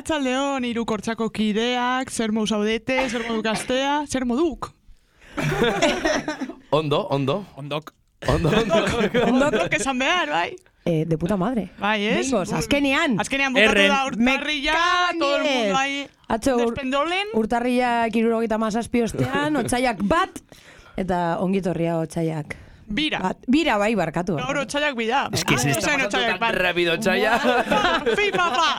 Arratsaldeon 0.00 0.64
hiru 0.64 0.86
kortsako 0.88 1.26
kideak, 1.28 2.08
zer 2.08 2.32
modu 2.32 2.48
zaudete, 2.54 2.94
zer 3.12 3.20
modu 3.26 3.42
gaztea, 3.44 3.98
zer 4.08 4.24
moduk? 4.24 4.70
Ondo, 6.78 7.02
ondo. 7.12 7.44
Ondok. 7.60 7.90
Ondo, 8.32 8.48
ondo. 8.48 8.78
Ondok 9.28 9.74
esan 9.76 9.98
behar, 10.00 10.30
bai? 10.32 10.54
Eh, 10.88 11.04
de 11.04 11.18
puta 11.20 11.36
madre. 11.36 11.66
Bai, 11.82 11.98
ez? 12.06 12.14
Behingoz, 12.22 12.52
azkenian. 12.56 13.18
Azkenean 13.20 13.52
bukatu 13.52 13.74
Erren. 13.74 13.92
da 13.92 13.98
urtarrilla, 14.06 14.78
todo 15.18 15.36
el 15.36 15.44
mundo 15.44 15.76
ahí 15.76 15.98
Atzo 16.28 16.56
ur, 16.56 16.62
despendolen. 16.70 17.34
urtarriak 17.36 18.16
irurogeita 18.16 18.56
mazazpi 18.56 19.02
ostean, 19.04 19.60
otxaiak 19.60 20.00
bat, 20.08 20.40
eta 20.96 21.36
ongitorria 21.44 21.98
otxaiak. 22.06 22.56
Bira. 22.88 23.20
Bat, 23.20 23.44
bira 23.46 23.76
bai 23.78 23.92
barkatu. 23.94 24.38
Gaur 24.40 24.62
otxaiak 24.64 24.96
bida. 24.96 25.26
Es 25.32 25.44
que 25.44 25.58
se 25.58 25.70
está 25.76 25.80
Osain 25.92 26.00
pasando 26.00 26.08
otxaiak 26.08 26.40
tan 26.40 26.54
rápido, 26.56 26.96
Chaya. 26.96 27.36
Pa, 27.68 28.00
Fi, 28.16 28.30
pa, 28.32 28.48
pa. 28.56 28.70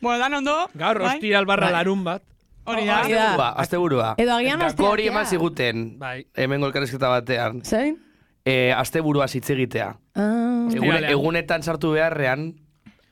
Bueno, 0.00 0.18
dan 0.18 0.34
ondo. 0.34 0.54
Gaur, 0.74 0.98
bai? 1.00 1.14
hostia 1.16 1.38
albarra 1.38 1.66
Bai. 1.66 1.72
larun 1.72 2.04
bat. 2.04 2.22
Hori 2.64 2.84
da. 2.86 3.00
Hori 3.04 3.12
da. 3.14 3.36
Ba, 3.36 3.48
azte 3.62 3.76
burua. 3.78 4.14
Edo 4.18 4.34
agian 4.34 4.58
Gako 4.58 4.88
hori 4.90 5.06
eman 5.08 5.26
ziguten. 5.26 5.98
Bai. 5.98 6.26
Hemen 6.34 6.60
golkarezketa 6.60 7.08
batean. 7.08 7.62
Zein? 7.64 7.98
E, 8.44 8.72
azte 8.72 9.00
burua 9.00 9.26
hitz 9.32 9.48
egitea. 9.50 9.88
Ah, 10.14 10.68
Egun, 10.72 11.04
egunetan 11.04 11.62
sartu 11.62 11.92
beharrean, 11.92 12.54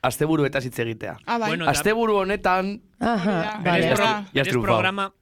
azte 0.03 0.25
buru 0.27 0.45
eta 0.47 0.61
hitz 0.63 0.79
egitea. 0.79 1.17
Ah, 1.27 1.39
bai. 1.39 1.49
Bueno, 1.51 1.69
Azte 1.69 1.93
buru 1.93 2.17
honetan, 2.21 2.81
aha, 3.01 3.61
vale. 3.65 3.95
Berez, 4.35 4.55
programa 4.63 5.13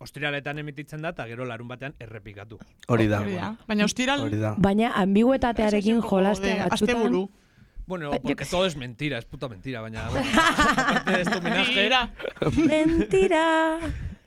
ostiraletan 0.00 0.58
emititzen 0.58 1.02
da, 1.02 1.10
eta 1.12 1.26
gero 1.28 1.44
larun 1.44 1.68
batean 1.68 1.92
errepikatu. 2.00 2.58
hori 2.88 3.06
da. 3.08 3.20
Hori 3.20 3.34
da. 3.36 3.50
Baina 3.68 3.84
ostiral... 3.84 4.20
Hori 4.24 4.38
da. 4.40 4.54
Baina 4.56 4.92
ambiguetatearekin 4.96 6.00
jolastea 6.00 6.64
Azte 6.70 6.86
batzutan. 6.86 7.02
buru. 7.02 7.30
Bueno, 7.90 8.12
porque 8.22 8.44
todo 8.46 8.66
es 8.66 8.76
mentira, 8.76 9.18
es 9.18 9.24
puta 9.24 9.48
mentira, 9.48 9.80
baina... 9.80 10.08
Bueno. 11.42 11.64
Bira. 11.74 12.10
Mentira. 12.56 13.78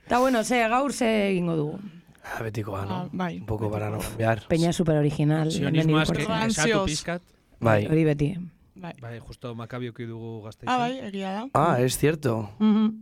Eta 0.04 0.18
bueno, 0.18 0.44
ze, 0.44 0.58
gaur 0.68 0.92
ze 0.92 1.30
egingo 1.30 1.56
dugu. 1.56 1.78
Ah, 2.24 2.42
betikoa, 2.42 2.82
Ah, 2.82 2.86
no? 2.86 3.08
bai. 3.12 3.38
Un 3.40 3.46
poco 3.46 3.70
para 3.70 3.88
no 3.88 3.98
cambiar. 4.00 4.46
Peña 4.48 4.72
super 4.72 4.96
original. 4.96 5.50
Sionismoa 5.50 6.02
eske 6.02 6.26
Ansioz. 6.28 6.66
esatu 6.68 6.84
pizkat. 6.84 7.22
Bai. 7.58 7.86
Hori 7.86 8.04
beti. 8.04 8.28
Bai. 8.74 8.92
Bai, 9.00 9.18
justo 9.18 9.54
makabioki 9.54 10.04
dugu 10.04 10.42
gazteizen. 10.44 10.68
Ah, 10.74 10.78
bai, 10.78 10.98
egia 11.08 11.32
da. 11.32 11.46
Ah, 11.54 11.80
es 11.80 11.96
cierto. 11.96 12.50
Mhm. 12.58 12.92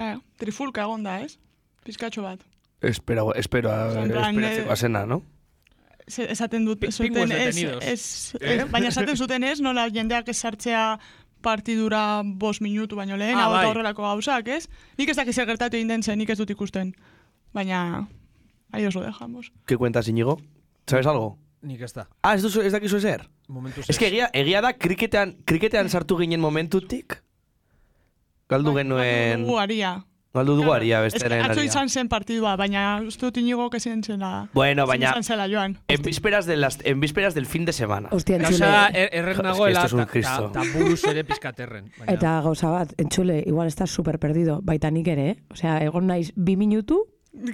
Eh, 0.00 0.16
trifulka 0.36 0.82
egon 0.82 1.04
da, 1.06 1.20
ez? 1.22 1.38
Pizkatxo 1.84 2.22
bat. 2.26 2.40
Espero, 2.80 3.32
espero, 3.34 3.70
En 3.70 4.10
plan, 4.10 4.34
esperatzeko 4.34 4.68
eh, 4.68 4.72
azena, 4.72 5.06
no? 5.06 5.22
Se- 6.08 6.30
Esaten 6.30 6.64
dut, 6.64 6.84
zuten 6.90 7.32
ez, 7.32 7.56
ez, 7.82 8.34
ez, 8.40 8.64
baina 8.70 8.88
esaten 8.88 9.16
zuten 9.16 9.42
ez, 9.44 9.60
nola 9.60 9.88
jendeak 9.90 10.28
ez 10.28 10.36
sartzea 10.38 10.98
partidura 11.42 12.22
bos 12.24 12.60
minutu 12.60 12.96
baino 12.96 13.16
lehen, 13.16 13.36
Ah, 13.36 13.44
hau 13.46 13.52
bai. 13.52 13.66
horrelako 13.66 14.02
gauzak, 14.02 14.48
ez? 14.48 14.68
Nik 14.98 15.08
ez 15.08 15.16
dakiz 15.16 15.34
zer 15.34 15.46
gertatu 15.46 15.76
egin 15.76 15.88
den 15.88 16.02
zen, 16.02 16.18
nik 16.18 16.30
ez 16.30 16.38
dut 16.38 16.50
ikusten. 16.50 16.94
Baina, 17.52 18.08
ahí 18.72 18.86
os 18.86 18.94
lo 18.94 19.02
dejamos. 19.02 19.52
¿Qué 19.66 19.76
cuentas, 19.76 20.06
Íñigo? 20.08 20.40
¿Sabes 20.86 21.06
algo? 21.06 21.38
Nik 21.62 21.80
ez 21.80 21.92
da. 21.94 22.08
Ah, 22.22 22.34
ez, 22.34 22.42
duzu, 22.42 22.62
ez 22.62 22.72
dakizu 22.72 22.96
ezer? 22.98 23.28
Momentu 23.48 23.80
Ez 23.88 23.98
que 23.98 24.06
egia, 24.06 24.30
egia 24.32 24.60
da, 24.60 24.72
kriketean, 24.78 25.36
kriketean 25.44 25.88
sartu 25.90 26.16
ginen 26.18 26.40
momentutik, 26.40 27.22
galdu 28.48 28.74
genuen, 28.74 29.44
Gu 29.44 29.58
aria. 29.58 30.05
Galdu 30.36 30.54
dugu 30.56 30.72
aria 30.72 30.98
que 31.00 31.08
besteren 31.08 31.40
atzo 31.42 31.52
aria. 31.60 31.64
izan 31.64 31.88
zen 31.88 32.08
partidua, 32.08 32.54
baina 32.60 33.00
uste 33.06 33.26
dut 33.26 33.36
inigo 33.42 33.68
kezien 33.70 34.02
zela. 34.04 34.48
Bueno, 34.54 34.86
baina, 34.86 35.10
Izan 35.10 35.24
zela 35.24 35.48
joan. 35.48 35.78
en 35.88 36.02
vísperas, 36.02 36.46
de 36.46 36.56
las, 36.56 36.78
en 36.84 37.00
vísperas 37.00 37.34
del 37.34 37.46
fin 37.46 37.64
de 37.64 37.72
semana. 37.72 38.08
Hostia, 38.12 38.38
Gauza 38.38 38.86
entzule. 38.88 39.02
er, 39.04 39.08
erren 39.12 39.30
Es 39.32 39.36
que 39.36 39.42
nagoela, 39.42 39.84
es 39.84 39.92
un 39.92 39.98
ta, 40.00 40.06
ta, 40.06 40.10
Cristo. 40.12 40.50
ta 40.52 40.62
buruz 40.74 41.04
ere 41.04 41.24
pizkaterren. 41.24 41.90
Baina, 41.98 42.12
Eta 42.12 42.40
gauza 42.42 42.68
bat, 42.70 42.92
entzule, 42.98 43.42
igual 43.46 43.66
estás 43.68 43.90
super 43.90 44.18
perdido, 44.18 44.60
baita 44.62 44.90
nik 44.90 45.08
ere, 45.08 45.30
eh? 45.30 45.36
Osea, 45.50 45.78
egon 45.82 46.06
naiz 46.06 46.32
bi 46.36 46.56
minutu, 46.56 47.02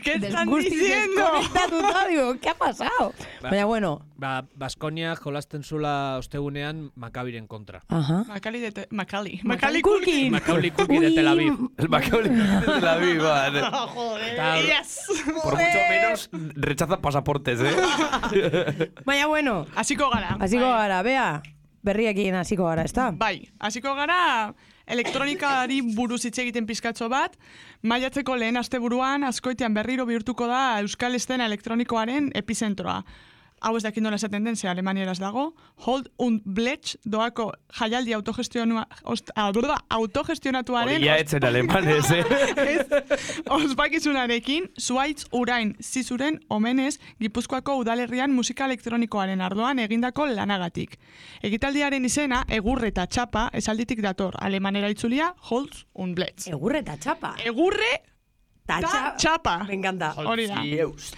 ¿Qué 0.03 0.13
están 0.15 0.49
diciendo? 0.49 1.23
digo, 2.09 2.35
¿qué 2.41 2.49
ha 2.51 2.55
pasado? 2.55 3.13
Ba- 3.43 3.51
Baina, 3.51 3.65
bueno, 3.65 4.03
Ba, 4.17 4.45
Baskonia 4.55 5.17
jolasten 5.17 5.65
zula 5.65 6.17
ostegunean 6.19 6.93
Makabiren 6.95 7.47
kontra. 7.49 7.83
aha. 7.89 8.25
Macali 8.29 8.61
de. 8.61 8.87
Macaulay 8.91 9.41
Macali 9.43 9.83
Culkin. 9.83 10.31
Macaulay 10.33 10.71
Culkin 10.71 11.01
de 11.01 11.11
Tel 11.11 11.27
Aviv. 11.29 11.55
El 11.77 11.89
Macaulay 11.89 12.31
de 12.31 12.81
la 12.81 12.97
Viva. 12.99 13.51
Joder, 13.89 14.35
Eta- 14.35 14.61
yes. 14.61 15.01
Por 15.43 15.55
mucho 15.57 15.79
menos 15.91 16.31
rechaza 16.55 17.01
pasaportes, 17.01 17.61
¿eh? 17.61 18.93
Baina, 19.05 19.27
bueno, 19.27 19.67
Hasiko 19.75 20.09
gara. 20.11 20.37
hasiko 20.41 20.63
gara, 20.71 21.03
bea, 21.03 21.43
berriekin 21.83 22.35
hasiko 22.35 22.67
gara, 22.67 22.83
ezta? 22.85 23.11
Bai, 23.13 23.51
hasiko 23.59 23.95
gara 23.95 24.55
elektronikari 24.93 25.81
buruz 25.97 26.23
hitz 26.27 26.39
egiten 26.43 26.67
pizkatxo 26.69 27.09
bat, 27.13 27.37
maiatzeko 27.83 28.37
lehen 28.37 28.61
asteburuan 28.61 29.25
askoitean 29.25 29.75
berriro 29.75 30.07
bihurtuko 30.09 30.47
da 30.51 30.63
Euskal 30.85 31.17
Estena 31.17 31.49
elektronikoaren 31.49 32.31
epizentroa. 32.39 33.01
Hau 33.63 33.77
ez 33.79 33.85
dakit 33.85 34.03
nola 34.03 34.19
esaten 34.19 34.43
den, 34.45 34.57
ze 34.57 34.69
alemanieraz 34.69 35.21
dago. 35.23 35.53
Hold 35.87 36.09
und 36.19 36.43
Blech 36.45 36.97
doako 37.05 37.53
jaialdi 37.79 38.13
autogestionua, 38.17 38.87
ost, 39.05 39.31
ah, 39.37 39.53
autogestionatuaren 39.89 40.97
Hori 40.97 41.09
etzen 41.09 41.45
alemanes, 41.45 42.11
¿eh? 42.11 42.25
Ospakizunarekin, 43.59 44.69
zuaitz 44.81 45.27
urain 45.31 45.77
zizuren 45.81 46.41
omenez 46.49 46.99
Gipuzkoako 47.21 47.77
udalerrian 47.85 48.35
musika 48.35 48.67
elektronikoaren 48.67 49.41
ardoan 49.41 49.79
egindako 49.79 50.27
lanagatik. 50.27 50.99
Egitaldiaren 51.43 52.05
izena, 52.05 52.43
egurre 52.49 52.91
eta 52.91 53.07
txapa, 53.07 53.49
esalditik 53.55 54.03
dator, 54.03 54.35
alemanera 54.43 54.91
itzulia, 54.91 55.35
holtz 55.51 55.85
und 55.95 56.19
blitz. 56.19 56.49
Egurre 56.51 56.83
eta 56.83 56.99
txapa. 56.99 57.37
Egurre 57.47 58.12
Ta 58.81 58.89
eta 58.89 59.15
txapa. 59.19 59.59
Me 59.69 59.75
encanta. 59.75 60.15
Hori 60.17 60.47
da. 60.49 60.63
Dios. 60.63 61.13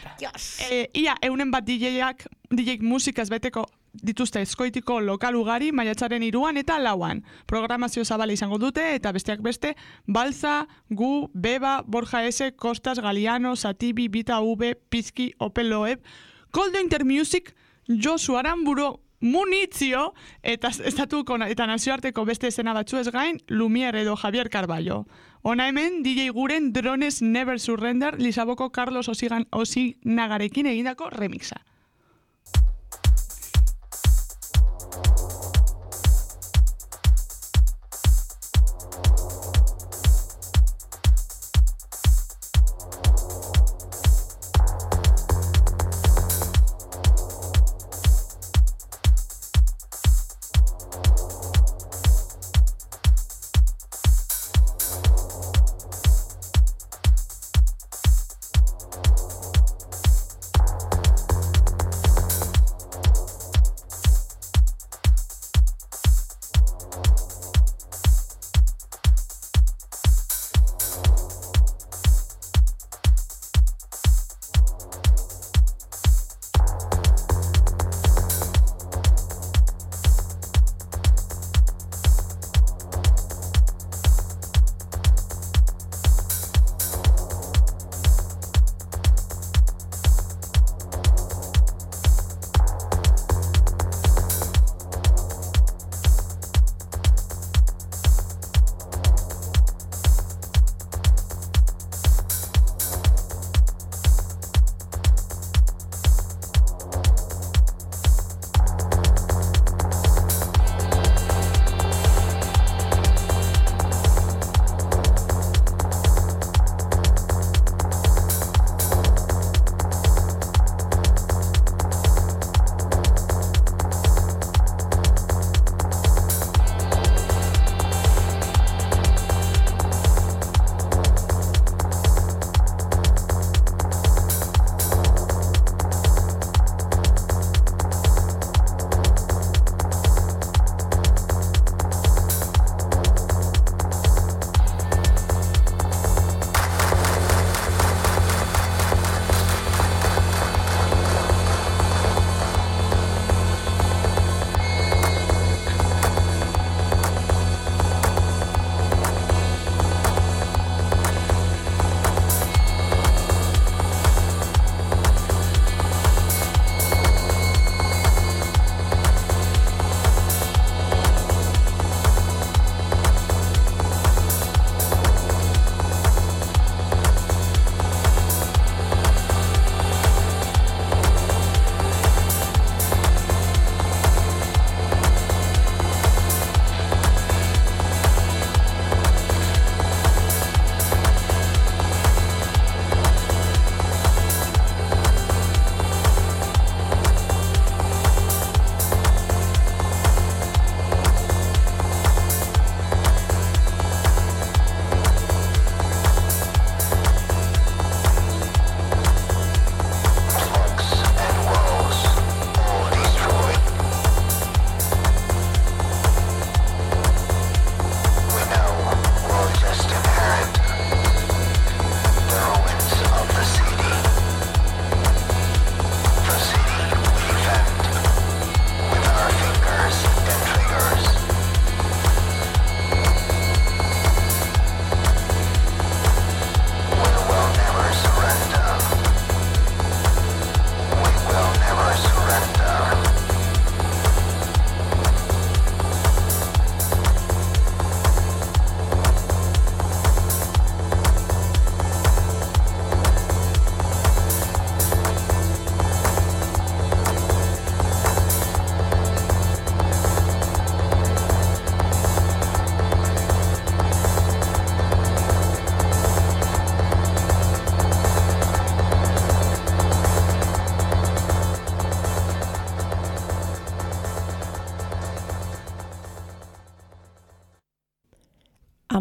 E, 0.71 0.89
ia, 0.95 1.17
eunen 1.23 1.51
bat 1.51 1.65
DJak, 1.67 2.27
DJ 2.51 2.81
musikaz 2.83 3.29
beteko 3.31 3.67
dituzte 4.03 4.41
eskoitiko 4.43 4.99
lokal 5.01 5.37
ugari 5.39 5.71
maiatzaren 5.73 6.23
iruan 6.27 6.57
eta 6.59 6.79
lauan. 6.83 7.23
Programazio 7.47 8.05
zabala 8.05 8.35
izango 8.35 8.59
dute 8.59 8.95
eta 8.97 9.13
besteak 9.13 9.43
beste 9.43 9.75
Balza, 10.07 10.67
Gu, 10.91 11.31
Beba, 11.33 11.83
Borja 11.87 12.25
S, 12.27 12.53
Kostas, 12.57 12.99
Galiano, 12.99 13.55
Satibi, 13.57 14.09
Bita 14.09 14.41
V, 14.41 14.75
Pizki, 14.91 15.33
Opel 15.39 15.71
Loeb, 15.71 16.03
Koldo 16.51 16.81
Intermusic, 16.81 17.55
Josu 17.89 18.37
Aramburo, 18.37 19.01
Munizio 19.25 20.13
eta 20.43 20.69
estatuko 20.69 21.39
eta 21.47 21.67
nazioarteko 21.67 22.27
beste 22.29 22.51
esena 22.51 22.75
batzu 22.77 22.99
ez 23.01 23.09
gain 23.09 23.39
Lumiere 23.49 24.03
edo 24.03 24.17
Javier 24.17 24.51
Carballo. 24.51 25.07
Ona 25.47 25.67
hemen 25.69 26.03
DJ 26.03 26.31
guren 26.33 26.73
Drones 26.73 27.21
Never 27.21 27.61
Surrender 27.61 28.19
Lisaboko 28.19 28.71
Carlos 28.73 29.11
Osigan 29.11 29.47
Osinagarekin 29.51 30.65
egindako 30.71 31.11
remixa. 31.11 31.59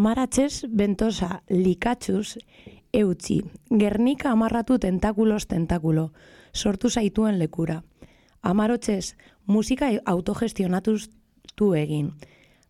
Amaratxez 0.03 0.65
bentosa 0.67 1.45
likatxuz 1.47 2.35
eutzi. 2.91 3.37
Gernika 3.71 4.33
amarratu 4.33 4.75
tentakulos 4.77 5.45
tentakulo. 5.47 6.11
Sortu 6.51 6.89
zaituen 6.89 7.37
lekura. 7.39 7.77
Amarotxez 8.41 9.15
musika 9.47 9.87
autogestionatuz 10.05 11.07
du 11.55 11.69
egin. 11.79 12.09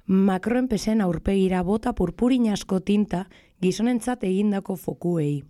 Makroenpesen 0.06 1.02
aurpegira 1.02 1.64
bota 1.64 1.96
purpurin 1.98 2.52
asko 2.54 2.80
tinta 2.82 3.24
gizonentzat 3.66 4.28
egindako 4.30 4.76
fokuei. 4.76 5.42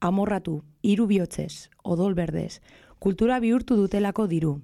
Amorratu, 0.00 0.62
hiru 0.80 1.06
bihotzez, 1.12 1.68
odol 1.84 2.14
berdez, 2.14 2.62
kultura 2.98 3.36
bihurtu 3.44 3.76
dutelako 3.76 4.26
diru. 4.32 4.62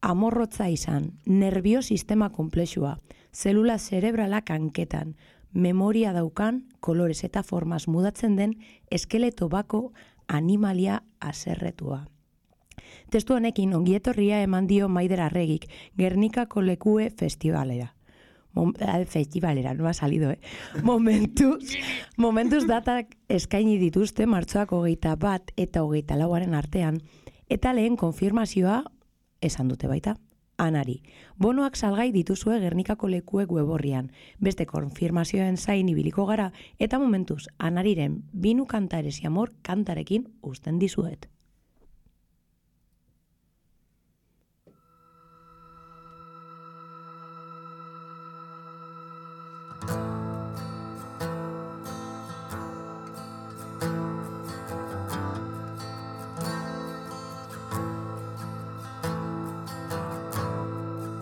Amorrotza 0.00 0.70
izan, 0.70 1.16
nervio 1.26 1.82
sistema 1.82 2.30
komplexua, 2.30 3.00
zelula 3.34 3.78
zerebrala 3.78 4.42
kanketan, 4.42 5.16
memoria 5.52 6.12
daukan, 6.12 6.64
kolores 6.80 7.24
eta 7.24 7.42
formas 7.42 7.88
mudatzen 7.88 8.36
den 8.36 8.56
eskeleto 8.90 9.48
bako 9.48 9.92
animalia 10.28 11.02
aserretua. 11.20 12.06
Testu 13.10 13.34
honekin 13.34 13.74
ongietorria 13.74 14.42
eman 14.42 14.66
dio 14.66 14.88
Maider 14.88 15.20
Arregik 15.20 15.66
Gernikako 15.98 16.62
lekue 16.62 17.10
festivalera. 17.10 17.94
Mom, 18.52 18.72
eh, 18.78 19.04
festivalera, 19.06 19.74
no 19.74 19.86
ha 19.86 19.94
salido, 19.94 20.30
eh? 20.30 20.40
Momentuz, 20.82 21.76
momentuz 22.16 22.66
datak 22.66 23.14
eskaini 23.28 23.78
dituzte 23.78 24.26
martxoak 24.26 24.72
hogeita 24.72 25.14
bat 25.16 25.52
eta 25.56 25.84
hogeita 25.84 26.16
lauaren 26.18 26.54
artean, 26.54 26.98
eta 27.48 27.72
lehen 27.72 27.96
konfirmazioa 27.96 28.82
esan 29.40 29.68
dute 29.68 29.86
baita. 29.86 30.16
Anari, 30.60 30.98
bonoak 31.40 31.76
salgai 31.80 32.10
dituzue 32.12 32.58
Gernikako 32.60 33.08
lekuek 33.08 33.52
weborrian, 33.56 34.10
beste 34.44 34.66
konfirmazioen 34.68 35.56
zain 35.56 35.88
ibiliko 35.88 36.26
gara, 36.28 36.50
eta 36.78 36.98
momentuz, 37.00 37.46
anariren 37.56 38.18
binu 38.46 38.66
kantaresi 38.68 39.24
amor 39.26 39.54
kantarekin 39.64 40.28
usten 40.42 40.78
dizuet. 40.78 41.30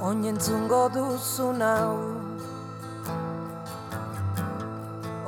Oinentzungo 0.09 0.89
duzu 0.89 1.53
nau 1.53 2.17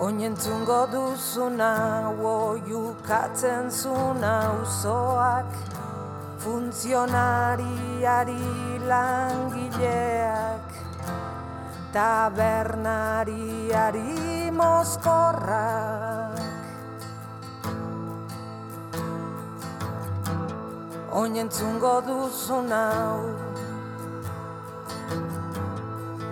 Oinentzungo 0.00 0.88
duzu 0.92 1.50
nau 1.52 2.16
Oiukatzen 2.30 3.70
zu 3.70 3.92
nauzoak 4.22 5.52
Funtzionariari 6.40 8.40
langileak 8.88 10.64
Tabernariari 11.92 14.48
mozkorrak 14.48 16.40
Oinentzungo 21.12 22.00
duzu 22.08 22.64
nau 22.64 23.39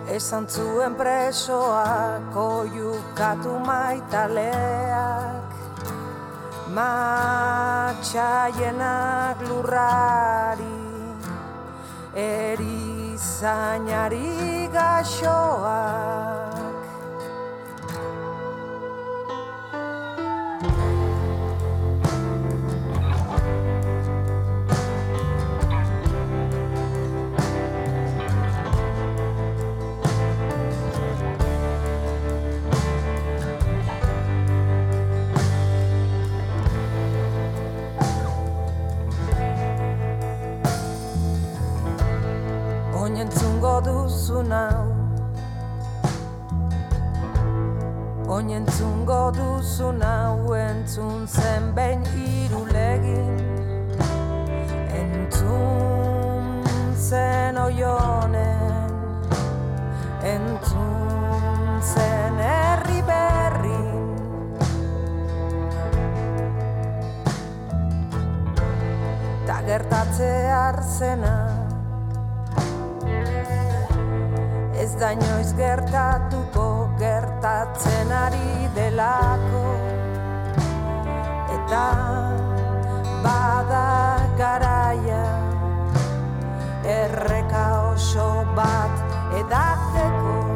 Esan 0.08 0.46
zuen 0.48 0.94
presoak 0.96 2.36
oiukatu 2.36 3.58
maitaleak. 3.60 5.52
Matxaienak 6.76 8.08
lurrari 9.48 10.78
Erizainari 12.14 13.08
gaxoak 14.72 16.57
duzu 43.80 44.42
nau 44.42 44.86
Oinentzungo 48.28 49.32
duzu 49.32 49.92
nau 49.92 50.54
Entzun 50.54 51.26
zen 51.26 51.74
behin 51.74 52.02
irulegin 52.14 53.38
Entzun 55.00 56.62
zen 56.96 57.56
oionen 57.56 58.68
Entzun 60.22 61.80
zen 61.80 62.38
herri 62.42 63.00
berrin. 63.06 64.16
Ta 69.46 69.62
gertatze 69.62 70.30
arzena 70.52 71.57
Ez 74.88 74.94
da 74.96 75.08
inoiz 75.12 75.50
gertatuko 75.52 76.62
gertatzen 76.96 78.12
ari 78.18 78.68
delako. 78.72 79.64
Eta 81.56 81.82
bada 83.26 83.84
garaia 84.40 85.20
Erreka 86.96 87.66
oso 87.92 88.30
bat 88.56 89.18
edateko 89.42 90.47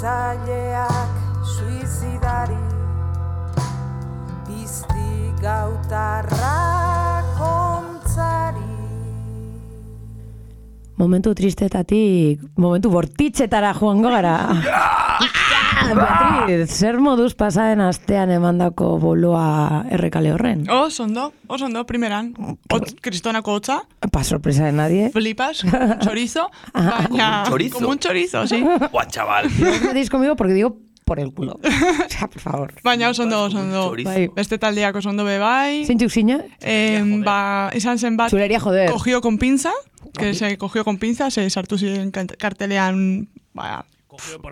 Suhiltzaileak 0.00 1.44
suizidari 1.44 2.56
Bizti 4.48 5.28
gautarrak 5.42 7.42
ontzari 7.44 8.64
Momentu 10.96 11.36
tristetatik, 11.36 12.40
momentu 12.56 12.88
bortitzetara 12.96 13.74
joango 13.76 14.16
gara. 14.16 14.38
Beatriz, 15.94 16.70
zer 16.70 16.98
moduz 17.00 17.34
pasaden 17.34 17.80
astean 17.80 18.30
emandako 18.30 18.98
boloa 19.00 19.84
errekale 19.90 20.32
horren? 20.32 20.66
Os, 20.70 20.98
ondo, 21.00 21.32
os 21.48 21.62
ondo, 21.62 21.84
primeran. 21.86 22.34
Ot, 22.70 22.94
kristonako 23.00 23.54
hotza, 23.58 23.80
Pa 24.12 24.22
sorpresa 24.24 24.64
de 24.66 24.72
nadie. 24.72 25.10
flipas, 25.10 25.64
chorizo, 26.04 26.50
Ah, 26.74 27.06
baina... 27.08 27.42
Como 27.44 27.46
un 27.46 27.50
chorizo. 27.50 27.74
Como 27.78 27.88
un 27.90 27.98
chorizo, 27.98 28.46
sí. 28.46 28.62
Buah, 28.92 29.06
chaval. 29.08 29.48
No 29.58 29.70
metéis 29.88 30.10
conmigo 30.10 30.36
porque 30.36 30.54
digo 30.54 30.76
por 31.04 31.18
el 31.18 31.32
culo. 31.32 31.58
O 32.06 32.08
sea, 32.08 32.28
por 32.28 32.40
favor. 32.40 32.74
Baina 32.84 33.08
oso 33.10 33.22
ondo, 33.24 33.42
oso 33.44 33.58
ondo. 33.58 33.88
Chorizo. 33.90 34.10
Bai. 34.10 34.30
Beste 34.34 34.58
taldeak 34.58 34.94
oso 34.96 35.08
ondo 35.10 35.24
be 35.24 35.38
bai. 35.38 35.84
Zeintzuk 35.86 36.10
zina? 36.10 36.44
Eh, 36.60 37.02
ba, 37.24 37.70
izan 37.74 37.98
zen 37.98 38.16
bat, 38.16 38.30
Chulería, 38.30 38.60
joder. 38.60 38.90
cogió 38.90 39.20
con 39.20 39.38
pinza, 39.38 39.72
que 40.16 40.34
se 40.34 40.56
cogió 40.58 40.84
con 40.84 40.98
pinza, 40.98 41.30
se 41.30 41.48
sartu 41.50 41.78
ziren 41.78 42.10
kartelean, 42.12 43.28
ba, 43.54 43.84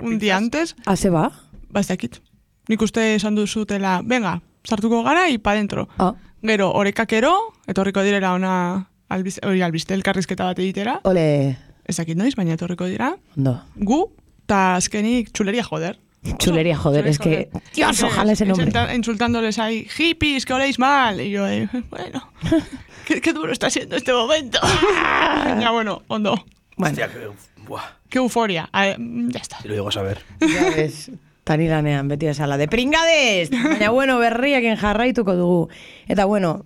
un 0.03 0.19
día 0.19 0.37
antes, 0.37 0.77
Haze 0.87 1.11
ba? 1.11 1.33
ba, 1.71 1.81
ez 1.81 1.89
dakit. 1.89 2.21
Nik 2.69 2.83
uste 2.83 3.15
esan 3.15 3.35
duzutela, 3.35 4.01
venga, 4.05 4.41
sartuko 4.65 5.03
gara, 5.03 5.29
y 5.31 5.39
pa 5.39 5.55
dentro. 5.55 5.89
Ah, 5.99 6.15
Gero, 6.43 6.71
orekakero, 6.73 7.33
etorriko 7.67 8.03
direla 8.03 8.35
ona 8.35 8.91
albiz, 9.09 9.41
hori 9.43 9.63
albiste 9.63 9.95
elkarrizketa 9.95 10.45
bat 10.45 10.59
egitera, 10.59 11.01
ole, 11.05 11.57
ez 11.85 11.97
dakit 11.97 12.17
noiz, 12.17 12.37
baina 12.37 12.55
etorriko 12.55 12.87
dira, 12.87 13.17
ondo. 13.37 13.57
gu, 13.75 14.05
ta 14.47 14.77
azkenik 14.77 15.33
txuleria 15.33 15.65
joder. 15.65 15.99
Chulería, 16.39 16.77
joder, 16.77 17.07
es 17.07 17.19
que... 17.19 17.49
Dios, 17.75 18.03
ojalá 18.03 18.33
ese 18.33 18.45
nombre. 18.45 18.71
Insultándoles 18.95 19.59
ahí, 19.59 19.87
hippies, 19.89 20.45
que 20.45 20.53
oléis 20.53 20.79
mal. 20.79 21.21
Y 21.21 21.31
yo, 21.31 21.47
eh, 21.47 21.69
bueno, 21.91 22.33
qué, 23.07 23.21
qué 23.21 23.33
duro 23.33 23.53
está 23.53 23.71
siendo 23.71 23.97
este 23.97 24.13
momento. 24.13 24.59
ya 25.61 25.71
bueno, 25.71 26.03
hondo. 26.09 26.45
Bueno, 26.77 26.93
Hostia, 26.93 27.09
que, 27.09 27.31
buah, 27.69 27.99
Qué 28.09 28.19
euforia. 28.19 28.69
A 28.73 28.87
ver, 28.87 28.99
mm, 28.99 29.31
ya 29.31 29.41
está. 29.41 29.61
si 29.61 29.69
lo 29.69 29.75
llego 29.75 29.89
a 29.89 29.93
saber. 29.93 30.19
ya 30.41 30.71
ves, 30.75 31.11
tani 31.45 31.69
lanean, 31.69 32.09
beti 32.09 32.27
esala, 32.27 32.57
de 32.57 32.69
pringades! 32.69 33.51
Baina, 33.51 33.91
bueno, 33.91 34.19
berriaken 34.19 34.77
jarraituko 34.77 35.35
dugu. 35.37 35.69
Eta, 36.09 36.25
bueno, 36.25 36.65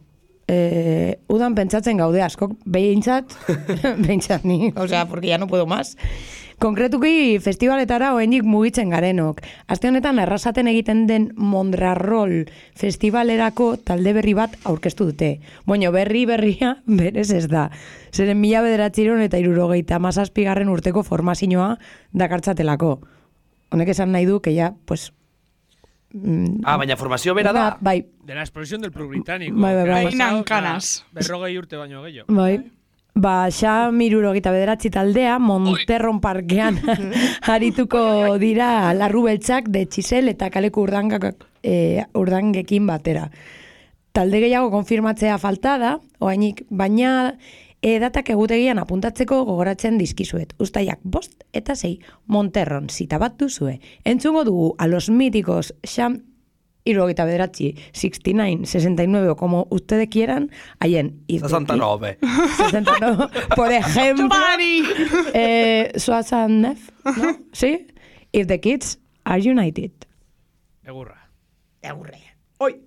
eh, 0.49 1.19
udan 1.29 1.55
pentsatzen 1.55 1.97
gaude 1.99 2.23
askok, 2.23 2.57
behintzat, 2.65 3.33
behintzat 4.05 4.45
ni, 4.45 4.73
o 4.77 4.89
sea, 4.89 5.07
porque 5.07 5.29
ya 5.29 5.39
no 5.39 5.47
puedo 5.47 5.67
más. 5.67 5.97
Konkretuki 6.63 7.41
festivaletara 7.43 8.13
oendik 8.15 8.45
mugitzen 8.47 8.93
garenok. 8.95 9.41
Aste 9.67 9.89
honetan 9.91 10.21
errasaten 10.23 10.69
egiten 10.71 11.09
den 11.09 11.25
Mondrarrol 11.35 12.45
festivalerako 12.79 13.73
talde 13.83 14.13
berri 14.15 14.35
bat 14.39 14.55
aurkeztu 14.71 15.09
dute. 15.09 15.33
Bueno, 15.67 15.91
berri 15.91 16.23
berria 16.31 16.77
berez 17.01 17.33
ez 17.35 17.49
da. 17.51 17.65
Zeren 18.15 18.39
mila 18.39 18.63
bederatziron 18.63 19.25
eta 19.25 19.41
irurogeita 19.43 19.99
mazazpigarren 19.99 20.71
urteko 20.71 21.03
formazioa 21.03 21.73
dakartzatelako. 22.15 22.93
Honek 23.75 23.91
esan 23.91 24.13
nahi 24.15 24.29
du, 24.29 24.39
que 24.45 24.55
ya, 24.55 24.71
pues... 24.87 25.11
mm, 26.13 26.61
Ah, 26.63 26.77
baina 26.77 26.97
formazio 26.97 27.35
bera 27.35 27.53
da. 27.53 27.79
Bai, 27.81 28.05
De 28.23 28.37
la 28.37 28.43
explosión 28.43 28.81
del 28.83 28.93
Pro 28.93 29.09
Británico. 29.09 29.59
Bai, 29.59 29.75
bai, 29.75 29.89
bai. 29.89 30.05
Berrogei 31.13 31.59
urte 31.59 31.77
baino 31.77 32.05
gehiago. 32.05 32.33
Bai. 32.33 32.61
Ba, 33.15 33.51
xa 33.53 33.91
mirurogeita 33.93 34.51
bederatzi 34.51 34.89
taldea, 34.91 35.39
Monterron 35.39 36.21
parkean 36.25 36.79
harituko 37.51 38.39
dira 38.41 38.93
larru 38.97 39.27
beltzak 39.27 39.69
de 39.69 39.85
txisel 39.85 40.33
eta 40.33 40.49
kaleko 40.51 40.87
urdangak, 40.87 41.45
e, 41.63 42.07
urdangekin 42.17 42.89
batera. 42.89 43.29
Talde 44.17 44.41
gehiago 44.41 44.71
konfirmatzea 44.73 45.37
falta 45.39 45.77
da, 45.79 45.93
oainik, 46.25 46.65
baina 46.71 47.37
e, 47.83 47.99
datak 48.01 48.33
egutegian 48.33 48.81
apuntatzeko 48.81 49.43
gogoratzen 49.45 50.01
dizkizuet. 50.01 50.57
Ustaiak 50.63 51.05
bost 51.05 51.45
eta 51.53 51.77
sei 51.77 51.99
Monterron 52.27 52.89
zita 52.89 53.21
bat 53.21 53.37
duzue. 53.37 53.79
Entzungo 54.05 54.45
dugu 54.49 54.75
a 54.79 54.89
los 54.89 55.11
míticos 55.11 55.75
Xam 55.85 56.32
Irurogeita 56.85 57.25
bederatzi, 57.25 57.77
69, 57.93 58.67
69 58.67 59.29
o 59.29 59.37
como 59.37 59.67
ustedes 59.71 60.09
quieran, 60.09 60.51
haien 60.81 61.23
If 61.29 61.43
the 61.43 61.49
69. 61.49 62.19
69, 62.57 63.29
por 63.55 63.71
ejemplo, 63.71 64.29
eh, 65.33 65.93
Nef, 66.49 66.91
¿no? 67.05 67.39
¿Sí? 67.53 67.87
If 68.33 68.47
the 68.47 68.61
kids 68.61 68.99
are 69.25 69.41
united. 69.41 69.93
Egurra. 70.85 71.31
Agurre. 71.83 72.19
Hoy. 72.59 72.83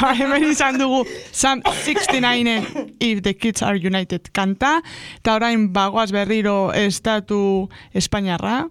Ba, 0.00 0.12
hemen 0.16 0.44
izan 0.50 0.78
dugu 0.78 1.04
Sam 1.32 1.62
69-en 1.62 2.94
If 3.00 3.22
the 3.22 3.34
Kids 3.34 3.62
Are 3.62 3.76
United 3.76 4.30
kanta, 4.32 4.80
eta 5.20 5.36
orain 5.38 5.68
bagoaz 5.72 6.10
berriro 6.12 6.72
estatu 6.74 7.68
Espainiarra, 7.94 8.68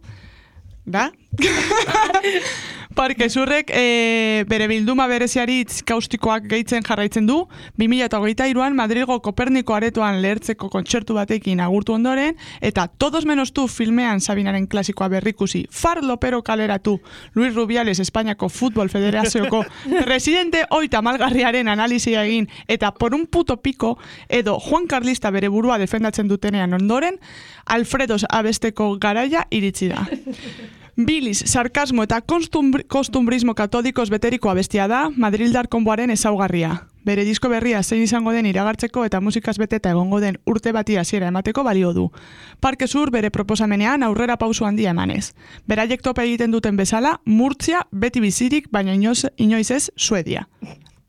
da? 0.85 1.09
Parke 2.93 3.29
zurrek 3.29 3.71
e, 3.73 4.43
bere 4.47 4.67
bilduma 4.69 5.07
bereziari 5.09 5.59
hitz 5.63 5.81
kaustikoak 5.87 6.45
gehitzen 6.51 6.83
jarraitzen 6.85 7.25
du, 7.25 7.39
2008an 7.81 8.75
Madrilgo 8.77 9.17
Koperniko 9.25 9.73
aretoan 9.73 10.19
lehertzeko 10.21 10.69
kontzertu 10.69 11.15
batekin 11.17 11.59
agurtu 11.63 11.95
ondoren, 11.95 12.37
eta 12.61 12.87
Todos 12.87 13.25
menos 13.25 13.51
tu 13.53 13.67
filmean 13.67 14.21
Sabinaren 14.21 14.67
klasikoa 14.67 15.07
berrikusi, 15.09 15.65
Far 15.71 16.03
Lopero 16.03 16.43
kaleratu, 16.43 16.99
Luis 17.33 17.55
Rubiales 17.55 17.99
Espainiako 17.99 18.49
Futbol 18.49 18.89
Federazioko 18.89 19.63
presidente 20.05 20.65
oita 20.69 21.01
malgarriaren 21.01 21.67
analizia 21.67 22.23
egin, 22.23 22.47
eta 22.67 22.93
por 22.93 23.15
un 23.15 23.25
puto 23.25 23.57
piko, 23.57 23.97
edo 24.29 24.59
Juan 24.59 24.87
Carlista 24.87 25.31
bere 25.31 25.49
burua 25.49 25.79
defendatzen 25.81 26.27
dutenean 26.27 26.73
ondoren, 26.73 27.19
Alfredos 27.65 28.25
abesteko 28.29 28.97
garaia 28.99 29.47
iritsi 29.49 29.89
da. 29.89 30.05
Bilis, 30.95 31.39
sarkasmo 31.47 32.03
eta 32.05 32.19
kostumbr 32.21 32.83
kostumbrismo 32.85 33.55
katodikoz 33.57 34.11
beteriko 34.13 34.51
abestia 34.51 34.85
da 34.87 35.07
Madrildar 35.09 35.65
konboaren 35.67 36.11
ezaugarria. 36.13 36.83
Bere 37.03 37.25
disko 37.25 37.49
berria 37.49 37.81
zein 37.83 38.03
izango 38.03 38.31
den 38.31 38.45
iragartzeko 38.45 39.03
eta 39.03 39.19
musikaz 39.19 39.57
beteta 39.57 39.89
egongo 39.89 40.19
den 40.21 40.37
urte 40.45 40.71
bati 40.71 40.95
hasiera 40.97 41.27
emateko 41.33 41.63
balio 41.63 41.93
du. 41.93 42.11
Parke 42.59 42.87
Sur 42.87 43.09
bere 43.11 43.31
proposamenean 43.31 44.03
aurrera 44.03 44.37
pausu 44.37 44.65
handia 44.65 44.91
emanez. 44.91 45.33
Beraiek 45.65 46.01
tope 46.01 46.23
egiten 46.23 46.51
duten 46.51 46.77
bezala, 46.77 47.19
Murtzia 47.25 47.81
beti 47.91 48.21
bizirik, 48.21 48.69
baina 48.71 48.93
inoiz, 48.93 49.25
inoiz 49.37 49.71
ez 49.71 49.89
Suedia. 49.95 50.47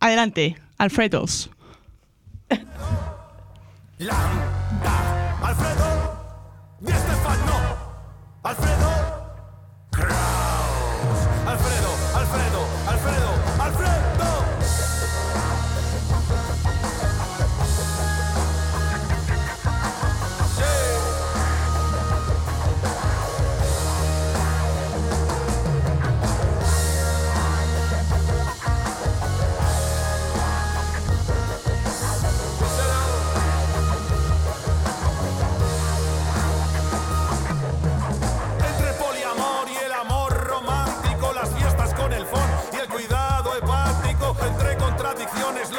Adelante, 0.00 0.56
Alfredos. 0.78 1.50
Lambda, 3.98 4.96
Alfredo, 5.42 5.90
Alfredo, 8.42 8.93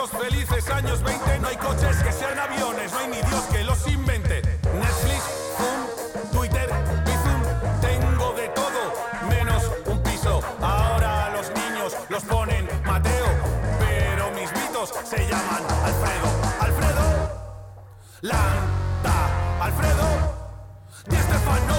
felices 0.10 0.70
años 0.70 1.02
20. 1.04 1.40
No 1.40 1.48
hay 1.48 1.58
coches 1.58 1.98
que 2.04 2.12
sean 2.12 2.38
aviones, 2.38 2.92
no 2.92 3.00
hay 3.00 3.08
ni 3.08 3.22
Dios 3.22 3.44
que 3.52 3.64
los 3.64 3.88
invente. 3.88 4.42
Netflix, 4.74 5.24
Zoom, 5.58 6.32
Twitter, 6.32 6.70
Bizum. 7.06 7.42
Tengo 7.82 8.34
de 8.34 8.48
todo, 8.50 8.94
menos 9.30 9.64
un 9.86 10.02
piso. 10.04 10.42
Ahora 10.62 11.30
los 11.32 11.50
niños 11.52 11.96
los 12.10 12.24
ponen 12.24 12.68
Mateo, 12.86 13.28
pero 13.80 14.32
mis 14.32 14.52
mitos 14.54 14.94
se 15.04 15.28
llaman 15.28 15.64
Alfredo. 15.84 16.28
Alfredo, 16.60 17.04
Landa, 18.22 19.62
Alfredo. 19.62 20.36
Di 21.08 21.18
Stefano, 21.18 21.76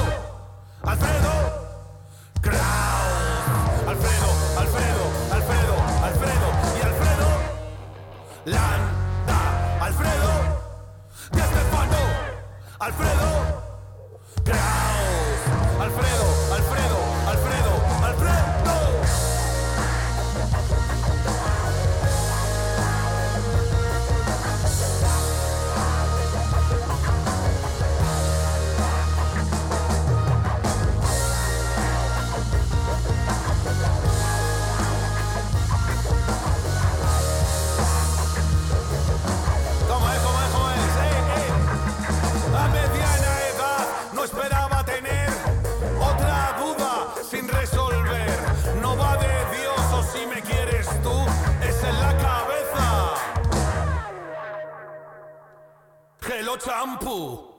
out. 56.65 57.56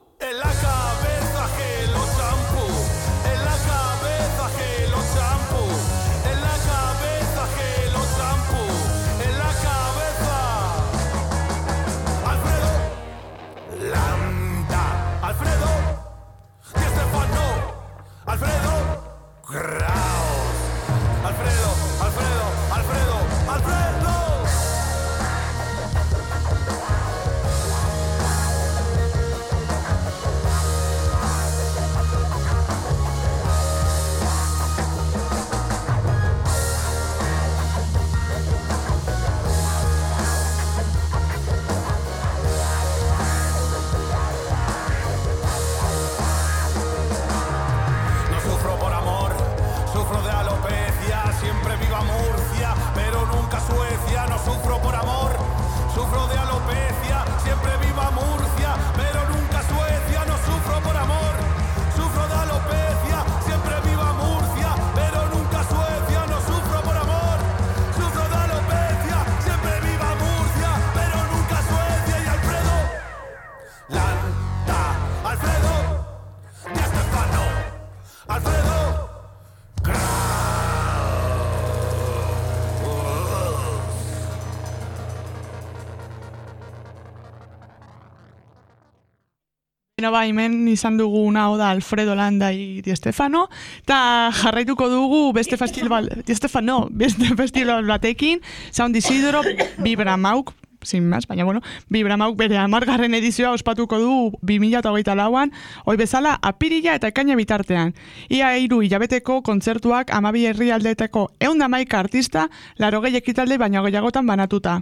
Ba, 90.18 90.26
hemen 90.26 90.66
izan 90.66 90.98
dugu 90.98 91.28
hau 91.38 91.56
da 91.56 91.70
Alfredo 91.70 92.14
Landa 92.14 92.52
y 92.52 92.82
Di 92.82 92.94
Stefano, 92.96 93.48
eta 93.82 94.30
jarraituko 94.34 94.88
dugu 94.88 95.32
beste 95.32 95.56
festival, 95.56 96.10
Di 96.26 96.34
Stefano, 96.34 96.88
beste 96.90 97.34
festival 97.36 97.86
batekin, 97.86 98.40
Sound 98.70 98.96
Isidro, 98.96 99.42
Vibramauk, 99.78 100.54
sin 100.82 101.08
más, 101.08 101.26
baina 101.26 101.44
bueno, 101.44 101.60
Vibramauk 101.88 102.36
bere 102.36 102.58
amargarren 102.58 103.14
edizioa 103.14 103.52
ospatuko 103.52 103.98
du 103.98 104.32
2008 104.42 105.14
lauan, 105.14 105.52
hoi 105.84 105.96
bezala 105.96 106.38
apirila 106.42 106.94
eta 106.98 107.10
ekaina 107.14 107.36
bitartean. 107.38 107.94
Ia 108.28 108.56
hiru 108.58 108.82
hilabeteko 108.82 109.42
kontzertuak 109.42 110.10
amabi 110.14 110.46
herrialdeteko 110.46 111.28
eunda 111.38 111.68
maika 111.68 111.98
artista, 112.00 112.48
laro 112.78 113.02
gehi 113.02 113.18
ekitalde 113.22 113.58
baina 113.58 113.82
gehiagotan 113.86 114.26
banatuta. 114.26 114.80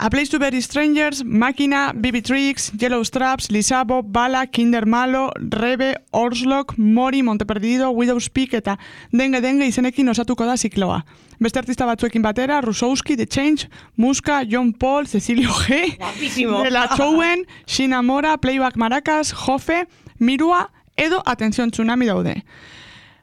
A 0.00 0.10
Place 0.10 0.30
to 0.30 0.38
Bury 0.38 0.62
Strangers, 0.62 1.24
Máquina, 1.24 1.92
BB 1.92 2.22
Tricks, 2.22 2.70
Yellow 2.78 3.02
Straps, 3.02 3.50
Lisabo, 3.50 4.04
Bala, 4.04 4.46
Kinder 4.46 4.86
Malo, 4.86 5.32
Rebe, 5.34 5.96
Orslock, 6.12 6.78
Mori, 6.78 7.20
Monteperdido, 7.20 7.90
Widow's 7.90 8.28
Peak 8.28 8.54
eta 8.54 8.78
Denge 9.10 9.40
Denge 9.40 9.66
izenekin 9.66 10.08
osatuko 10.08 10.46
da 10.46 10.54
zikloa. 10.56 11.04
Beste 11.40 11.58
artista 11.58 11.84
batzuekin 11.84 12.22
batera, 12.22 12.60
Rusowski, 12.60 13.16
The 13.16 13.26
Change, 13.26 13.68
Muska, 13.96 14.44
John 14.48 14.72
Paul, 14.72 15.08
Cecilio 15.08 15.50
G, 15.66 15.96
Guapísimo. 15.98 16.62
De 16.62 16.70
La 16.70 16.86
Chowen, 16.94 17.44
Shina 17.66 18.00
Mora, 18.00 18.36
Playback 18.38 18.76
Maracas, 18.76 19.32
Jofe, 19.32 19.88
Mirua, 20.20 20.70
edo 20.96 21.24
Atención 21.26 21.72
Tsunami 21.72 22.06
daude. 22.06 22.44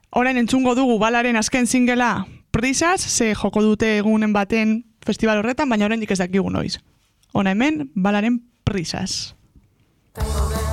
Orain 0.09 0.35
entzungo 0.35 0.75
dugu 0.75 0.99
balaren 0.99 1.37
azken 1.37 1.67
singela 1.67 2.27
Prisas, 2.51 3.01
ze 3.01 3.33
joko 3.35 3.61
dute 3.63 3.97
egunen 3.97 4.33
baten 4.33 4.83
festival 5.05 5.41
horretan, 5.41 5.69
baina 5.69 5.87
oraindik 5.89 6.11
ez 6.11 6.19
dakigu 6.19 6.51
noiz. 6.51 6.79
Ona 7.33 7.53
hemen, 7.55 7.89
balaren 7.95 8.41
Prisas. 8.65 9.35
Tengo 10.15 10.64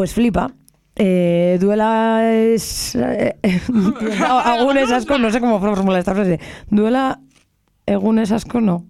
Pues 0.00 0.14
flipa. 0.14 0.50
Eh, 0.96 1.58
duela 1.60 2.32
es... 2.34 2.94
eh, 2.94 3.36
agunes 4.26 4.90
asko, 4.90 5.18
no 5.18 5.30
sé 5.30 5.40
cómo 5.40 5.60
formular 5.60 5.98
esta 5.98 6.14
frase. 6.14 6.40
Duela 6.70 7.20
egunes 7.84 8.32
asko, 8.32 8.62
no. 8.62 8.86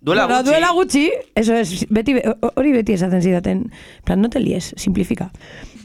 Duela 0.00 0.26
gutxi. 0.26 0.44
duela 0.44 0.70
gutxi, 0.70 1.10
eso 1.34 1.52
es, 1.52 1.84
beti, 1.90 2.14
hori 2.54 2.70
beti 2.70 2.92
esaten 2.92 3.22
zidaten. 3.22 3.58
En 3.96 4.04
plan, 4.04 4.20
no 4.20 4.30
te 4.30 4.38
lies, 4.38 4.72
simplifica. 4.76 5.32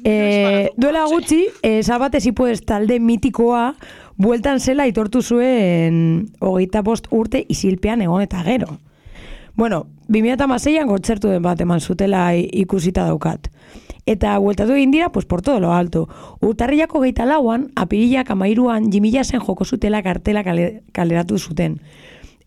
Eh, 0.04 0.70
duela 0.78 1.06
gutxi, 1.06 1.48
eh, 1.64 1.82
sabate 1.82 2.22
si 2.22 2.34
puedes 2.34 2.62
talde 2.64 3.00
mitikoa, 3.00 3.78
bueltan 4.16 4.60
zela 4.60 4.86
itortu 4.86 5.24
zuen 5.24 6.30
hogeita 6.38 6.84
bost 6.86 7.08
urte 7.10 7.48
isilpean 7.50 8.06
egon 8.06 8.22
eta 8.22 8.44
gero. 8.46 8.78
Bueno, 9.56 9.88
2006an 10.12 10.90
kontzertu 10.90 11.32
den 11.32 11.44
bat 11.44 11.62
eman 11.64 11.80
zutela 11.80 12.32
ikusita 12.36 13.06
daukat. 13.08 13.48
Eta 14.10 14.34
bueltatu 14.42 14.74
egin 14.76 14.92
dira, 14.92 15.12
pues 15.12 15.26
por 15.26 15.42
todo 15.42 15.60
lo 15.60 15.74
alto. 15.74 16.08
Urtarriako 16.42 17.02
geita 17.06 17.26
lauan, 17.26 17.70
apirilak 17.76 18.32
amairuan, 18.32 18.92
jimilasen 18.92 19.40
joko 19.40 19.66
zutela 19.66 20.02
kartela 20.04 20.44
kale, 20.44 20.84
kaleratu 20.92 21.38
zuten. 21.38 21.80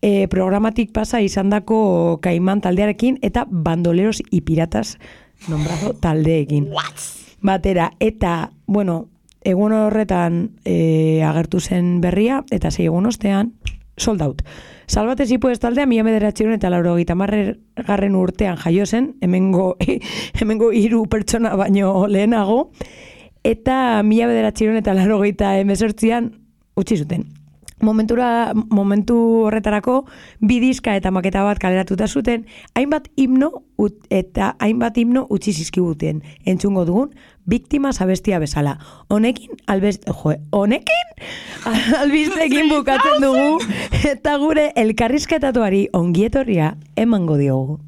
E, 0.01 0.27
programatik 0.27 0.91
pasa 0.93 1.21
izandako 1.23 2.19
kaiman 2.21 2.61
taldearekin 2.61 3.17
eta 3.21 3.47
bandoleros 3.49 4.21
y 4.29 4.41
piratas 4.41 4.99
nombrado 5.47 5.93
taldeekin. 5.93 6.69
Batera, 7.41 7.93
eta, 7.99 8.51
bueno, 8.67 9.07
egun 9.41 9.73
horretan 9.73 10.51
e, 10.65 11.23
agertu 11.23 11.59
zen 11.61 12.01
berria, 12.01 12.43
eta 12.51 12.69
sei 12.71 12.85
egun 12.89 13.05
ostean, 13.05 13.53
sold 13.97 14.21
out. 14.21 14.41
Salbatez 14.87 15.29
taldea, 15.59 15.85
mila 15.85 16.03
bederatxeron 16.03 16.53
eta 16.53 16.69
lauro 16.69 16.95
garren 17.87 18.15
urtean 18.15 18.57
jaio 18.57 18.85
zen, 18.85 19.15
hemengo, 19.21 19.77
hemengo 20.39 20.71
hiru 20.71 21.05
pertsona 21.07 21.55
baino 21.55 22.07
lehenago, 22.07 22.71
eta 23.43 24.03
mila 24.03 24.27
bederatxeron 24.27 24.77
eta 24.77 24.93
lauro 24.93 25.23
emezortzian 25.23 26.31
utzi 26.75 26.97
zuten. 26.97 27.25
Momentura, 27.81 28.53
momentu 28.55 29.17
horretarako 29.49 30.05
bi 30.39 30.61
diska 30.61 30.95
eta 30.95 31.11
maketa 31.11 31.43
bat 31.43 31.59
kaleratuta 31.59 32.07
zuten, 32.07 32.45
hainbat 32.73 33.09
himno 33.17 33.51
ut, 33.77 33.97
eta 34.09 34.55
hainbat 34.63 34.97
himno 34.97 35.25
utzi 35.29 35.51
zizkibuten 35.51 36.21
entzungo 36.45 36.85
dugun, 36.85 37.11
biktima 37.47 37.93
zabestia 37.93 38.39
bezala. 38.39 38.77
Honekin, 39.09 39.57
albest, 39.67 40.05
jo, 40.07 40.35
honekin, 40.51 41.11
albistekin 42.01 42.69
bukatzen 42.69 43.21
dugu, 43.21 43.59
eta 44.03 44.37
gure 44.41 44.71
elkarrizketatuari 44.75 45.87
ongietorria 45.93 46.75
emango 46.95 47.37
diogu. 47.41 47.79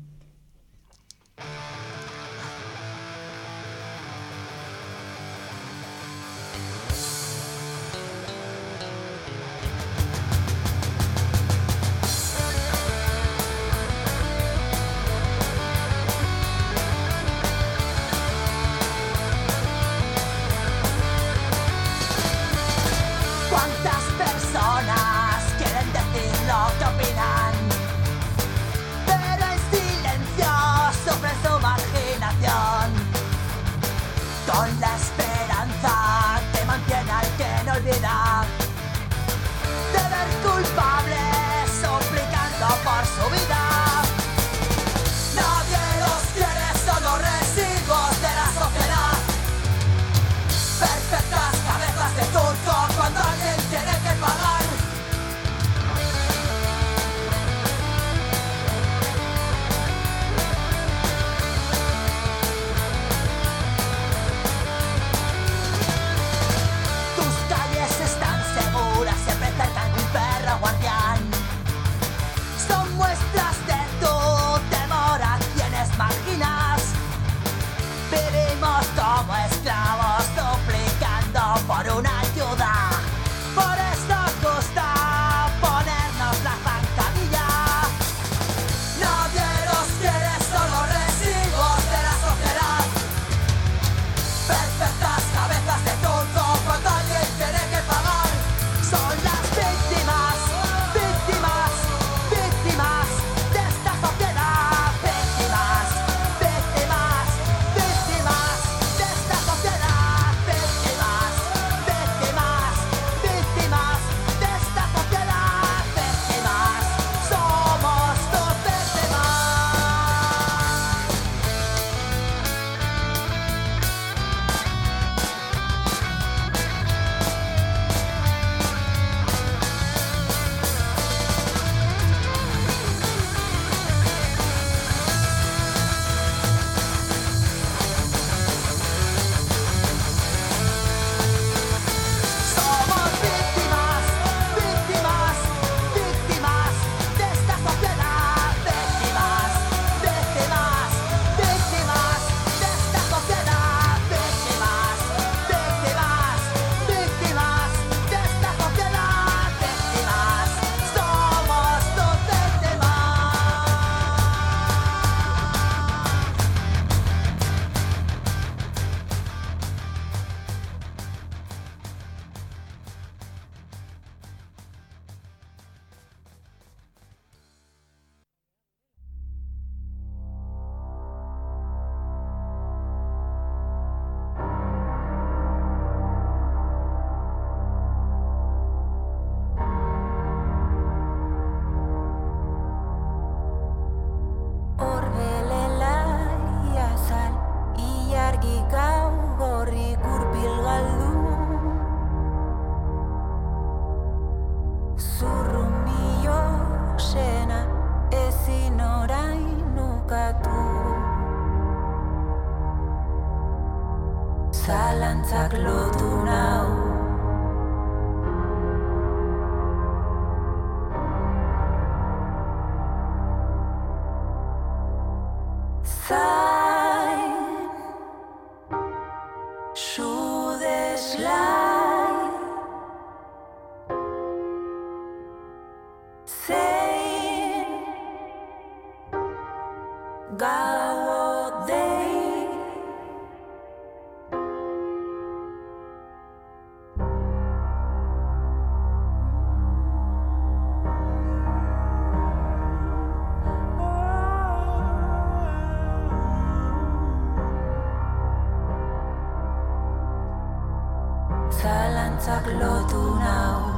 Não. 262.97 263.76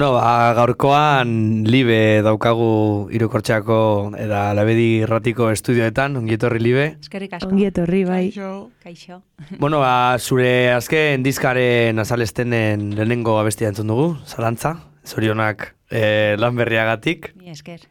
Bueno, 0.00 0.14
ba, 0.16 0.54
gaurkoan 0.56 1.32
libe 1.68 2.22
daukagu 2.24 3.10
irukortxeako 3.12 3.80
eta 4.16 4.54
labedi 4.56 5.02
irratiko 5.02 5.50
estudioetan, 5.52 6.16
ongietorri 6.16 6.62
libe. 6.64 6.86
Eskerrik 7.04 7.34
asko. 7.36 7.50
Ongi 7.50 7.66
etorri, 7.68 8.00
bai. 8.08 8.22
Kaixo. 8.30 8.70
Kaixo. 8.80 9.18
Bueno, 9.58 9.82
ba, 9.84 10.16
zure 10.16 10.72
azken 10.72 11.20
diskaren 11.20 12.00
azalestenen 12.00 12.94
lehenengo 12.96 13.36
abestia 13.42 13.68
entzun 13.68 13.92
dugu, 13.92 14.06
zalantza, 14.24 14.72
zorionak 15.04 15.74
eh, 15.90 16.32
lan 16.40 16.56
berriagatik. 16.56 17.34
Mi 17.36 17.52
esker. 17.52 17.84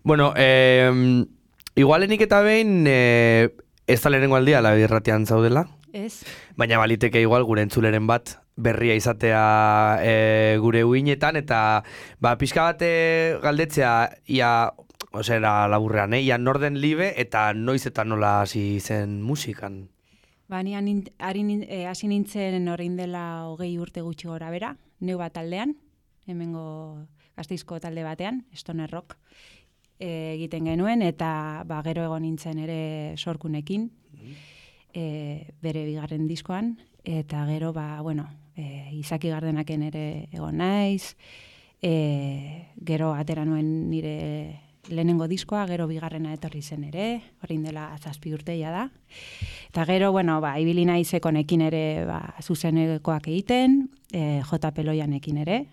Bueno, 0.00 0.32
eh, 0.40 0.88
igualenik 1.76 2.24
eta 2.24 2.40
behin 2.40 2.86
eh, 2.88 3.50
ez 3.84 4.00
da 4.00 4.16
lehenengo 4.16 4.40
aldia 4.40 4.64
labedi 4.64 4.88
irratian 4.88 5.28
zaudela, 5.28 5.66
Ez? 5.94 6.24
baina 6.58 6.80
baliteke 6.82 7.20
igual 7.22 7.46
gure 7.46 7.62
entzuleren 7.62 8.08
bat 8.10 8.40
berria 8.56 8.94
izatea 8.98 9.44
e, 10.02 10.14
gure 10.62 10.82
uinetan 10.84 11.38
eta 11.38 11.84
ba, 12.18 12.34
pixka 12.38 12.66
bat 12.70 12.82
e, 12.82 13.38
galdetzea 13.42 13.94
ia 14.26 14.50
osera 15.14 15.68
laburrean, 15.68 16.14
eh? 16.14 16.22
ia 16.22 16.38
norden 16.38 16.80
libe 16.82 17.12
eta 17.20 17.52
noiz 17.54 17.84
eta 17.86 18.04
nola 18.04 18.40
hasi 18.42 18.80
zen 18.80 19.22
musikan. 19.22 19.88
Ba, 20.48 20.62
ni 20.62 20.74
eh, 20.74 21.86
hasi 21.86 22.08
nintzen 22.08 22.68
orain 22.68 22.96
dela 22.96 23.46
hogei 23.48 23.78
urte 23.78 24.02
gutxi 24.02 24.28
gora 24.28 24.50
bera, 24.50 24.74
neu 25.00 25.16
bat 25.18 25.32
taldean, 25.32 25.76
hemengo 26.26 27.06
gazteizko 27.36 27.80
talde 27.80 28.04
batean, 28.04 28.44
Stoner 28.52 28.90
Rock, 28.90 29.16
eh, 29.98 30.34
egiten 30.34 30.66
genuen, 30.66 31.02
eta 31.02 31.64
ba, 31.66 31.80
gero 31.82 32.04
egon 32.04 32.22
nintzen 32.22 32.58
ere 32.58 33.14
sorkunekin, 33.16 33.90
e, 34.94 35.52
bere 35.60 35.84
bigarren 35.84 36.28
diskoan, 36.30 36.78
eta 37.04 37.44
gero, 37.50 37.72
ba, 37.74 38.00
bueno, 38.00 38.28
e, 38.56 38.88
izaki 38.94 39.28
gardenaken 39.28 39.82
ere 39.90 40.04
egon 40.32 40.62
naiz, 40.62 41.16
e, 41.82 42.70
gero 42.80 43.12
atera 43.12 43.44
nuen 43.44 43.90
nire 43.90 44.14
lehenengo 44.88 45.26
diskoa, 45.28 45.64
gero 45.66 45.86
bigarrena 45.88 46.32
etorri 46.36 46.62
zen 46.62 46.84
ere, 46.84 47.34
orain 47.42 47.62
dela 47.64 47.88
zazpi 47.98 48.32
urteia 48.36 48.70
da. 48.70 48.88
Eta 49.68 49.84
gero, 49.88 50.12
bueno, 50.12 50.40
ba, 50.44 50.54
ibili 50.60 50.84
naiz 50.88 51.12
ekonekin 51.16 51.64
ere 51.68 51.84
ba, 52.08 52.20
zuzenekoak 52.42 53.28
egiten, 53.32 53.88
e, 54.12 54.42
J. 54.44 54.72
Peloianekin 54.76 55.40
ere, 55.44 55.64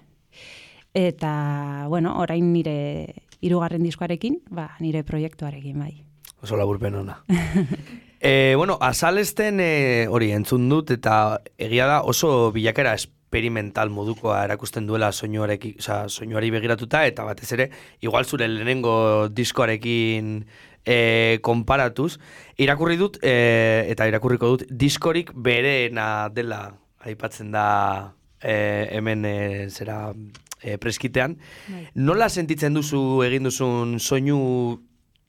eta, 0.93 1.85
bueno, 1.89 2.17
orain 2.19 2.51
nire 2.53 3.27
hirugarren 3.41 3.83
diskoarekin, 3.83 4.41
ba, 4.49 4.71
nire 4.79 5.03
proiektuarekin 5.03 5.79
bai. 5.79 5.93
Oso 6.41 6.57
laburpen 6.57 6.95
ona. 7.03 7.21
e, 8.21 8.53
bueno, 8.55 8.77
azalesten 8.79 9.59
e, 9.59 10.07
hori 10.07 10.29
entzun 10.31 10.69
dut 10.69 10.93
eta 10.93 11.41
egia 11.57 11.87
da 11.89 12.01
oso 12.05 12.51
bilakera 12.53 12.93
experimental 12.93 13.89
modukoa 13.89 14.43
erakusten 14.45 14.85
duela 14.85 15.09
soinuareki, 15.11 15.73
osea, 15.79 16.05
soinuari 16.07 16.51
begiratuta 16.53 17.01
eta 17.09 17.25
batez 17.25 17.49
ere 17.57 17.69
igual 18.05 18.25
zure 18.29 18.47
lehenengo 18.47 19.27
diskoarekin 19.33 20.45
e, 20.85 21.39
konparatuz 21.41 22.19
irakurri 22.61 22.99
dut 23.01 23.17
e, 23.25 23.87
eta 23.89 24.05
irakurriko 24.07 24.53
dut 24.53 24.67
diskorik 24.69 25.33
bereena 25.33 26.29
dela 26.29 26.61
aipatzen 27.01 27.49
da 27.51 28.13
e, 28.37 28.53
hemen 28.99 29.25
e, 29.25 29.35
zera 29.69 30.13
e, 30.61 30.77
preskitean. 30.77 31.39
Bai. 31.73 31.87
Nola 31.95 32.29
sentitzen 32.29 32.77
duzu 32.77 33.23
egin 33.25 33.49
duzun 33.49 33.97
soinu 33.99 34.41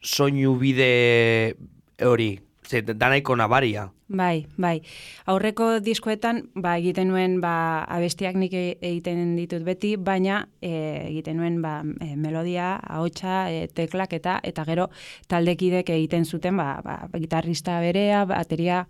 soinu 0.03 0.59
bide 0.61 0.93
hori? 2.05 2.35
Ze, 2.73 2.81
danaiko 2.81 3.35
nabaria. 3.37 3.91
Bai, 4.09 4.47
bai. 4.57 4.79
Aurreko 5.29 5.67
diskoetan, 5.85 6.39
ba, 6.55 6.79
egiten 6.81 7.11
nuen, 7.13 7.35
ba, 7.43 7.85
abestiak 7.85 8.39
nik 8.41 8.55
e- 8.57 8.79
egiten 8.81 9.35
ditut 9.37 9.65
beti, 9.67 9.91
baina 10.01 10.47
e, 10.61 10.73
egiten 11.11 11.37
nuen, 11.41 11.61
ba, 11.65 11.75
e, 12.01 12.15
melodia, 12.17 12.75
ahotsa, 12.81 13.43
e, 13.53 13.67
teklak 13.69 14.17
eta 14.17 14.39
eta 14.43 14.65
gero 14.69 14.89
taldekidek 15.29 15.93
egiten 15.93 16.25
zuten, 16.25 16.57
ba, 16.57 16.81
ba, 16.85 16.97
gitarrista 17.19 17.77
berea, 17.85 18.25
bateria, 18.25 18.87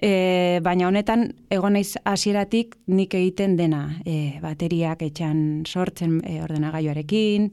E, 0.00 0.60
baina 0.64 0.86
honetan, 0.88 1.26
egon 1.52 1.74
naiz 1.76 1.98
hasieratik 2.08 2.78
nik 2.88 3.12
egiten 3.12 3.58
dena, 3.58 3.98
e, 4.08 4.38
bateriak 4.40 5.02
etxan 5.04 5.42
sortzen 5.68 6.14
e, 6.24 6.38
ordenagailuarekin, 6.40 7.50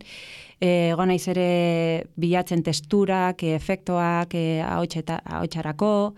egon 0.62 1.08
naiz 1.08 1.28
ere 1.32 2.06
bilatzen 2.20 2.64
testurak, 2.64 3.44
e, 3.44 3.56
efektoak, 3.56 4.34
e, 4.36 4.62
ahotxeta- 4.66 5.22
ahotsarako, 5.26 6.16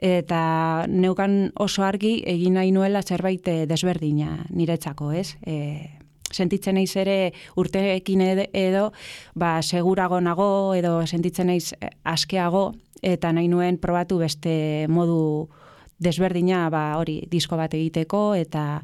eta 0.00 0.86
neukan 0.88 1.52
oso 1.60 1.82
argi 1.84 2.22
egin 2.26 2.54
nahi 2.54 2.70
nuela 2.72 3.02
zerbait 3.02 3.44
desberdina 3.68 4.46
niretzako, 4.50 5.12
ez? 5.12 5.36
E, 5.46 6.00
sentitzen 6.32 6.74
naiz 6.78 6.94
ere 6.96 7.32
urteekin 7.58 8.20
ed- 8.24 8.48
edo, 8.54 8.92
ba, 9.34 9.60
segurago 9.62 10.20
nago, 10.20 10.74
edo 10.74 11.06
sentitzen 11.06 11.50
naiz 11.50 11.72
eh, 11.80 11.90
askeago, 12.04 12.74
eta 13.02 13.32
nahi 13.32 13.48
nuen 13.48 13.78
probatu 13.78 14.18
beste 14.18 14.86
modu 14.88 15.48
desberdina, 15.98 16.68
ba, 16.70 16.96
hori, 16.98 17.20
disko 17.30 17.56
bat 17.56 17.74
egiteko, 17.74 18.34
eta 18.34 18.82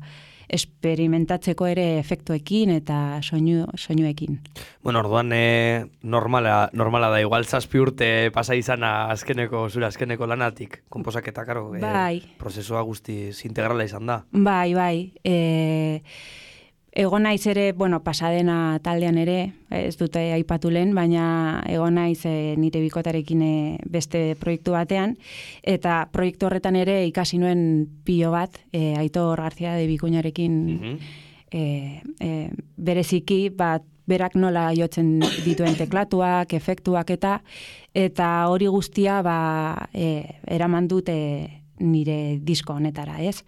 esperimentatzeko 0.48 1.66
ere 1.66 1.86
efektuekin 1.98 2.70
eta 2.76 3.18
soinu, 3.22 3.66
soinuekin. 3.74 4.40
Bueno, 4.82 5.00
orduan 5.00 5.32
e, 5.34 5.86
normala, 6.02 6.70
normala 6.72 7.10
da, 7.10 7.20
igual 7.20 7.46
zazpi 7.46 7.82
urte 7.82 8.10
pasa 8.34 8.54
izana 8.54 9.10
azkeneko, 9.14 9.66
zure 9.70 9.88
azkeneko 9.90 10.26
lanatik, 10.26 10.82
komposaketa, 10.88 11.44
karo, 11.44 11.68
e, 11.74 11.80
Bai. 11.82 12.22
prozesua 12.38 12.82
guztiz 12.86 13.44
integrala 13.48 13.84
izan 13.84 14.06
da. 14.06 14.20
Bai, 14.30 14.74
bai. 14.74 14.96
E, 15.24 16.02
egon 16.96 17.26
naiz 17.26 17.44
ere, 17.46 17.72
bueno, 17.76 18.00
pasadena 18.00 18.78
taldean 18.82 19.18
ere, 19.20 19.52
ez 19.70 19.98
dute 20.00 20.22
aipatu 20.32 20.70
lehen, 20.72 20.94
baina 20.96 21.62
egon 21.68 21.98
naiz 22.00 22.22
e, 22.24 22.54
nire 22.56 22.80
bikotarekin 22.80 23.42
e, 23.44 23.50
beste 23.84 24.22
proiektu 24.40 24.72
batean, 24.72 25.16
eta 25.62 26.06
proiektu 26.12 26.48
horretan 26.48 26.78
ere 26.80 27.02
ikasi 27.10 27.36
nuen 27.42 27.84
pilo 28.04 28.32
bat, 28.32 28.56
e, 28.72 28.94
Aitor 28.96 29.42
Garzia 29.44 29.74
de 29.76 29.86
Bikuñarekin 29.90 30.56
Mhm. 30.80 30.96
e, 31.52 32.00
e, 32.18 32.50
bereziki, 32.76 33.50
bat, 33.50 33.84
berak 34.06 34.36
nola 34.38 34.70
jotzen 34.74 35.20
dituen 35.44 35.76
teklatuak, 35.76 36.52
efektuak 36.54 37.10
eta 37.10 37.42
eta 37.92 38.48
hori 38.48 38.68
guztia 38.70 39.20
ba, 39.22 39.88
e, 39.92 40.38
eraman 40.46 40.88
dute 40.88 41.16
nire 41.80 42.38
disko 42.40 42.72
honetara, 42.72 43.20
ez? 43.20 43.42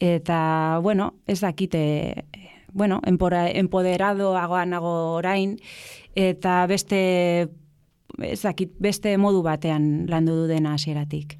Eta, 0.00 0.80
bueno, 0.82 1.14
ez 1.26 1.40
dakite, 1.40 2.24
bueno, 2.72 3.00
empora, 3.06 3.48
empoderadoagoa 3.50 4.64
nago 4.66 4.92
orain, 5.16 5.56
eta 6.14 6.66
beste, 6.66 7.48
ez 8.20 8.42
beste 8.78 9.16
modu 9.18 9.42
batean 9.42 10.06
landu 10.08 10.34
du 10.42 10.46
dena 10.48 10.74
hasieratik. 10.74 11.36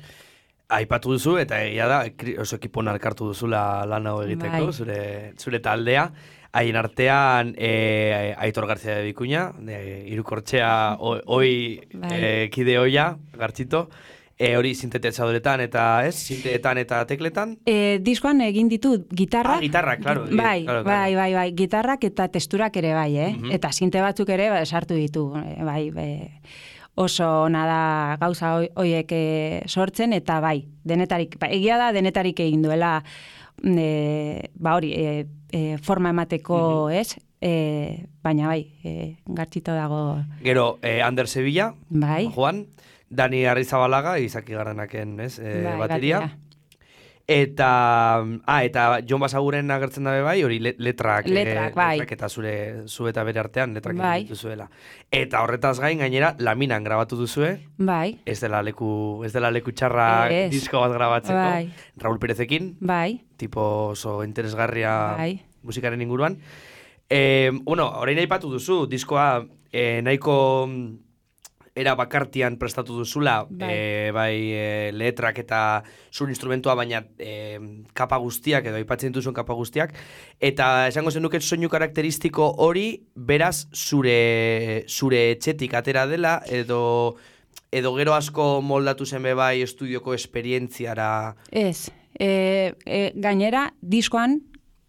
Aipatu 0.70 1.10
duzu, 1.16 1.36
eta 1.42 1.64
egia 1.66 1.88
da, 1.90 2.04
oso 2.38 2.56
ekipon 2.60 2.86
alkartu 2.88 3.26
duzula 3.32 3.84
lan 3.90 4.06
hau 4.06 4.20
egiteko, 4.22 4.66
Bai. 4.68 4.72
zure, 4.72 5.00
zure 5.36 5.58
taldea. 5.58 6.12
Haien 6.52 6.76
artean, 6.76 7.54
e, 7.58 8.34
Aitor 8.38 8.66
Garzia 8.66 8.94
de 8.96 9.04
Bikuña, 9.12 9.52
e, 9.68 10.04
irukortxea, 10.10 10.96
o- 10.98 11.20
oi 11.26 11.80
Bai. 11.94 12.10
e, 12.22 12.48
kide 12.50 12.78
oia, 12.78 13.16
gartxito, 13.38 13.88
e, 14.40 14.56
hori 14.56 14.72
sintetizadores 14.74 15.42
eta 15.44 15.84
ez, 16.08 16.14
sinteetan 16.16 16.78
eta 16.80 17.02
tekletan. 17.06 17.58
E, 17.68 17.98
diskoan 18.00 18.40
egin 18.40 18.70
ditut 18.72 19.04
gitarrak. 19.12 19.58
Ah, 19.58 19.60
gitarrak, 19.60 20.00
claro, 20.00 20.24
Gi- 20.30 20.36
Bai, 20.40 20.64
claro, 20.64 20.84
bai, 20.84 21.14
bai, 21.14 21.32
bai, 21.34 21.52
gitarrak 21.54 22.04
eta 22.08 22.28
testurak 22.32 22.76
ere 22.80 22.94
bai, 22.94 23.10
eh? 23.18 23.32
Mhm. 23.36 23.52
Eta 23.52 23.70
sinte 23.72 24.00
batzuk 24.00 24.28
ere 24.32 24.48
ba, 24.50 24.64
sartu 24.64 24.94
ditu, 24.96 25.26
eh, 25.36 25.62
bai, 25.62 25.90
bai, 25.90 26.40
oso 26.94 27.26
ona 27.44 27.66
da 27.66 28.16
gauza 28.20 28.54
hoi- 28.56 28.70
hoiek 28.76 29.12
eh, 29.12 29.62
sortzen 29.66 30.12
eta 30.16 30.40
bai, 30.40 30.64
denetarik, 30.84 31.36
ba, 31.38 31.48
egia 31.52 31.76
da 31.76 31.92
denetarik 31.92 32.40
egin 32.40 32.62
duela 32.62 33.02
e, 33.62 34.50
ba 34.54 34.74
hori, 34.74 34.92
e, 34.96 35.26
e, 35.52 35.76
forma 35.82 36.10
emateko, 36.10 36.88
Mhm. 36.88 36.96
ez? 36.96 37.16
E, 37.42 38.06
baina 38.22 38.48
bai, 38.48 38.66
e, 38.84 39.16
gartxito 39.26 39.72
dago, 39.72 40.24
Gero, 40.42 40.78
e, 40.82 41.00
Ander 41.02 41.26
Sevilla, 41.28 41.74
bai, 41.88 42.26
Juan, 42.34 42.66
Dani 43.10 43.44
Arrizabalaga, 43.46 44.18
Izaki 44.22 44.52
Gardenaken, 44.54 45.18
ez, 45.20 45.38
e, 45.40 45.62
bai, 45.64 45.76
bateria. 45.78 46.20
Eta, 47.30 47.66
ah, 48.46 48.64
eta 48.66 48.84
Jon 49.06 49.20
Basaguren 49.22 49.70
agertzen 49.70 50.02
dabe 50.08 50.22
bai, 50.26 50.42
hori 50.42 50.58
le- 50.58 50.74
letrak, 50.82 51.28
eh, 51.28 51.30
Letrak, 51.36 51.74
bai. 51.76 51.98
letrak 52.00 52.12
eta 52.16 52.28
zure 52.28 52.88
zu 52.88 53.06
eta 53.06 53.22
bere 53.22 53.38
artean 53.38 53.72
letrak 53.72 53.94
Bai. 53.96 54.24
dituzuela. 54.24 54.68
Eta 55.12 55.42
horretaz 55.42 55.78
gain 55.78 55.98
gainera 56.02 56.34
laminan 56.40 56.82
grabatu 56.82 57.14
duzue, 57.16 57.68
Bai, 57.78 58.18
ez 58.26 58.40
dela 58.40 58.62
leku, 58.62 59.22
ez 59.24 59.32
dela 59.32 59.50
leku 59.52 59.70
txarra 59.70 60.26
Ez. 60.28 60.50
disko 60.50 60.80
bat 60.80 60.92
grabatzeko. 60.92 61.34
Bai. 61.38 61.72
Raúl 61.98 62.18
Perezekin, 62.18 62.76
bai, 62.80 63.20
tipo 63.36 63.60
oso 63.94 64.24
interesgarria 64.24 65.14
bai. 65.16 65.40
musikaren 65.62 66.02
inguruan. 66.02 66.38
E, 67.08 67.50
bueno, 67.62 67.86
orain 68.00 68.18
aipatu 68.18 68.50
duzu, 68.50 68.86
diskoa 68.88 69.46
e, 69.72 70.02
nahiko 70.02 70.68
era 71.74 71.94
bakartian 71.94 72.56
prestatu 72.58 72.96
duzula, 72.98 73.46
Bai. 73.48 73.68
bai, 73.68 74.10
bai 74.12 74.34
e, 74.52 74.92
letrak 74.92 75.38
eta 75.38 75.82
zure 76.12 76.32
instrumentua, 76.34 76.74
baina 76.74 77.04
e, 77.18 77.58
kapa 77.94 78.18
guztiak, 78.18 78.66
edo 78.66 78.80
aipatzen 78.80 79.12
dituzun 79.12 79.36
kapa 79.36 79.54
guztiak, 79.54 79.94
eta 80.40 80.88
esango 80.90 81.10
zenuket 81.10 81.46
soinu 81.46 81.70
karakteristiko 81.70 82.48
hori, 82.58 83.04
beraz, 83.14 83.68
zure, 83.74 84.84
zure 84.88 85.30
etxetik 85.36 85.74
atera 85.78 86.06
dela, 86.10 86.40
edo 86.46 87.16
edo 87.70 87.94
gero 87.94 88.14
asko 88.14 88.60
moldatu 88.66 89.06
zen 89.06 89.22
bai 89.36 89.62
estudioko 89.62 90.14
esperientziara 90.14 91.36
Ez, 91.50 91.90
e, 92.18 92.74
e, 92.84 93.12
gainera, 93.14 93.70
diskoan, 93.80 94.40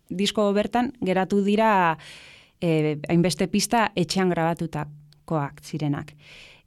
disko 0.09 0.51
bertan, 0.53 0.91
geratu 1.01 1.43
dira 1.45 1.97
e, 2.59 2.97
hainbeste 3.09 3.47
pista 3.47 3.91
etxean 3.95 4.29
grabatutakoak 4.33 5.61
zirenak. 5.61 6.15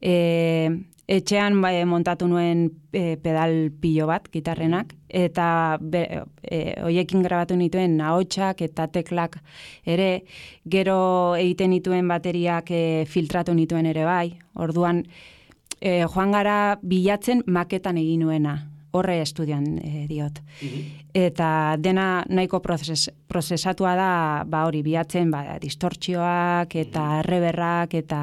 E, 0.04 0.84
etxean 1.08 1.60
bai, 1.60 1.84
montatu 1.88 2.28
nuen 2.28 2.66
e, 2.92 3.16
pedal 3.20 3.70
pilo 3.80 4.06
bat, 4.08 4.28
gitarrenak, 4.32 4.94
eta 5.08 5.78
be, 5.80 6.04
e, 6.42 6.60
hoiekin 6.84 7.24
grabatu 7.24 7.56
nituen 7.60 7.98
ahotsak 8.00 8.62
eta 8.64 8.88
teklak 8.92 9.38
ere, 9.84 10.24
gero 10.64 10.98
egiten 11.40 11.74
nituen 11.76 12.08
bateriak 12.08 12.70
e, 12.70 12.82
filtratu 13.08 13.54
nituen 13.56 13.88
ere 13.90 14.04
bai, 14.08 14.36
orduan, 14.56 15.04
e, 15.80 16.02
joan 16.08 16.32
gara 16.32 16.58
bilatzen 16.82 17.44
maketan 17.46 18.00
egin 18.00 18.24
nuena, 18.24 18.58
horre 18.94 19.18
estudian 19.22 19.64
e, 19.82 20.04
diot. 20.08 20.38
Eta 21.14 21.48
dena 21.82 22.24
nahiko 22.30 22.60
prozes, 22.62 23.10
prozesatua 23.30 23.94
da, 23.98 24.10
ba 24.46 24.64
hori, 24.68 24.84
bilatzen, 24.86 25.30
ba, 25.34 25.58
distortzioak 25.62 26.76
eta 26.84 27.04
reberrak 27.26 27.96
eta 27.98 28.20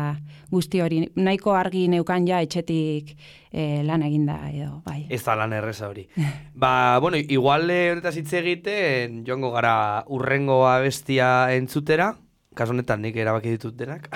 guzti 0.52 0.82
hori, 0.84 1.04
nahiko 1.16 1.56
argi 1.56 1.86
neukan 1.92 2.28
ja 2.28 2.42
etxetik 2.44 3.14
e, 3.52 3.84
lan 3.88 4.04
eginda 4.08 4.38
edo, 4.52 4.82
bai. 4.86 5.06
ez 5.10 5.22
da 5.24 5.36
lan 5.40 5.54
erreza 5.56 5.88
hori. 5.92 6.08
ba, 6.56 7.00
bueno, 7.04 7.20
igual 7.20 7.70
eh, 7.70 7.92
horretaz 7.92 8.16
hitz 8.18 8.34
egiten 8.42 9.22
joango 9.28 9.52
gara 9.56 10.04
urrengo 10.08 10.66
abestia 10.68 11.52
entzutera, 11.56 12.14
kasu 12.56 12.76
honetan 12.76 13.04
nik 13.04 13.16
erabaki 13.16 13.56
ditut 13.56 13.76
denak. 13.76 14.10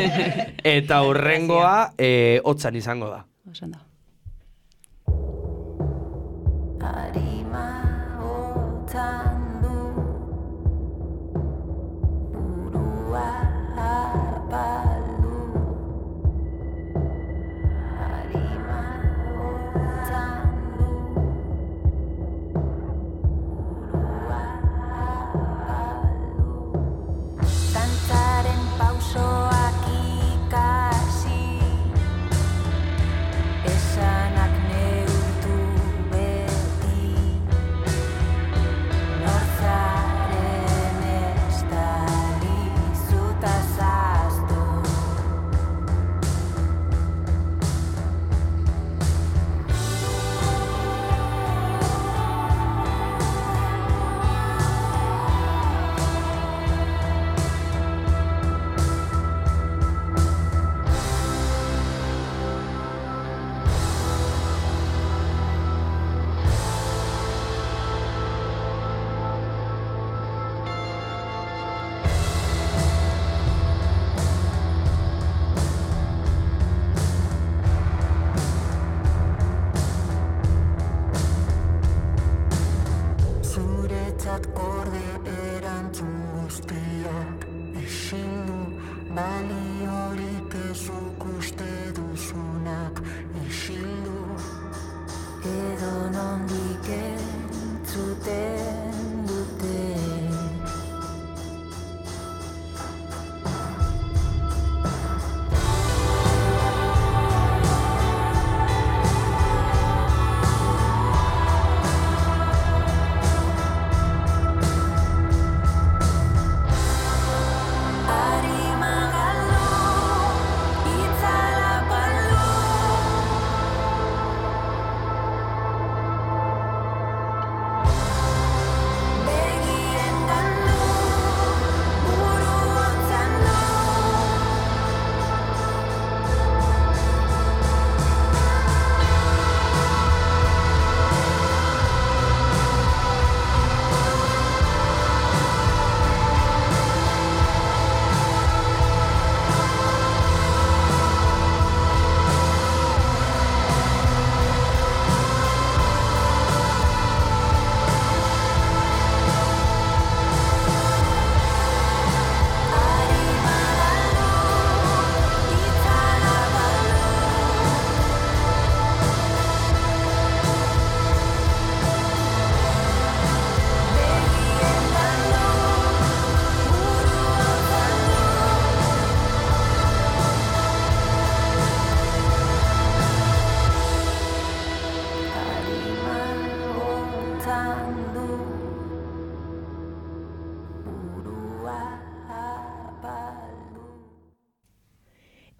eta 0.78 1.02
urrengoa 1.06 1.94
eh, 1.98 2.40
hotzan 2.44 2.78
izango 2.78 3.10
da. 3.10 3.24
Oso 3.50 3.70
ondo. 6.80 7.20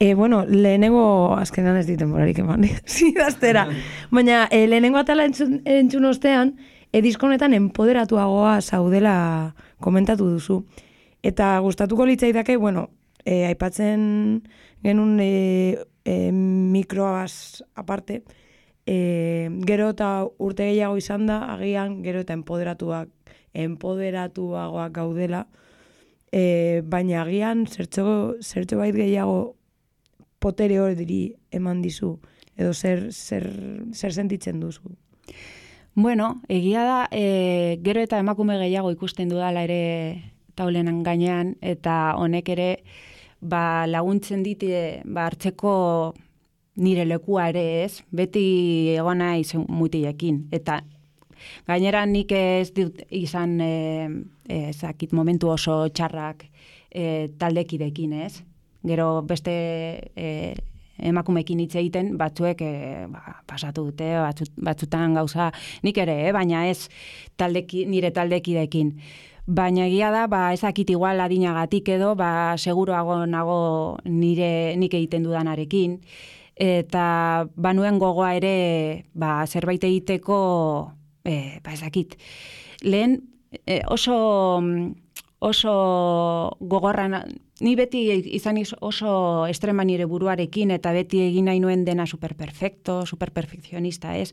E, 0.03 0.15
bueno, 0.15 0.47
lehenengo, 0.49 1.37
azkenean 1.37 1.77
ez 1.77 1.85
diten 1.85 2.09
morarik 2.09 2.39
eman, 2.41 2.63
zidaztera. 2.89 3.67
Baina, 4.09 4.47
e, 4.49 4.63
lehenengo 4.65 4.97
atala 4.97 5.27
entzun, 5.29 5.59
entzun 5.69 6.07
ostean, 6.09 6.55
e, 6.89 7.03
disko 7.05 7.29
honetan 7.29 7.53
empoderatuagoa 7.53 8.55
zaudela 8.63 9.13
komentatu 9.77 10.31
duzu. 10.33 10.63
Eta 11.21 11.51
gustatuko 11.61 12.09
litzaidake, 12.09 12.57
bueno, 12.57 12.87
e, 13.27 13.45
aipatzen 13.51 14.41
genuen 14.81 15.21
e, 15.21 15.85
e, 16.09 16.33
mikroaz 16.33 17.61
aparte, 17.77 18.23
e, 18.89 19.53
gero 19.69 19.93
eta 19.93 20.11
urte 20.41 20.73
gehiago 20.73 20.97
izan 20.97 21.29
da, 21.29 21.43
agian 21.59 22.01
gero 22.09 22.25
eta 22.25 22.33
empoderatuak, 22.41 23.13
empoderatuagoak 23.53 24.97
gaudela, 24.97 25.45
e, 26.33 26.81
baina 26.89 27.27
agian 27.27 27.67
zertxo, 27.69 28.39
zertxo 28.41 28.81
bait 28.81 28.97
gehiago 28.97 29.60
potere 30.41 30.81
hori 30.81 31.23
eman 31.53 31.83
dizu? 31.83 32.17
Edo 32.57 32.73
zer, 32.75 33.07
zer, 33.13 33.47
zer 33.93 34.13
sentitzen 34.13 34.61
duzu? 34.61 34.97
Bueno, 35.95 36.41
egia 36.49 36.83
da, 36.85 36.99
e, 37.11 37.79
gero 37.85 38.03
eta 38.05 38.19
emakume 38.19 38.59
gehiago 38.61 38.91
ikusten 38.95 39.29
dudala 39.29 39.65
ere 39.67 40.33
taulenan 40.59 41.03
gainean, 41.03 41.55
eta 41.61 42.15
honek 42.19 42.49
ere 42.55 42.69
ba, 43.41 43.87
laguntzen 43.87 44.45
dit 44.45 44.63
e, 44.65 45.01
ba, 45.05 45.27
hartzeko 45.29 45.73
nire 46.81 47.05
lekua 47.09 47.49
ere 47.51 47.65
ez, 47.85 48.01
beti 48.11 48.95
egona 48.95 49.35
izan 49.41 49.67
mutilekin. 49.69 50.47
Eta 50.53 50.81
gainera 51.67 52.05
nik 52.07 52.33
ez 52.37 52.71
dut 52.77 53.03
izan 53.11 53.59
e, 53.61 53.73
e, 54.49 54.61
zakit 54.73 55.13
momentu 55.17 55.51
oso 55.51 55.83
txarrak 55.89 56.47
e, 56.91 57.29
taldekidekin 57.41 58.15
ez. 58.27 58.35
Gero 58.87 59.23
beste 59.29 59.53
e, 60.17 60.55
emakumekin 60.99 61.61
hitz 61.61 61.75
egiten 61.81 62.15
batzuek 62.21 62.63
e, 62.65 62.73
ba, 63.13 63.41
pasatu 63.49 63.87
dute 63.91 64.13
batzut, 64.21 64.53
batzutan 64.57 65.17
gauza 65.17 65.51
nik 65.83 65.99
ere 65.99 66.17
eh, 66.29 66.33
baina 66.33 66.67
ez 66.69 66.89
taldeki, 67.41 67.87
nire 67.89 68.13
taldekidekin 68.17 68.95
baina 69.51 69.87
egia 69.89 70.11
da 70.15 70.27
ba 70.31 70.53
ezakit 70.55 70.91
igual 70.91 71.21
adinagatik 71.21 71.89
edo 71.97 72.15
ba 72.15 72.57
seguruago 72.57 73.25
nago 73.27 73.99
nire 74.05 74.77
nik 74.77 74.95
egiten 74.95 75.25
dudanarekin. 75.27 76.01
Eta 76.61 77.49
banuen 77.57 77.99
gogoa 77.99 78.35
ere 78.37 79.07
ba 79.15 79.47
zerbait 79.47 79.83
egiteko 79.85 80.93
e, 81.25 81.59
ba 81.65 81.73
ezakit 81.73 82.19
lehen 82.83 83.23
e, 83.67 83.81
oso 83.89 84.61
oso 85.41 86.57
gogorra 86.61 87.09
ni 87.61 87.75
beti 87.77 88.05
izan 88.37 88.59
iz- 88.61 88.77
oso 88.81 89.47
estrema 89.49 89.85
nire 89.85 90.05
buruarekin 90.05 90.71
eta 90.71 90.93
beti 90.93 91.23
egin 91.27 91.49
nahi 91.49 91.61
nuen 91.61 91.85
dena 91.85 92.07
superperfecto, 92.07 93.07
superperfekzionista, 93.07 94.17
ez? 94.17 94.33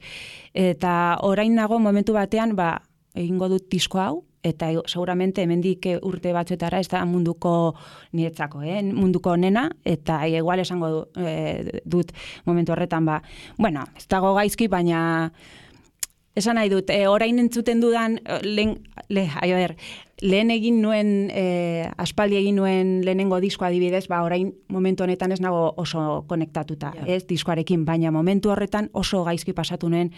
Eta 0.54 1.18
orain 1.24 1.56
nago 1.56 1.80
momentu 1.80 2.14
batean, 2.14 2.56
ba, 2.56 2.82
egingo 3.16 3.48
dut 3.50 3.70
disko 3.72 4.00
hau, 4.04 4.26
eta 4.44 4.72
e- 4.72 4.84
seguramente 4.86 5.42
hemendik 5.42 5.88
urte 6.02 6.34
batzuetara 6.34 6.80
ez 6.80 6.90
da 6.92 7.06
munduko 7.06 7.76
niretzako, 8.12 8.62
eh? 8.64 8.82
munduko 8.84 9.32
onena, 9.32 9.70
eta 9.86 10.28
igual 10.28 10.60
esango 10.60 10.90
du, 10.90 11.06
eh, 11.24 11.82
dut 11.86 12.12
momentu 12.46 12.76
horretan, 12.76 13.06
ba, 13.06 13.22
bueno, 13.58 13.84
ez 13.96 14.08
dago 14.08 14.34
gaizki, 14.36 14.68
baina 14.68 15.32
Esan 16.38 16.60
nahi 16.60 16.70
dut, 16.70 16.92
e, 16.94 17.08
orain 17.10 17.40
entzuten 17.42 17.80
dudan, 17.82 18.20
eh, 18.22 18.36
lehen, 18.44 18.76
le, 19.10 19.24
a 19.26 19.48
ber, 19.48 19.72
lehen 20.22 20.52
egin 20.52 20.82
nuen, 20.82 21.30
e, 21.30 21.88
aspaldi 22.02 22.40
egin 22.40 22.58
nuen 22.58 22.94
lehenengo 23.06 23.40
disko 23.44 23.66
adibidez, 23.68 24.08
ba, 24.10 24.24
orain 24.26 24.52
momentu 24.74 25.06
honetan 25.06 25.32
ez 25.32 25.40
nago 25.44 25.74
oso 25.78 26.24
konektatuta, 26.28 26.94
ez, 27.06 27.24
diskoarekin, 27.30 27.86
baina 27.86 28.12
momentu 28.12 28.52
horretan 28.54 28.90
oso 28.94 29.24
gaizki 29.28 29.54
pasatu 29.54 29.90
nuen 29.94 30.14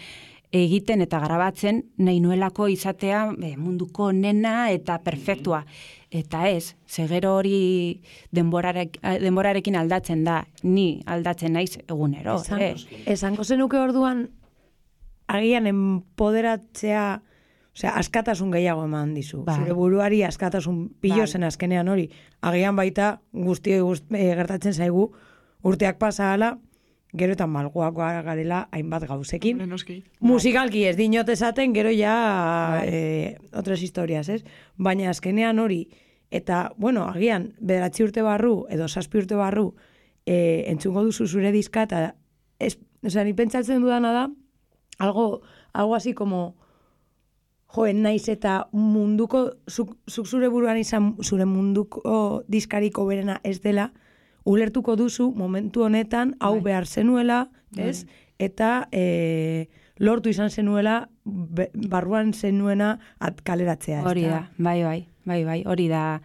egiten 0.55 1.03
eta 1.05 1.19
grabatzen 1.21 1.83
nahi 2.01 2.19
nuelako 2.23 2.67
izatea 2.73 3.27
e, 3.37 3.53
munduko 3.57 4.11
nena 4.11 4.71
eta 4.73 4.97
perfektua. 5.03 5.63
Eta 6.09 6.47
ez, 6.49 6.73
zegero 6.89 7.35
hori 7.37 8.01
denborarek, 8.33 8.97
denborarekin 9.21 9.75
aldatzen 9.77 10.23
da, 10.25 10.41
ni 10.63 11.03
aldatzen 11.05 11.53
naiz 11.53 11.75
egunero. 11.85 12.39
Esan, 12.41 12.63
eh? 12.65 13.03
esango 13.05 13.45
zenuke 13.45 13.77
orduan, 13.77 14.29
agian 15.29 15.69
empoderatzea, 15.69 17.21
osea, 17.79 17.95
askatasun 17.95 18.51
gehiago 18.51 18.83
eman 18.83 19.13
dizu. 19.15 19.43
Bai. 19.47 19.55
Zure 19.61 19.73
buruari 19.73 20.23
askatasun 20.27 20.89
pilo 21.01 21.23
Bai. 21.23 21.27
zen 21.27 21.43
azkenean 21.47 21.87
hori. 21.87 22.09
Agian 22.41 22.75
baita 22.75 23.19
guztioi 23.31 23.79
guzt, 23.81 24.05
e, 24.11 24.33
gertatzen 24.35 24.73
zaigu 24.73 25.11
urteak 25.63 25.97
pasa 25.99 26.33
hala, 26.33 26.57
gero 27.13 27.33
eta 27.33 27.47
malgoak 27.47 27.95
garela 28.25 28.67
hainbat 28.71 29.07
gauzekin. 29.07 29.57
Hombre, 29.57 29.67
noski. 29.67 30.03
Musikalki 30.19 30.83
ez 30.85 30.95
dinot 30.97 31.29
esaten, 31.29 31.73
gero 31.73 31.89
ja 31.95 32.81
eh, 32.85 33.37
otras 33.53 33.81
historias, 33.81 34.29
ez? 34.29 34.43
Baina 34.77 35.09
azkenean 35.09 35.59
hori, 35.59 35.87
eta, 36.29 36.71
bueno, 36.77 37.07
agian, 37.09 37.53
bederatzi 37.59 38.03
urte 38.05 38.21
barru, 38.21 38.67
edo 38.69 38.87
zazpi 38.87 39.23
urte 39.23 39.35
barru, 39.39 39.73
eh, 40.25 40.65
entzungo 40.69 41.03
duzu 41.03 41.27
zure 41.27 41.51
diska, 41.51 41.87
eta, 41.89 42.13
ez, 42.59 42.77
osea, 43.03 43.23
ni 43.23 43.33
pentsatzen 43.33 43.81
dudana 43.81 44.13
da, 44.13 44.27
algo, 44.99 45.41
algo 45.73 45.95
así 45.95 46.13
como, 46.13 46.58
joen 47.75 48.01
naiz 48.01 48.27
eta 48.29 48.67
munduko, 48.73 49.51
zuk, 49.69 49.95
zuk 50.09 50.27
zure 50.27 50.49
buruan 50.49 50.77
izan 50.77 51.15
zure 51.21 51.45
munduko 51.45 52.43
diskariko 52.47 53.05
berena 53.05 53.39
ez 53.43 53.59
dela, 53.61 53.91
ulertuko 54.45 54.95
duzu 54.95 55.31
momentu 55.35 55.83
honetan 55.85 56.35
hau 56.39 56.55
Bai. 56.55 56.63
behar 56.63 56.87
zenuela, 56.87 57.49
ez? 57.77 58.05
Eta 58.39 58.87
e, 58.91 59.67
lortu 59.99 60.29
izan 60.31 60.49
zenuela 60.49 61.09
be- 61.25 61.69
barruan 61.73 62.33
zenuena 62.33 62.99
at 63.19 63.41
kaleratzea. 63.43 64.01
Hori 64.07 64.23
da, 64.23 64.49
bai, 64.57 64.81
bai, 64.83 65.07
bai, 65.25 65.43
bai, 65.45 65.63
hori 65.67 65.87
da, 65.91 66.21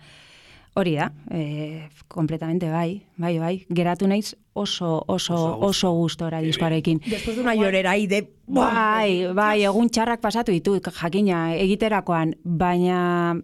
hori 0.74 0.95
da, 0.97 1.11
e, 1.30 1.88
kompletamente 2.09 2.70
bai, 2.70 3.03
bai, 3.18 3.38
bai, 3.38 3.66
geratu 3.68 4.07
naiz 4.09 4.36
oso, 4.55 5.05
oso, 5.07 5.59
Oso 5.61 5.90
gustora 5.92 6.40
diskoarekin. 6.40 7.02
Después 7.07 7.36
de 7.36 7.42
una 7.42 7.55
llorera 7.55 7.90
ahí 7.90 8.07
de... 8.07 8.32
Bai, 8.46 9.32
bai, 9.32 9.64
egun 9.64 9.90
txarrak 9.90 10.20
pasatu 10.20 10.52
ditut, 10.52 10.88
jakina, 10.94 11.55
egiterakoan, 11.57 12.36
baina 12.44 13.36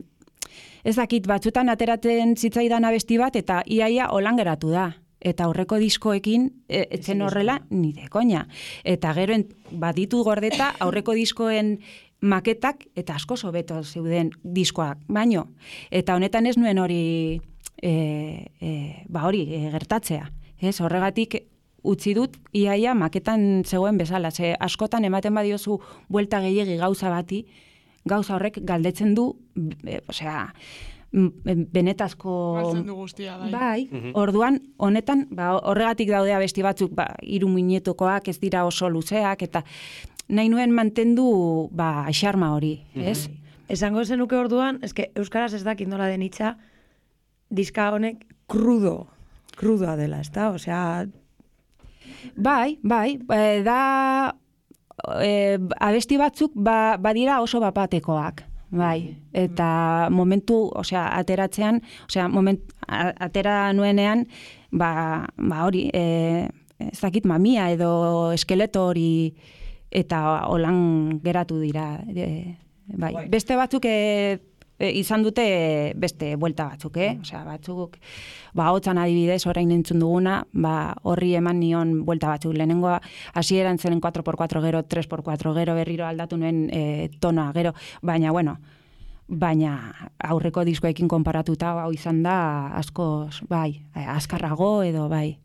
ez 0.84 0.96
dakit, 0.96 1.26
batzutan 1.28 1.68
ateratzen 1.68 2.36
zitzaidan 2.36 2.86
abesti 2.88 3.18
bat, 3.20 3.36
eta 3.36 3.62
iaia 3.66 4.08
holan 4.14 4.38
geratu 4.40 4.72
da. 4.72 4.90
Eta 5.20 5.44
aurreko 5.44 5.76
diskoekin, 5.76 6.46
e, 6.68 6.86
etzen 6.96 7.20
horrela, 7.20 7.58
ni 7.68 7.92
de 7.92 8.08
koña. 8.08 8.46
Eta 8.84 9.12
gero, 9.18 9.34
en, 9.36 9.48
baditu 9.70 10.22
gordeta, 10.24 10.70
aurreko 10.80 11.12
diskoen 11.12 11.78
maketak, 12.20 12.86
eta 12.96 13.18
asko 13.18 13.36
hobeto 13.44 13.82
zeuden 13.84 14.30
diskoak, 14.42 14.98
baino. 15.08 15.48
Eta 15.90 16.16
honetan 16.16 16.46
ez 16.46 16.56
nuen 16.56 16.78
hori, 16.78 17.40
e, 17.82 17.92
e, 18.60 18.70
ba 19.08 19.26
hori, 19.28 19.44
e, 19.52 19.68
gertatzea. 19.72 20.30
Ez, 20.60 20.80
horregatik 20.80 21.38
utzi 21.82 22.12
dut 22.14 22.36
iaia 22.52 22.92
maketan 22.94 23.62
zegoen 23.64 23.96
bezala. 23.98 24.30
Ze 24.30 24.54
askotan 24.60 25.04
ematen 25.04 25.34
badiozu 25.34 25.78
buelta 26.08 26.40
gehiegi 26.44 26.76
gauza 26.76 27.08
bati, 27.10 27.46
gauza 28.04 28.34
horrek 28.36 28.58
galdetzen 28.64 29.14
du, 29.14 29.30
e, 29.86 30.00
osea, 30.08 30.52
m- 31.12 31.32
benetazko... 31.72 32.34
Galtzen 32.58 32.86
du 32.86 32.94
guztia, 32.98 33.38
bai. 33.38 33.50
Bai, 33.50 34.12
orduan, 34.14 34.60
honetan, 34.76 35.26
ba, 35.30 35.54
horregatik 35.58 36.10
daude 36.12 36.34
abesti 36.36 36.62
batzuk, 36.62 36.92
ba, 36.96 37.08
iru 37.22 37.48
minutukoak 37.48 38.28
ez 38.28 38.38
dira 38.40 38.66
oso 38.68 38.88
luzeak, 38.92 39.42
eta 39.42 39.64
nahi 40.28 40.48
nuen 40.52 40.72
mantendu, 40.76 41.68
ba, 41.72 42.06
xarma 42.12 42.52
hori, 42.54 42.76
ez? 42.94 43.28
Esango 43.70 44.04
zenuke 44.04 44.36
orduan, 44.36 44.80
eske 44.82 45.10
Euskaraz 45.14 45.54
ez 45.54 45.62
dakit 45.64 45.88
nola 45.88 46.08
den 46.10 46.22
hitza, 46.26 46.56
diska 47.50 47.90
honek 47.94 48.24
krudo, 48.50 49.06
krudoa 49.60 49.96
dela, 50.00 50.22
ezta? 50.24 50.50
Osea, 50.56 51.06
Bai, 52.36 52.78
bai, 52.82 53.18
e, 53.32 53.62
da 53.64 54.34
e, 55.22 55.58
abesti 55.80 56.18
batzuk 56.20 56.54
ba, 56.54 56.96
badira 57.00 57.40
oso 57.42 57.60
bapatekoak. 57.60 58.44
Bai, 58.70 59.16
eta 59.34 60.08
momentu, 60.14 60.68
osea, 60.78 61.08
ateratzean, 61.18 61.80
osea, 62.06 62.28
moment, 62.30 62.60
atera 62.86 63.72
nuenean, 63.74 64.26
ba, 64.70 65.26
ba 65.36 65.64
hori, 65.66 65.88
e, 65.90 66.46
ez 66.78 67.00
dakit 67.00 67.26
mamia 67.26 67.66
edo 67.74 68.30
eskeleto 68.36 68.86
hori, 68.92 69.34
eta 69.90 70.20
holan 70.46 71.18
geratu 71.24 71.58
dira. 71.58 71.96
E, 72.14 72.54
bai. 72.94 73.16
Beste 73.32 73.58
batzuk 73.58 73.90
e, 73.90 74.38
e, 74.80 74.90
izan 74.98 75.22
dute 75.22 75.44
beste 76.00 76.32
buelta 76.40 76.70
batzuk, 76.72 76.96
eh? 76.96 77.12
Osea, 77.20 77.44
batzuk, 77.44 77.98
ba, 78.56 78.70
hotzan 78.72 78.98
adibidez, 78.98 79.44
orain 79.50 79.70
entzun 79.76 80.00
duguna, 80.02 80.40
ba, 80.52 80.74
horri 81.04 81.34
eman 81.38 81.60
nion 81.60 81.94
buelta 82.08 82.32
batzuk. 82.32 82.56
Lehenengoa, 82.56 82.98
hasieran 83.38 83.78
zen 83.78 84.00
4x4 84.00 84.64
gero, 84.66 84.82
3x4 84.82 85.54
gero, 85.60 85.78
berriro 85.78 86.08
aldatu 86.08 86.40
nuen 86.40 86.66
e, 86.72 87.10
tonoa 87.20 87.52
gero, 87.56 87.74
baina, 88.02 88.32
bueno, 88.32 88.56
baina 89.30 89.76
aurreko 90.26 90.64
diskoekin 90.66 91.08
konparatuta 91.08 91.76
hau 91.84 91.92
izan 91.94 92.24
da 92.24 92.34
askoz, 92.80 93.44
bai, 93.48 93.82
eh, 93.94 94.06
azkarrago 94.08 94.80
edo 94.82 95.08
bai. 95.08 95.38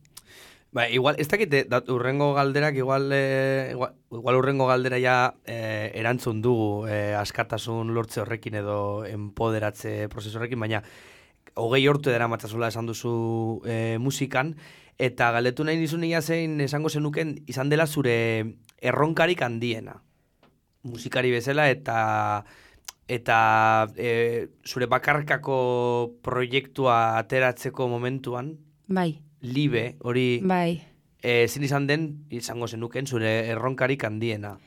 Ba, 0.75 0.89
igual, 0.89 1.15
ez 1.17 1.29
dakit, 1.31 1.53
eh, 1.53 1.63
dat, 1.71 1.87
urrengo 1.87 2.33
galderak, 2.35 2.75
igual, 2.75 3.07
eh, 3.13 3.69
igual, 3.71 3.93
igual 4.11 4.35
urrengo 4.35 4.65
galdera 4.67 4.97
ja 4.99 5.35
eh, 5.45 5.89
erantzun 5.95 6.41
dugu 6.43 6.83
eh, 6.91 7.15
askatasun 7.15 7.93
lortze 7.95 8.19
horrekin 8.19 8.57
edo 8.59 9.05
empoderatze 9.07 10.09
prozesu 10.11 10.35
horrekin, 10.35 10.59
baina 10.59 10.81
hogei 11.55 11.87
hortu 11.87 12.11
dara 12.11 12.27
matzazula 12.27 12.67
esan 12.67 12.91
duzu 12.91 13.61
eh, 13.63 13.95
musikan, 14.03 14.51
eta 14.99 15.31
galdetu 15.31 15.63
nahi 15.63 15.79
nizun 15.79 16.03
nia 16.03 16.19
zein 16.19 16.59
esango 16.59 16.91
zenuken 16.91 17.37
izan 17.47 17.71
dela 17.71 17.87
zure 17.87 18.17
erronkarik 18.83 19.47
handiena. 19.47 20.01
Musikari 20.83 21.31
bezala 21.31 21.69
eta 21.71 22.43
eta 23.07 23.39
e, 23.95 24.49
zure 24.65 24.91
bakarkako 24.91 25.57
proiektua 26.25 27.17
ateratzeko 27.21 27.87
momentuan, 27.87 28.57
Bai, 28.87 29.24
libe, 29.53 29.95
hori 30.01 30.41
bai. 30.43 30.81
e, 31.21 31.47
zin 31.47 31.63
izan 31.63 31.87
den, 31.87 32.25
izango 32.29 32.67
zenuken, 32.67 33.07
zure 33.07 33.47
erronkarik 33.49 34.03
handiena. 34.03 34.57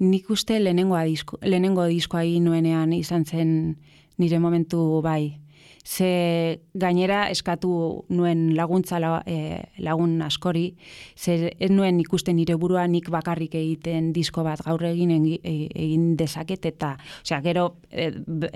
Nik 0.00 0.30
uste 0.30 0.58
lehenengo, 0.60 0.96
disko, 1.04 1.38
lehenengo 1.42 1.84
diskoa 1.86 2.22
egin 2.24 2.44
nuenean 2.44 2.92
izan 2.96 3.24
zen 3.26 3.76
nire 4.16 4.38
momentu 4.40 5.00
bai. 5.04 5.38
Ze 5.84 6.60
gainera 6.74 7.30
eskatu 7.32 8.04
nuen 8.08 8.54
laguntza 8.56 8.98
la, 9.00 9.22
e, 9.26 9.64
lagun 9.78 10.20
askori, 10.22 10.76
ze 11.16 11.54
ez 11.58 11.70
nuen 11.70 12.00
ikusten 12.00 12.36
nire 12.36 12.54
burua 12.60 12.86
nik 12.86 13.08
bakarrik 13.10 13.54
egiten 13.54 14.12
disko 14.12 14.44
bat 14.44 14.60
gaur 14.64 14.84
egin 14.84 15.10
egi- 15.10 15.40
e- 15.42 15.68
egin 15.74 16.16
dezaket 16.16 16.66
eta, 16.66 16.96
osea, 17.22 17.40
gero 17.40 17.76
e, 17.90 18.10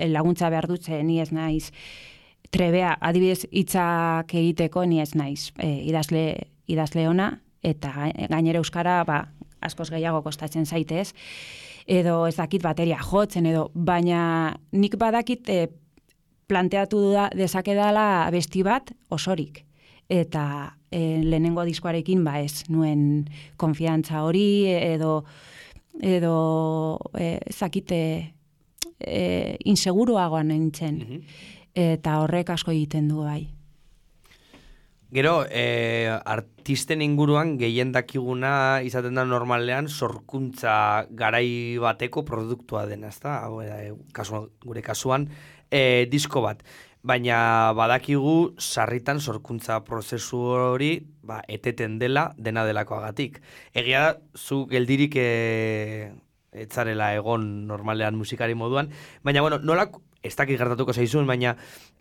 laguntza 0.09 0.51
behar 0.51 0.69
dut 0.69 0.85
ze 0.85 1.03
ni 1.03 1.21
ez 1.21 1.33
naiz 1.33 1.73
trebea, 2.51 2.97
adibidez 3.01 3.47
hitzak 3.51 4.35
egiteko 4.35 4.85
ni 4.87 5.01
ez 5.01 5.15
naiz 5.15 5.53
e, 5.59 5.71
idazle, 5.89 6.25
idazle 6.67 7.09
ona, 7.09 7.31
eta 7.63 7.93
ga- 7.97 8.29
gainera 8.31 8.61
euskara 8.63 9.03
ba, 9.05 9.21
askoz 9.65 9.91
gehiago 9.91 10.23
kostatzen 10.23 10.67
zaitez, 10.67 11.13
edo 11.87 12.27
ez 12.27 12.37
dakit 12.37 12.63
bateria 12.63 12.99
jotzen, 13.03 13.47
edo 13.47 13.71
baina 13.75 14.55
nik 14.73 14.97
badakit 15.01 15.49
e, 15.49 15.69
planteatu 16.49 17.11
da, 17.13 17.29
dezakedala 17.35 18.29
besti 18.33 18.63
bat 18.63 18.93
osorik. 19.11 19.65
Eta 20.09 20.77
e, 20.93 21.23
lehenengo 21.25 21.65
diskoarekin 21.65 22.25
ba 22.25 22.39
ez 22.45 22.67
nuen 22.69 23.25
konfiantza 23.57 24.23
hori 24.25 24.67
edo 24.69 25.25
edo 26.03 26.99
e, 27.17 27.39
ez 27.47 27.57
dakit 27.59 27.93
e, 27.93 28.05
e, 29.01 29.57
inseguruagoan 29.65 30.49
nintzen. 30.53 30.97
Mhm. 30.99 31.21
Eta 31.75 32.21
horrek 32.23 32.51
asko 32.55 32.71
egiten 32.71 33.09
du 33.11 33.25
bai. 33.27 33.51
Gero, 35.15 35.45
e, 35.47 36.11
artisten 36.11 37.03
inguruan 37.03 37.53
gehien 37.59 37.93
dakiguna 37.95 38.83
izaten 38.83 39.15
da 39.15 39.23
normalean 39.23 39.87
sorkuntza 39.87 41.07
garai 41.11 41.79
bateko 41.79 42.25
produktua 42.27 42.83
dena, 42.91 43.13
ezta? 43.15 43.37
Hau 43.47 43.61
da, 43.63 43.79
e, 43.83 43.93
kasu, 44.15 44.49
gure 44.67 44.83
kasuan, 44.83 45.29
e, 45.71 46.07
disko 46.11 46.43
bat. 46.43 46.65
Baina 47.07 47.37
badakigu 47.79 48.57
sarritan 48.59 49.21
sorkuntza 49.21 49.85
prozesu 49.87 50.41
hori 50.57 50.93
ba, 51.23 51.43
eteten 51.47 52.01
dela 52.01 52.33
dena 52.35 52.65
delakoagatik. 52.67 53.39
Egia 53.75 54.01
da, 54.07 54.17
zu 54.35 54.65
geldirik 54.67 55.15
e, 55.15 56.11
etzarela 56.51 57.13
egon 57.15 57.69
normalean 57.69 58.19
musikari 58.19 58.59
moduan, 58.59 58.91
baina 59.23 59.47
bueno, 59.47 59.61
nola, 59.63 59.93
ez 60.25 60.35
dakit 60.37 60.59
gertatuko 60.59 60.95
zaizun, 60.97 61.27
baina 61.29 61.55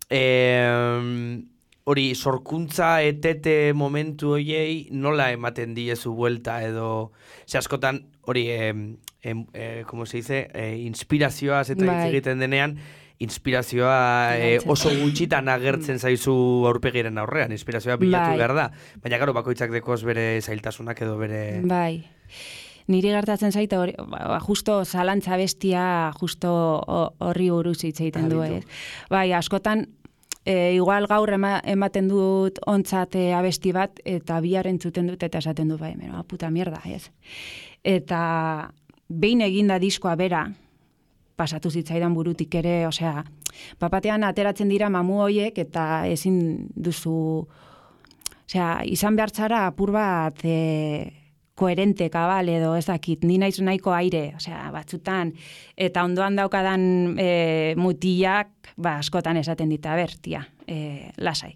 e, 0.10 0.22
hori 1.84 2.14
sorkuntza 2.16 3.02
etete 3.04 3.74
momentu 3.76 4.38
hoiei 4.38 4.88
nola 4.92 5.32
ematen 5.36 5.76
diezu 5.76 6.14
buelta 6.16 6.62
edo 6.64 7.12
ze 7.46 7.58
askotan 7.60 8.06
hori 8.24 8.50
em, 8.52 8.98
eh, 9.22 9.84
como 9.86 10.06
se 10.06 10.18
dice 10.18 10.48
eh, 10.54 10.78
inspirazioaz 10.80 11.70
eta 11.70 11.86
Bai. 11.86 12.10
egiten 12.10 12.40
denean 12.40 12.78
inspirazioa 13.20 14.36
Galtzen. 14.36 14.72
oso 14.72 14.90
gutxitan 15.00 15.48
agertzen 15.52 16.00
zaizu 16.00 16.34
aurpegiren 16.68 17.18
aurrean, 17.18 17.52
inspirazioa 17.52 17.96
bilatu 17.98 18.34
Bai. 18.34 18.38
behar 18.38 18.56
da. 18.58 18.66
Baina 19.04 19.20
gero 19.22 19.36
bakoitzak 19.36 19.72
dekoz 19.72 20.02
bere 20.04 20.42
zailtasunak 20.42 21.00
edo 21.06 21.18
bere... 21.18 21.62
Bai. 21.64 22.04
Niri 22.88 23.10
gertatzen 23.14 23.52
zaite 23.56 23.78
hori, 23.78 23.94
ba, 23.98 24.40
justo 24.44 24.84
zalantza 24.86 25.38
bestia, 25.38 26.12
justo 26.20 26.50
ho- 26.84 27.14
horri 27.20 27.50
buruz 27.50 27.84
hitz 27.84 28.00
egiten 28.02 28.28
du, 28.30 28.42
ez? 28.44 28.66
Bai, 29.10 29.32
askotan, 29.34 29.86
e, 30.46 30.74
igual 30.76 31.08
gaur 31.08 31.32
ema, 31.32 31.62
ematen 31.64 32.10
dut 32.12 32.60
ontzat 32.68 33.16
e, 33.16 33.34
abesti 33.34 33.72
bat, 33.72 34.00
eta 34.04 34.42
bihar 34.44 34.68
entzuten 34.68 35.08
dut, 35.08 35.24
eta 35.24 35.38
esaten 35.40 35.70
du, 35.72 35.78
bai, 35.78 35.96
mero, 35.96 36.24
puta 36.28 36.50
mierda, 36.52 36.82
ez? 36.86 37.10
Eta 37.84 38.70
behin 39.08 39.42
eginda 39.42 39.80
diskoa 39.80 40.16
bera, 40.20 40.44
pasatu 41.40 41.72
zitzaidan 41.72 42.14
burutik 42.14 42.54
ere, 42.56 42.86
osea, 42.88 43.24
papatean 43.80 44.24
ateratzen 44.24 44.70
dira 44.70 44.90
mamu 44.90 45.22
hoiek, 45.24 45.58
eta 45.58 46.06
ezin 46.08 46.68
duzu, 46.76 47.48
osea, 48.46 48.82
izan 48.86 49.16
behar 49.16 49.32
zara 49.32 49.66
apur 49.68 49.92
bat 49.96 50.44
e, 50.44 51.23
koherente 51.56 52.10
kabal 52.10 52.50
edo 52.50 52.74
ez 52.76 52.86
dakit, 52.88 53.24
ni 53.24 53.38
naiz 53.38 53.60
nahiko 53.62 53.94
aire, 53.94 54.34
osea, 54.38 54.66
batzutan, 54.74 55.34
eta 55.78 56.04
ondoan 56.06 56.38
daukadan 56.40 56.86
e, 57.22 57.76
mutilak, 57.78 58.50
ba, 58.76 58.98
askotan 59.04 59.38
esaten 59.38 59.70
dit, 59.70 59.86
a 59.86 59.96
ber, 59.98 60.16
tia, 60.22 60.44
e, 60.68 61.12
lasai. 61.18 61.54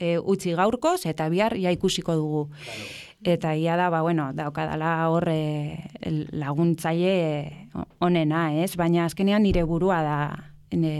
E, 0.00 0.16
utzi 0.18 0.54
gaurkoz 0.56 1.02
eta 1.10 1.28
bihar 1.28 1.58
ja 1.60 1.72
ikusiko 1.74 2.14
dugu. 2.16 2.44
Eta 3.26 3.52
ia 3.52 3.74
da, 3.76 3.90
ba, 3.92 4.00
bueno, 4.06 4.30
daukadala 4.32 4.94
hor 5.10 5.26
e, 5.28 5.76
laguntzaile 6.32 7.12
e, 7.20 7.74
onena, 8.00 8.46
ez? 8.62 8.72
Baina 8.80 9.04
azkenean 9.04 9.44
nire 9.44 9.66
burua 9.68 10.00
da 10.06 10.18
ne, 10.72 10.94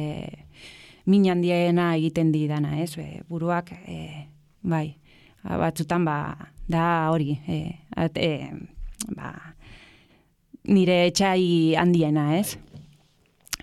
min 1.07 1.31
handiena 1.31 1.95
egiten 1.97 2.35
didana, 2.35 2.77
ez? 2.83 2.99
E, 2.99 3.23
buruak, 3.31 3.73
e, 3.87 4.27
bai, 4.61 4.99
batzutan 5.45 6.05
ba, 6.05 6.50
da 6.71 7.11
hori, 7.11 7.35
e, 7.49 7.59
at, 7.97 8.16
e, 8.16 8.51
ba, 9.16 9.33
nire 10.71 11.07
etxai 11.11 11.75
handiena, 11.79 12.37
ez? 12.39 12.57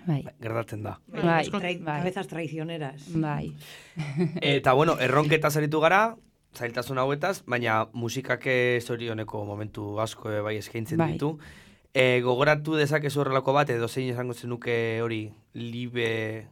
Bai, 0.07 0.21
Gertatzen 0.39 0.83
da. 0.85 0.93
bai, 1.11 1.49
Trai- 1.51 1.77
bai, 1.83 1.97
Cabezas 1.99 2.27
traicioneras. 2.31 3.07
bai. 3.19 3.51
Eta 4.41 4.73
bueno, 4.73 4.95
erronketa 5.03 5.49
zaritu 5.51 5.81
gara, 5.83 6.15
zailtasun 6.55 6.97
hauetaz, 6.97 7.41
baina 7.45 7.87
musikak 7.93 8.45
zorioneko 8.81 9.43
momentu 9.45 9.99
asko 9.99 10.31
eh, 10.31 10.39
bai 10.41 10.55
eskaintzen 10.61 10.97
Bai. 10.97 11.11
ditu. 11.17 11.33
E, 11.93 12.21
gogoratu 12.21 12.75
dezakezu 12.77 13.19
horrelako 13.23 13.53
bat, 13.53 13.69
edo 13.73 13.87
zein 13.89 14.09
esango 14.13 14.33
zenuke 14.33 15.01
hori, 15.03 15.25
libe, 15.53 16.47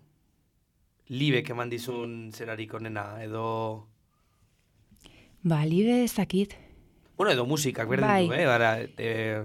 libe 1.09 1.43
keman 1.43 1.69
dizun 1.69 2.31
zerarik 2.33 2.73
onena, 2.73 3.21
edo... 3.23 3.87
Ba, 5.45 5.61
libe 5.65 6.03
ez 6.03 6.15
dakit. 6.17 6.55
Bueno, 7.15 7.31
edo 7.31 7.45
musikak 7.45 7.87
berdin 7.87 8.07
Bai. 8.07 8.27
du, 8.27 8.33
eh? 8.33 8.45
Bara, 8.49 8.71
e, 8.81 9.43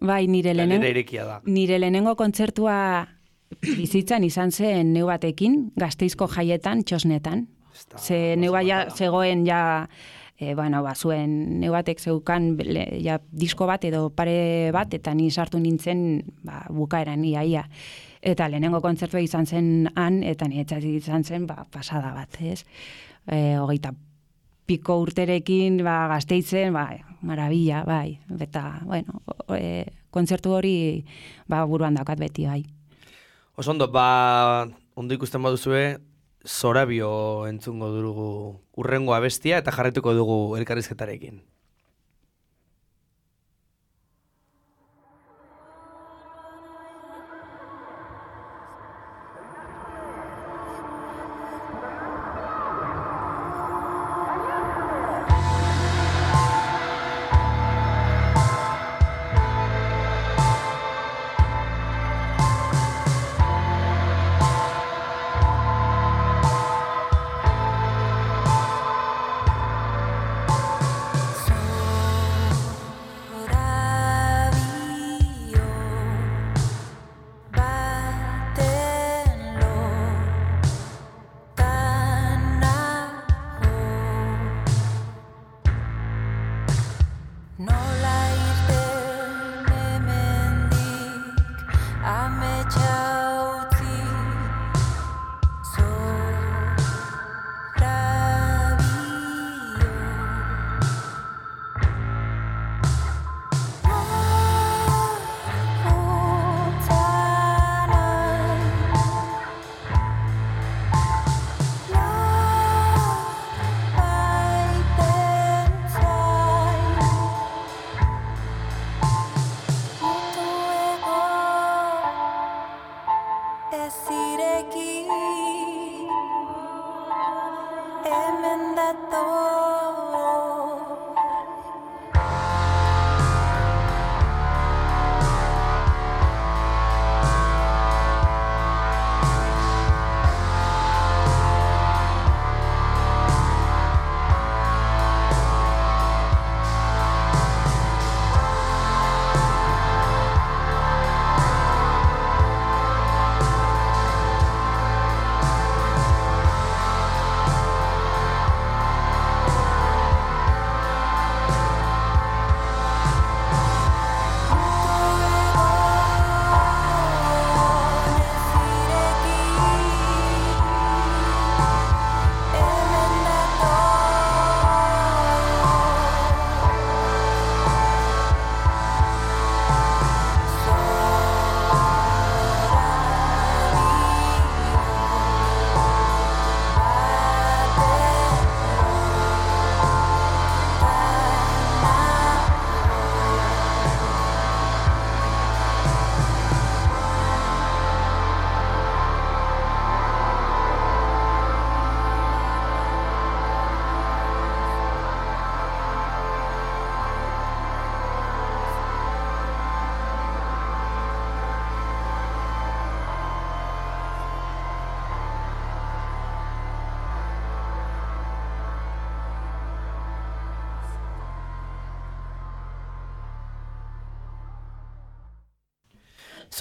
Bai, 0.00 0.26
nire 0.26 0.54
irekia 0.54 1.24
da. 1.28 1.40
nire 1.44 1.78
lehenengo 1.78 2.16
kontzertua 2.16 3.08
bizitzan 3.60 4.24
izan 4.24 4.50
zen 4.50 4.94
neu 4.94 5.06
batekin, 5.06 5.72
gazteizko 5.76 6.26
jaietan, 6.32 6.82
txosnetan. 6.82 7.46
Ez 7.74 7.84
da- 7.92 7.98
Ze 7.98 8.36
neu 8.36 8.54
ja 8.66 8.86
zegoen 8.90 9.44
ja, 9.46 9.88
e, 10.38 10.54
bueno, 10.54 10.82
ba, 10.82 10.94
zuen 10.94 11.60
neu 11.60 11.72
batek 11.72 12.00
zeukan 12.00 12.56
le- 12.56 12.98
ja, 13.04 13.20
disko 13.30 13.66
bat 13.66 13.84
edo 13.84 14.08
pare 14.10 14.70
bat, 14.72 14.94
eta 14.94 15.12
ni 15.14 15.30
sartu 15.30 15.60
nintzen 15.60 16.24
ba, 16.42 16.64
bukaeran 16.70 17.22
iaia. 17.24 17.68
Eta 18.22 18.48
lehenengo 18.48 18.80
kontzertua 18.80 19.20
izan 19.20 19.46
zen 19.46 19.90
han, 19.94 20.22
eta 20.22 20.46
ni 20.48 20.64
izan 20.96 21.22
zen 21.24 21.46
ba, 21.46 21.66
pasada 21.70 22.14
bat, 22.14 22.40
ez? 22.40 22.64
E, 23.26 23.58
hogeita 23.58 23.92
piko 24.66 24.98
urterekin 25.02 25.80
ba, 25.84 26.06
gazteitzen, 26.12 26.72
ba, 26.74 26.86
marabila, 27.22 27.82
bai. 27.88 28.20
Eta, 28.40 28.82
bueno, 28.84 29.22
e, 29.56 29.86
kontzertu 30.10 30.54
hori 30.58 30.76
ba, 31.48 31.64
buruan 31.66 31.98
daukat 31.98 32.20
beti, 32.20 32.46
bai. 32.46 32.62
Oso 33.56 33.70
ondo, 33.74 33.88
ba, 33.92 34.68
ondo 34.94 35.14
ikusten 35.14 35.42
baduzue, 35.42 35.98
zorabio 36.46 37.46
entzungo 37.46 37.90
dugu 37.94 38.28
urrengo 38.76 39.14
abestia 39.14 39.58
eta 39.62 39.72
jarretuko 39.74 40.14
dugu 40.14 40.38
elkarrizketarekin. 40.58 41.42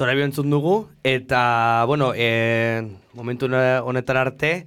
Zorabio 0.01 0.25
entzun 0.25 0.49
dugu, 0.49 0.89
eta, 1.03 1.85
bueno, 1.85 2.13
e, 2.15 2.81
momentu 3.13 3.45
honetan 3.45 4.17
arte, 4.17 4.65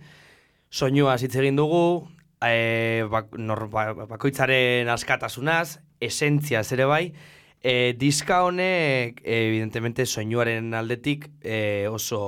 soinua 0.70 1.16
hitz 1.18 1.34
egin 1.34 1.56
dugu, 1.58 2.06
e, 2.38 3.02
bak, 3.10 3.34
nor, 3.34 3.64
ba, 3.72 3.82
bakoitzaren 4.12 4.86
askatasunaz, 4.94 5.80
esentzia 5.98 6.62
ere 6.78 6.86
bai, 6.86 7.10
e, 7.66 7.96
diska 7.98 8.44
honek, 8.46 9.24
evidentemente, 9.24 10.06
soinuaren 10.06 10.70
aldetik 10.72 11.26
e, 11.42 11.88
oso 11.90 12.22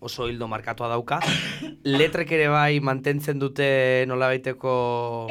oso 0.00 0.24
hildo 0.32 0.48
markatua 0.48 0.88
dauka. 0.88 1.20
Letrek 1.84 2.32
ere 2.32 2.48
bai 2.48 2.80
mantentzen 2.80 3.36
dute 3.38 4.06
nola 4.08 4.32
baiteko 4.32 5.28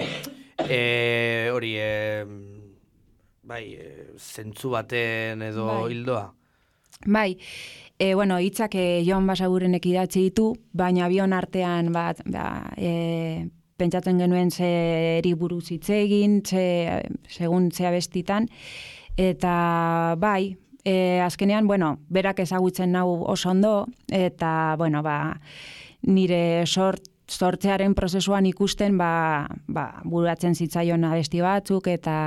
e, 0.70 1.50
hori 1.50 1.76
e, 1.82 1.92
bai, 3.42 3.74
e, 3.74 4.12
zentzu 4.22 4.78
baten 4.78 5.42
edo 5.50 5.72
Bai. 5.74 5.94
hildoa. 5.96 6.26
Bai, 7.04 7.38
e, 8.00 8.14
bueno, 8.16 8.40
hitzak 8.40 8.76
e, 8.76 9.04
Jon 9.06 9.28
Basagurenek 9.28 9.86
idatzi 9.86 10.30
ditu, 10.30 10.54
baina 10.74 11.10
bion 11.12 11.34
artean 11.34 11.92
bat, 11.94 12.22
ba, 12.32 12.72
e, 12.78 13.48
pentsatzen 13.78 14.20
genuen 14.22 14.52
zeri 14.52 15.34
buruz 15.36 15.68
hitz 15.72 15.90
egin, 15.92 16.40
ze, 16.46 17.04
segun 17.28 17.70
zea 17.72 17.92
bestitan, 17.92 18.48
eta 19.18 20.16
bai, 20.18 20.56
e, 20.86 21.20
azkenean, 21.22 21.68
bueno, 21.68 21.98
berak 22.10 22.40
ezagutzen 22.40 22.96
nau 22.96 23.10
oso 23.28 23.52
ondo, 23.52 23.76
eta, 24.08 24.76
bueno, 24.80 25.04
ba, 25.04 25.42
nire 26.02 26.66
sort, 26.66 27.12
sortzearen 27.28 27.96
prozesuan 27.98 28.46
ikusten, 28.46 28.98
ba, 28.98 29.48
ba, 29.68 29.88
buruatzen 30.06 30.56
zitzaion 30.56 31.04
abesti 31.04 31.42
batzuk, 31.42 31.90
eta, 31.92 32.18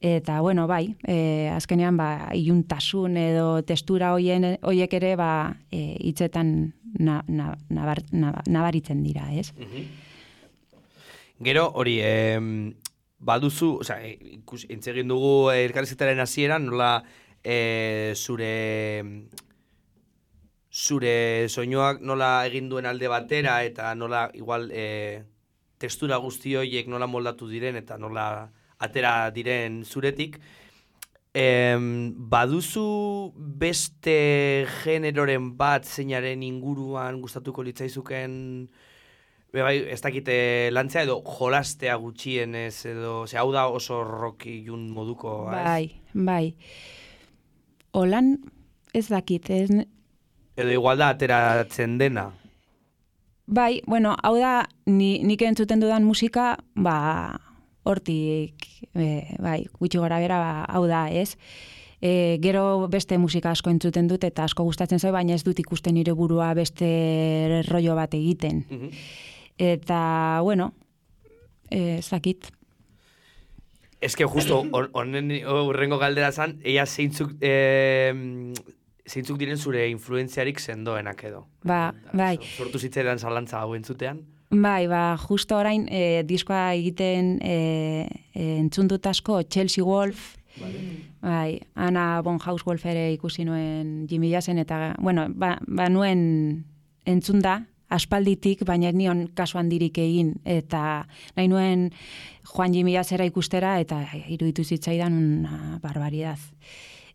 Eta, 0.00 0.40
bueno, 0.40 0.66
bai, 0.70 0.96
e, 1.02 1.48
azkenean, 1.50 1.96
ba, 1.98 2.30
iluntasun 2.34 3.16
edo 3.18 3.62
testura 3.66 4.12
hoien, 4.14 4.44
hoiek 4.62 4.92
ere, 4.94 5.16
ba, 5.18 5.56
e, 5.74 5.96
hitzetan 6.06 6.52
na, 6.98 7.24
na, 7.26 7.56
nabar, 7.68 8.04
naba- 8.12 8.44
nabaritzen 8.46 9.02
dira, 9.02 9.26
ez? 9.34 9.50
Gero, 11.42 11.64
hori, 11.74 11.98
em, 12.00 12.74
baduzu, 13.18 13.78
osea, 13.82 13.98
e, 14.06 14.14
ikus, 14.38 14.66
entzegin 14.70 15.10
dugu 15.10 15.50
elkarrizketaren 15.50 16.20
hasieran 16.22 16.66
nola 16.70 17.02
e, 17.42 18.14
zure 18.14 19.26
zure 20.70 21.48
soinuak 21.48 22.00
nola 22.04 22.44
egin 22.46 22.68
duen 22.68 22.86
alde 22.86 23.08
batera 23.08 23.62
eta 23.64 23.94
nola 23.96 24.28
igual 24.34 24.68
e, 24.70 25.24
textura 25.78 26.18
guzti 26.22 26.54
horiek 26.58 26.86
nola 26.92 27.06
moldatu 27.06 27.48
diren 27.48 27.76
eta 27.80 27.96
nola 27.98 28.50
atera 28.78 29.30
diren 29.34 29.82
zuretik. 29.84 30.38
Em, 31.34 32.14
baduzu 32.30 33.32
beste 33.36 34.66
generoren 34.80 35.52
bat 35.58 35.84
zeinaren 35.86 36.42
inguruan 36.42 37.20
gustatuko 37.22 37.62
litzaizuken 37.62 38.68
bai, 39.52 39.76
ez 39.92 40.00
dakite 40.04 40.70
lantzea 40.72 41.04
edo 41.06 41.20
jolastea 41.24 41.96
gutxienez 42.00 42.86
edo, 42.90 43.26
ze 43.26 43.38
hau 43.38 43.50
da 43.52 43.66
oso 43.68 44.02
roki 44.04 44.62
jun 44.66 44.88
moduko, 44.92 45.48
ez? 45.52 45.64
Bai, 45.64 45.84
bai. 46.12 46.54
Holan, 47.96 48.36
ez 48.94 49.08
dakit, 49.08 49.48
ez, 49.50 49.70
Edo 50.58 50.72
igual 50.74 50.98
da 50.98 51.12
ateratzen 51.14 51.98
dena. 52.00 52.32
Bai, 53.46 53.80
bueno, 53.86 54.16
hau 54.26 54.34
da, 54.36 54.66
ni, 54.90 55.22
nik 55.22 55.42
entzuten 55.46 55.80
dudan 55.80 56.04
musika, 56.04 56.56
ba, 56.74 57.38
hortik, 57.88 58.66
e, 58.94 59.34
bai, 59.42 59.66
gutxi 59.80 59.98
gora 59.98 60.18
bera, 60.22 60.38
ba, 60.38 60.64
hau 60.68 60.86
da, 60.86 61.06
ez? 61.10 61.36
E, 62.00 62.38
gero 62.40 62.86
beste 62.86 63.18
musika 63.18 63.50
asko 63.50 63.70
entzuten 63.74 64.06
dut 64.06 64.22
eta 64.24 64.44
asko 64.46 64.62
gustatzen 64.62 65.00
zait, 65.02 65.12
baina 65.12 65.34
ez 65.34 65.42
dut 65.42 65.58
ikusten 65.58 65.94
nire 65.98 66.12
burua 66.14 66.52
beste 66.54 67.62
rollo 67.68 67.96
bat 67.98 68.14
egiten. 68.14 68.64
Mhm. 68.70 68.90
Eta, 69.58 70.38
bueno, 70.42 70.72
e, 71.70 71.98
ez 71.98 72.08
dakit. 72.10 72.52
Ez 74.00 74.14
que 74.14 74.24
justo 74.30 74.60
hon- 74.62 74.90
honen 74.92 75.32
urrengo 75.48 75.98
galdera 75.98 76.30
zan, 76.30 76.60
ea 76.62 76.86
zeintzuk, 76.86 77.32
eh, 77.40 78.14
zeintzuk 79.08 79.38
diren 79.40 79.56
zure 79.58 79.88
influenziarik 79.90 80.60
sendoenak 80.60 81.24
edo. 81.24 81.48
Ba, 81.64 81.92
bai. 82.12 82.38
Sortu 82.56 82.78
zitzaidan 82.78 83.18
zalantza 83.18 83.58
hau 83.58 83.74
entzutean. 83.74 84.20
Bai, 84.50 84.86
ba, 84.88 85.18
justo 85.20 85.58
orain 85.60 85.84
e, 85.92 86.22
diskoa 86.24 86.72
egiten 86.72 87.34
e, 87.44 88.08
e, 88.32 88.44
entzun 88.56 88.88
dut 88.88 89.04
asko 89.06 89.42
Chelsea 89.44 89.84
Wolf, 89.84 90.38
bai, 91.20 91.60
Ana 91.76 92.22
Bonhaus 92.24 92.64
Wolf 92.64 92.86
ere 92.88 93.10
ikusi 93.12 93.44
nuen 93.44 94.06
Jimmy 94.08 94.30
Jassen, 94.32 94.56
eta, 94.58 94.94
bueno, 95.04 95.26
ba, 95.28 95.58
ba 95.68 95.90
nuen 95.92 96.64
entzun 97.04 97.44
da, 97.44 97.58
aspalditik, 97.92 98.64
baina 98.64 98.88
nion 98.92 99.26
kasu 99.36 99.60
handirik 99.60 100.00
egin, 100.00 100.38
eta 100.48 101.04
nahi 101.36 101.52
nuen 101.52 101.90
Juan 102.48 102.72
Jimmy 102.72 102.96
Jassera 102.96 103.28
ikustera, 103.28 103.76
eta 103.84 104.00
iruditu 104.32 104.64
zitzaidan 104.64 105.12
una 105.12 105.78
barbaridad. 105.84 106.40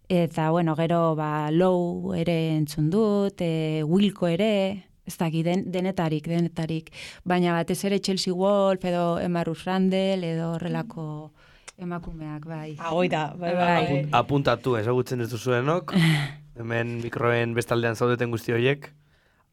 Eta, 0.05 0.51
bueno, 0.51 0.75
gero, 0.77 1.15
ba, 1.17 1.49
Low 1.49 2.13
ere 2.13 2.53
entzun 2.59 2.93
dut, 2.93 3.41
e, 3.41 3.81
Wilco 3.81 4.29
ere, 4.29 4.92
ez 5.05 5.17
dakit, 5.17 5.43
den, 5.45 5.65
denetarik, 5.71 6.27
denetarik. 6.27 6.91
Baina 7.23 7.53
batez 7.57 7.83
ere 7.85 7.99
Chelsea 7.99 8.33
Wolf, 8.33 8.83
edo 8.85 9.19
Emma 9.19 9.43
Ruth 9.43 9.65
Randall, 9.65 10.23
edo 10.23 10.53
horrelako 10.53 11.31
emakumeak, 11.77 12.45
bai. 12.45 12.75
Agoi 12.79 13.09
da, 13.09 13.33
bai, 13.35 13.53
bai. 13.53 13.65
bai. 13.65 13.83
Apun- 13.83 14.09
Apuntatu, 14.13 14.77
ezagutzen 14.77 15.21
ez 15.21 15.29
duzuenok. 15.31 15.93
Hemen 16.57 16.99
mikroen 17.01 17.53
bestaldean 17.57 17.95
zaudeten 17.97 18.31
guzti 18.31 18.53
horiek. 18.53 18.91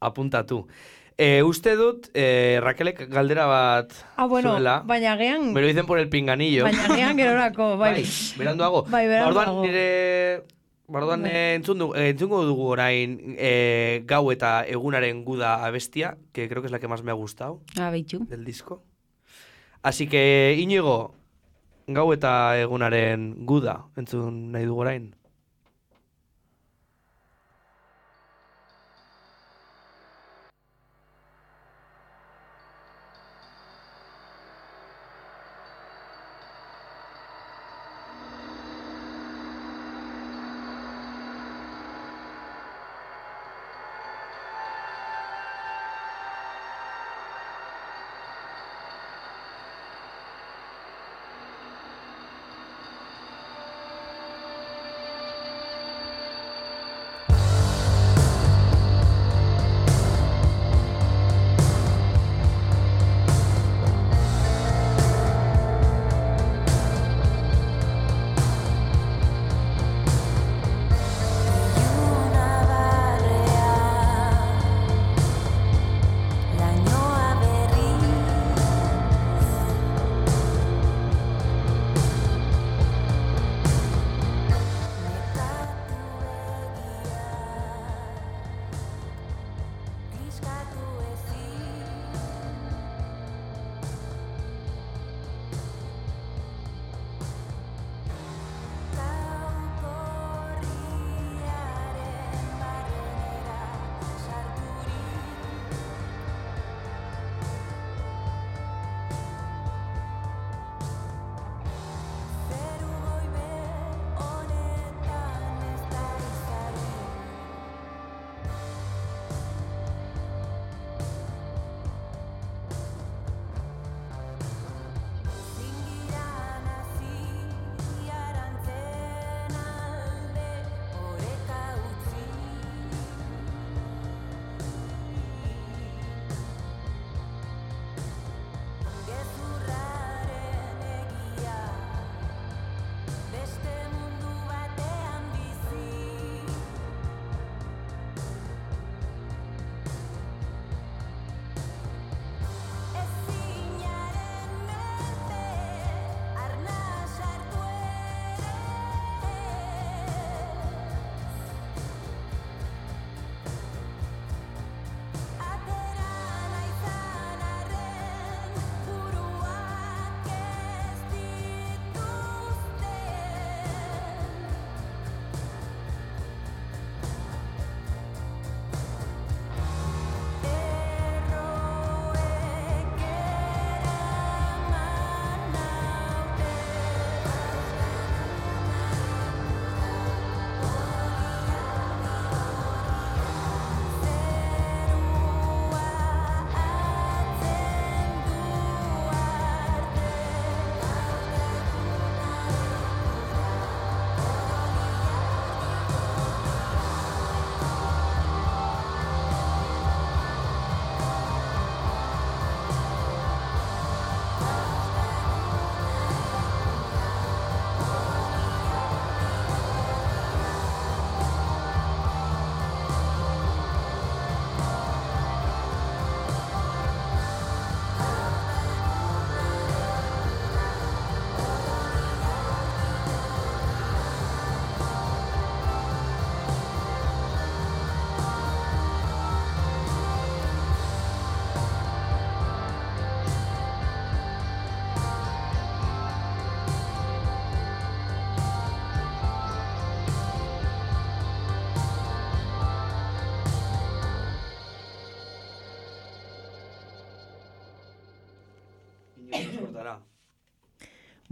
Apuntatu. 0.00 0.66
E, 1.20 1.42
uste 1.44 1.74
dut, 1.76 2.06
e, 2.16 2.58
Rakelek 2.64 3.02
galdera 3.12 3.44
bat 3.46 3.90
Ah, 4.16 4.24
bueno, 4.26 4.54
zuela. 4.54 4.78
baina 4.88 5.16
gean, 5.20 5.52
Me 5.52 5.60
lo 5.60 5.66
dicen 5.66 5.84
por 5.84 5.98
el 5.98 6.08
pinganillo. 6.08 6.64
baina 6.64 6.86
gean 6.96 7.16
gerorako, 7.18 7.76
bai. 7.76 7.92
Bai, 8.00 8.04
beranduago. 8.38 8.84
Bai, 8.88 9.06
beranduago. 9.08 9.50
Orduan 9.50 9.66
nire 9.66 10.44
Bardoan 10.90 11.22
Bai. 11.22 11.30
entzun 11.54 11.78
du, 11.78 11.86
eh, 11.94 12.08
entzungo 12.10 12.42
dugu 12.44 12.66
orain 12.74 13.14
eh, 13.38 14.02
gau 14.06 14.30
eta 14.32 14.64
egunaren 14.66 15.24
guda 15.24 15.64
abestia, 15.64 16.16
que 16.32 16.48
creo 16.48 16.62
que 16.62 16.66
es 16.66 16.72
la 16.72 16.80
que 16.80 16.88
más 16.88 17.02
me 17.04 17.10
ha 17.12 17.14
gustado 17.14 17.60
Ah, 17.78 17.90
behitu. 17.90 18.24
del 18.26 18.44
disco. 18.44 18.82
Así 19.82 20.08
que, 20.08 20.56
Iñigo, 20.58 21.14
gau 21.86 22.12
eta 22.12 22.58
egunaren 22.60 23.46
guda 23.46 23.86
entzun 23.96 24.50
nahi 24.52 24.64
dugu 24.66 24.80
orain. 24.82 25.14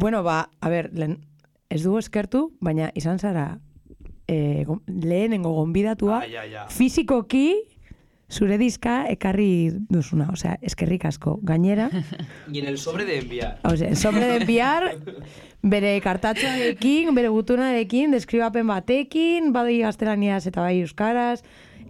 Bueno, 0.09 0.23
ba, 0.23 0.49
a 0.63 0.71
ber, 0.73 0.89
lehen, 0.97 1.19
ez 1.69 1.83
dugu 1.85 1.99
eskertu, 2.01 2.47
baina 2.65 2.87
izan 2.97 3.19
zara 3.21 3.59
e, 4.25 4.65
gon- 4.65 4.81
lehenengo 4.89 5.51
gonbidatua 5.53 6.23
Ai, 6.23 6.31
ai, 6.41 6.55
ai. 6.57 6.63
fizikoki 6.73 7.51
zure 8.33 8.57
diska 8.57 9.03
ekarri 9.13 9.69
duzuna, 9.93 10.31
osea, 10.33 10.55
eskerrik 10.65 11.05
asko. 11.05 11.35
Gainera, 11.43 11.91
Y 12.51 12.59
en 12.61 12.69
el 12.73 12.79
sobre 12.79 13.05
de 13.05 13.19
enviar. 13.19 13.61
osea, 13.65 13.95
sobre 13.97 14.25
de 14.25 14.37
enviar, 14.41 14.95
bere 15.61 16.01
kartatxoarekin, 16.01 17.13
bere 17.15 17.29
gutunarekin, 17.29 18.11
deskribapen 18.17 18.67
batekin, 18.67 19.53
bai 19.53 19.83
gaztelaniaz 19.85 20.47
eta 20.49 20.63
bai 20.65 20.79
euskaraz, 20.87 21.43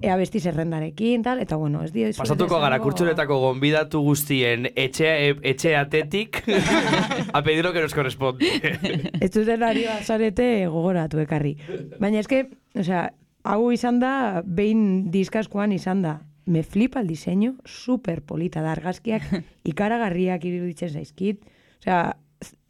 ea 0.03 0.17
besti 0.17 0.41
zerrendarekin, 0.41 1.23
tal, 1.23 1.41
eta 1.43 1.57
bueno, 1.57 1.83
ez 1.85 1.93
dio... 1.93 2.09
Pasatuko 2.17 2.61
gara 2.63 2.79
kurtsuretako 2.83 3.39
gonbidatu 3.43 4.01
guztien 4.05 4.69
etxe, 4.75 5.11
etxe 5.43 5.75
atetik 5.77 6.43
a 7.37 7.43
pedir 7.43 7.65
lo 7.65 7.73
que 7.73 7.83
nos 7.83 7.95
corresponde. 7.95 8.47
Ez 9.25 9.31
zuzen 9.33 9.63
ari 9.67 9.85
bazarete 9.89 10.67
gogoratu 10.71 11.21
ekarri. 11.23 11.57
Baina 11.99 12.23
eske, 12.23 12.45
osea, 12.79 13.09
hau 13.49 13.71
izan 13.75 14.01
da, 14.03 14.43
behin 14.45 15.11
diskaskoan 15.15 15.73
izan 15.73 16.03
da. 16.07 16.19
Me 16.49 16.63
flipa 16.63 17.03
el 17.03 17.09
diseño, 17.09 17.57
super 17.67 18.23
polita 18.23 18.63
da 18.65 18.73
argazkiak, 18.73 19.27
ikaragarriak 19.73 20.45
iruditzen 20.49 20.95
zaizkit. 20.95 21.45
Osea, 21.83 22.17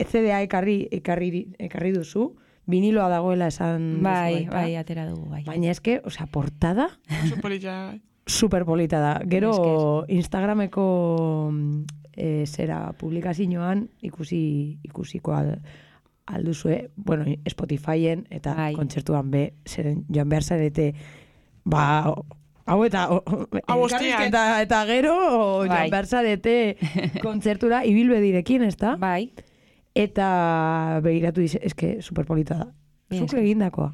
CDA 0.03 0.41
ekarri, 0.41 0.81
ekarri, 0.91 1.45
ekarri 1.61 1.93
duzu, 1.93 2.31
viniloa 2.69 3.09
dagoela 3.09 3.47
esan 3.49 3.89
duzu 3.99 4.03
Bai, 4.05 4.45
bai, 4.47 4.75
atera 4.77 5.07
dugu, 5.09 5.25
bai. 5.31 5.43
Baina 5.47 5.71
eske, 5.73 5.99
osea, 6.05 6.27
portada, 6.31 6.89
Oso 7.23 7.39
polita. 7.41 7.95
super 8.25 8.63
polita 8.65 8.99
da. 9.01 9.13
Gero 9.27 10.05
Instagrameko 10.07 11.49
mm, 11.51 11.83
e, 12.13 12.45
zera 12.45 12.91
publikazioan 12.99 13.87
ikusi 14.05 14.79
ikusiko 14.83 15.33
al, 15.33 15.55
alduzue, 16.29 16.91
bueno, 16.95 17.25
Spotifyen 17.49 18.27
eta 18.29 18.53
Bai. 18.53 18.73
kontzertuan 18.77 19.31
be, 19.31 19.53
zeren 19.65 20.03
joan 20.13 20.29
behar 20.29 20.43
zarete, 20.45 20.91
ba, 21.65 22.13
hau 22.69 22.83
eta 22.85 23.07
o, 23.09 23.17
o, 23.25 23.45
Hau 23.65 23.79
eta, 23.89 24.61
eta 24.61 24.85
gero 24.85 25.15
o, 25.17 25.59
Bai. 25.65 25.69
joan 25.71 25.89
behar 25.95 26.05
zarete 26.05 26.77
kontzertura 27.25 27.81
ibilbedirekin, 27.89 28.67
ez 28.69 28.77
da? 28.77 28.93
Bai, 29.01 29.31
Eta 29.95 30.99
begiratu 31.03 31.41
dize, 31.41 31.59
eske 31.65 31.97
superpolita 32.01 32.59
da. 32.61 32.69
Zuk 33.17 33.33
egindakoa. 33.33 33.91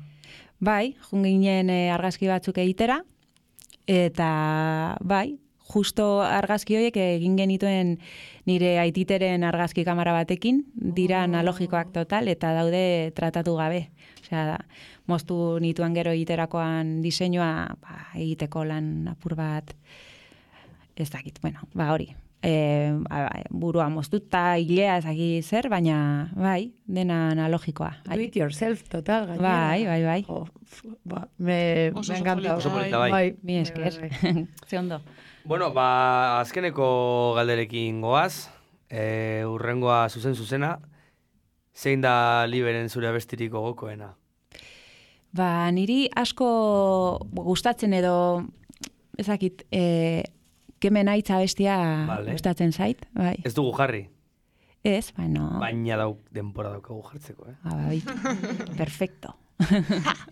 bai, 0.60 0.96
jun 1.10 1.24
ginen 1.24 1.70
eh, 1.70 1.91
argazki 1.93 2.28
batzuk 2.28 2.58
egitera, 2.58 3.02
eta 3.88 4.98
bai, 5.04 5.38
justo 5.66 6.22
argazki 6.22 6.78
horiek 6.78 6.98
egin 7.02 7.36
genituen 7.38 7.96
nire 8.46 8.76
aititeren 8.80 9.43
argazki 9.43 9.86
kamera 9.86 10.14
batekin, 10.14 10.64
dira 10.76 11.24
analogikoak 11.26 11.91
total, 11.93 12.30
eta 12.32 12.54
daude 12.56 13.12
tratatu 13.18 13.56
gabe. 13.58 13.88
Osea, 14.26 14.60
moztu 15.06 15.60
nituen 15.62 15.93
gero 15.93 16.14
egiterakoan 16.16 17.00
diseinua 17.04 17.50
ba, 17.82 17.98
egiteko 18.16 18.66
lan 18.66 19.10
apur 19.12 19.36
bat, 19.38 19.76
ez 20.96 21.10
dakit, 21.12 21.41
bueno, 21.41 21.68
ba 21.74 21.91
hori. 21.93 22.14
E, 22.46 22.93
burua 23.50 23.88
moztuta, 23.89 24.52
hilea 24.62 25.00
ezagi 25.00 25.41
zer, 25.41 25.66
baina 25.72 25.96
bai, 26.38 26.68
dena 26.86 27.32
analogikoa. 27.32 27.89
Do 28.06 28.20
it 28.22 28.36
yourself, 28.38 28.84
total, 28.91 29.26
gainera. 29.32 29.39
Bai, 29.72 29.86
bai, 29.89 30.02
bai. 30.06 30.20
Jo, 30.28 30.43
f- 30.62 30.84
ba, 31.10 31.24
me, 31.39 31.91
Oso, 31.96 32.12
me 32.14 32.20
encanta. 32.20 32.56
Oso 32.60 32.70
polita, 32.70 33.00
bai. 33.02 33.32
Mi 33.41 33.58
esker. 33.64 33.98
Ze 34.70 34.78
ondo. 34.78 35.02
bueno, 35.46 35.72
ba, 35.74 36.39
azkeneko 36.43 37.34
galderekin 37.38 38.02
goaz, 38.02 38.50
e, 38.89 39.41
urrengoa 39.50 40.04
zuzen 40.10 40.36
zuzena, 40.38 40.76
zein 41.76 42.02
da 42.06 42.46
liberen 42.46 42.89
zure 42.89 43.08
abestirik 43.10 43.52
gogokoena? 43.58 44.12
Ba, 45.36 45.50
niri 45.72 46.06
asko 46.16 46.48
gustatzen 47.36 47.93
edo, 47.98 48.46
ezakit, 49.20 49.66
e, 49.72 50.24
kemen 50.86 51.10
aitza 51.10 51.40
bestia 51.42 51.80
Vale. 52.08 52.36
gustatzen 52.36 52.72
zait, 52.76 53.02
bai. 53.18 53.40
Ez 53.44 53.56
dugu 53.58 53.74
jarri, 53.78 54.06
Ez, 54.86 55.10
baina... 55.18 55.48
baina 55.58 55.96
dauk 55.98 56.20
denpora 56.30 56.70
daukagu 56.76 57.02
jartzeko, 57.10 57.48
eh? 57.50 57.56
Ah, 57.66 57.88
bai. 57.88 58.04
Perfecto. 58.82 59.34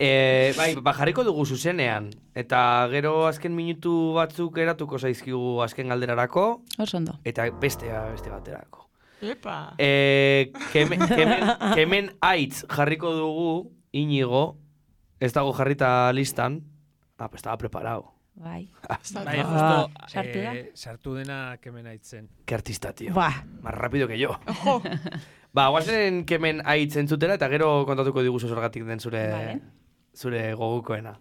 E, 0.04 0.51
bai, 0.58 0.76
ba, 0.84 0.91
jarriko 0.93 1.24
dugu 1.24 1.45
zuzenean, 1.47 2.10
eta 2.36 2.60
gero 2.91 3.26
azken 3.26 3.54
minutu 3.56 4.12
batzuk 4.18 4.58
eratuko 4.60 4.99
zaizkigu 4.99 5.62
azken 5.64 5.88
galderarako, 5.89 6.43
Oso 6.84 6.97
ondo. 6.99 7.16
eta 7.24 7.47
beste, 7.62 7.88
beste 8.12 8.30
baterako. 8.30 8.84
Epa. 9.24 9.74
E, 9.80 10.51
kemen, 10.74 10.99
kemen, 11.18 11.47
kemen 11.74 12.12
aitz 12.22 12.66
jarriko 12.70 13.14
dugu, 13.16 13.72
inigo, 13.95 14.58
ez 15.24 15.32
dago 15.34 15.54
jarrita 15.56 16.12
listan, 16.14 16.62
ah, 17.18 17.30
pues 17.30 17.39
estaba 17.39 17.58
preparado. 17.58 18.12
Bai. 18.36 18.69
Bai, 19.13 19.39
Ah, 19.39 19.45
justo, 19.45 20.07
sartu 20.09 20.39
da? 20.41 20.53
eh, 20.55 20.71
sartu 20.73 21.13
dena 21.15 21.57
kemen 21.61 21.86
aitzen. 21.88 22.29
Qué 22.45 22.55
artista, 22.55 22.91
tío. 22.93 23.13
Ba, 23.13 23.45
Más 23.61 23.73
rápido 23.73 24.07
que 24.07 24.17
yo. 24.17 24.39
Jo, 24.63 24.81
Ba, 25.53 25.67
guazen 25.69 26.25
kemen 26.25 26.61
aitz 26.65 26.95
entzutera, 26.97 27.36
eta 27.38 27.47
gero 27.49 27.86
kontatuko 27.86 28.23
diguzu 28.25 28.49
zergatik 28.49 28.86
den 28.86 28.99
zure, 28.99 29.27
Vale. 29.31 29.59
zure 30.15 30.53
gogukoena. 30.55 31.19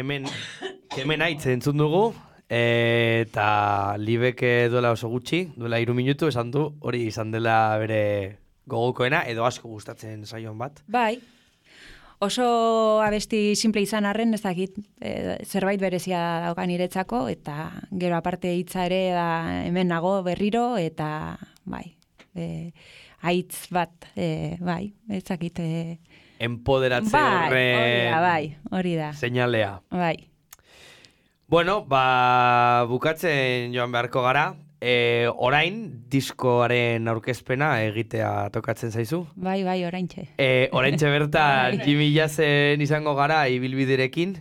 Kemen, 0.00 0.24
kemen 0.94 1.20
aitz 1.20 1.44
entzun 1.52 1.80
dugu, 1.80 2.06
eta 2.50 3.96
libeke 4.00 4.70
duela 4.72 4.94
oso 4.94 5.10
gutxi, 5.12 5.42
duela 5.60 5.80
iru 5.82 5.92
minutu, 5.96 6.30
esan 6.30 6.52
du, 6.54 6.70
hori 6.80 7.04
izan 7.10 7.34
dela 7.34 7.76
bere 7.82 8.00
gogokoena, 8.70 9.26
edo 9.28 9.44
asko 9.44 9.68
gustatzen 9.68 10.24
saion 10.24 10.56
bat. 10.58 10.80
Bai, 10.88 11.18
oso 12.24 12.46
abesti 13.04 13.52
simple 13.60 13.84
izan 13.84 14.08
arren, 14.08 14.32
ez 14.32 14.40
dakit, 14.46 14.78
e, 15.04 15.36
zerbait 15.44 15.82
berezia 15.82 16.22
dauka 16.46 16.64
niretzako, 16.70 17.26
eta 17.28 17.68
gero 17.92 18.16
aparte 18.16 18.54
hitza 18.56 18.88
ere 18.88 19.02
da 19.12 19.28
hemen 19.66 19.92
nago 19.92 20.16
berriro, 20.24 20.64
eta 20.80 21.36
bai, 21.68 21.90
e, 22.32 22.70
aitz 23.20 23.66
bat, 23.68 24.08
e, 24.16 24.56
bai, 24.64 24.86
ez 25.12 25.26
dakit, 25.28 25.60
e, 25.60 25.98
Empoderatze 26.40 27.12
bai, 27.12 27.52
hori 27.52 27.68
horren 27.76 28.24
bai, 28.24 28.44
hori 28.72 28.94
da, 28.96 29.12
seinalea. 29.12 29.74
bai. 29.92 30.16
Bueno, 31.50 31.84
ba, 31.84 32.86
bukatzen 32.88 33.72
joan 33.74 33.92
beharko 33.92 34.22
gara. 34.22 34.54
E, 34.80 35.28
orain, 35.28 35.80
diskoaren 36.08 37.08
aurkezpena 37.10 37.82
egitea 37.84 38.48
tokatzen 38.54 38.94
zaizu. 38.94 39.26
Bai, 39.34 39.58
bai, 39.66 39.82
oraintxe. 39.84 40.28
E, 40.38 40.70
oraintxe 40.72 41.10
bertan 41.12 41.74
Bai. 41.76 41.84
Jimmy 41.84 42.12
Jazen 42.14 42.80
izango 42.80 43.12
gara 43.18 43.42
ibilbiderekin. 43.52 44.38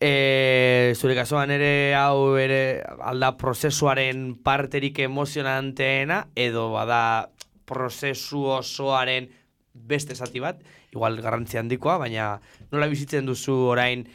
E, 0.00 0.94
zure 0.94 1.18
kasuan 1.18 1.50
ere 1.50 1.92
hau 1.98 2.36
ere 2.38 2.84
alda 3.02 3.32
prozesuaren 3.36 4.36
parterik 4.46 5.02
emozionanteena 5.04 6.22
edo 6.38 6.70
bada 6.72 7.02
prozesu 7.66 8.46
osoaren 8.62 9.26
beste 9.74 10.14
zati 10.14 10.40
bat, 10.40 10.62
igual 10.92 11.20
garrantzi 11.20 11.58
handikoa, 11.60 11.98
baina 11.98 12.38
nola 12.72 12.88
bizitzen 12.90 13.26
duzu 13.26 13.54
orain 13.74 14.06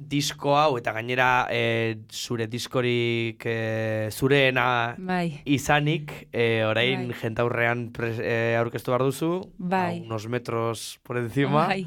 disko 0.00 0.54
hau 0.56 0.78
eta 0.78 0.94
gainera 0.96 1.46
e, 1.52 2.00
zure 2.08 2.46
diskorik 2.48 3.44
e, 3.44 4.08
zureena 4.10 4.96
Bai. 4.96 5.42
izanik, 5.44 6.28
e, 6.32 6.64
orain 6.64 7.10
Bai. 7.10 7.18
jentaurrean 7.20 7.90
pres, 7.92 8.16
e, 8.18 8.56
aurkeztu 8.56 8.94
behar 8.94 9.04
duzu, 9.04 9.32
Bai. 9.58 10.00
a 10.00 10.06
unos 10.08 10.26
metros 10.28 10.98
por 11.02 11.18
encima, 11.18 11.66
Bai. 11.66 11.86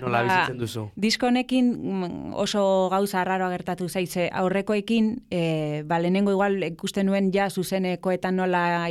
nola 0.00 0.22
Ba, 0.22 0.26
bizitzen 0.26 0.58
duzu. 0.58 0.88
Disko 0.96 1.30
honekin 1.30 1.70
mm, 1.78 2.34
oso 2.34 2.88
gauza 2.90 3.20
arraroa 3.20 3.52
gertatu 3.54 3.88
zaize. 3.88 4.28
Aurrekoekin, 4.32 5.14
e, 5.30 5.82
ba, 5.86 6.00
lehenengo 6.02 6.34
igual 6.34 6.58
ikusten 6.72 7.06
nuen 7.06 7.30
ja 7.32 7.50
zuzenekoetan 7.50 8.36
nola 8.42 8.88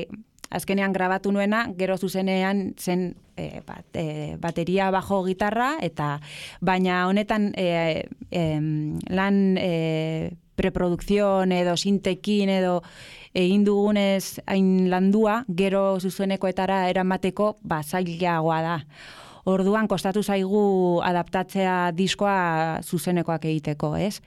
azkenean 0.51 0.93
grabatu 0.93 1.31
nuena, 1.31 1.65
gero 1.77 1.97
zuzenean 1.97 2.73
zen 2.79 3.15
e, 3.37 3.61
bat, 3.65 3.85
e, 3.95 4.35
bateria, 4.39 4.91
bajo, 4.91 5.23
gitarra, 5.25 5.73
eta 5.81 6.19
baina 6.61 7.05
honetan 7.07 7.51
e, 7.57 8.03
lan 9.09 9.41
preprodukzion 10.61 11.51
edo 11.55 11.75
sintekin 11.77 12.51
edo 12.53 12.81
egin 13.33 13.63
dugunez 13.65 14.41
hain 14.45 14.89
landua, 14.91 15.41
gero 15.47 15.99
zuzenekoetara 15.99 16.83
eramateko 16.91 17.55
ba, 17.63 17.81
zailagoa 17.83 18.61
da. 18.65 18.77
Orduan 19.49 19.87
kostatu 19.89 20.21
zaigu 20.21 21.01
adaptatzea 21.01 21.91
diskoa 21.97 22.81
zuzenekoak 22.85 23.47
egiteko, 23.49 23.95
ez? 23.97 24.19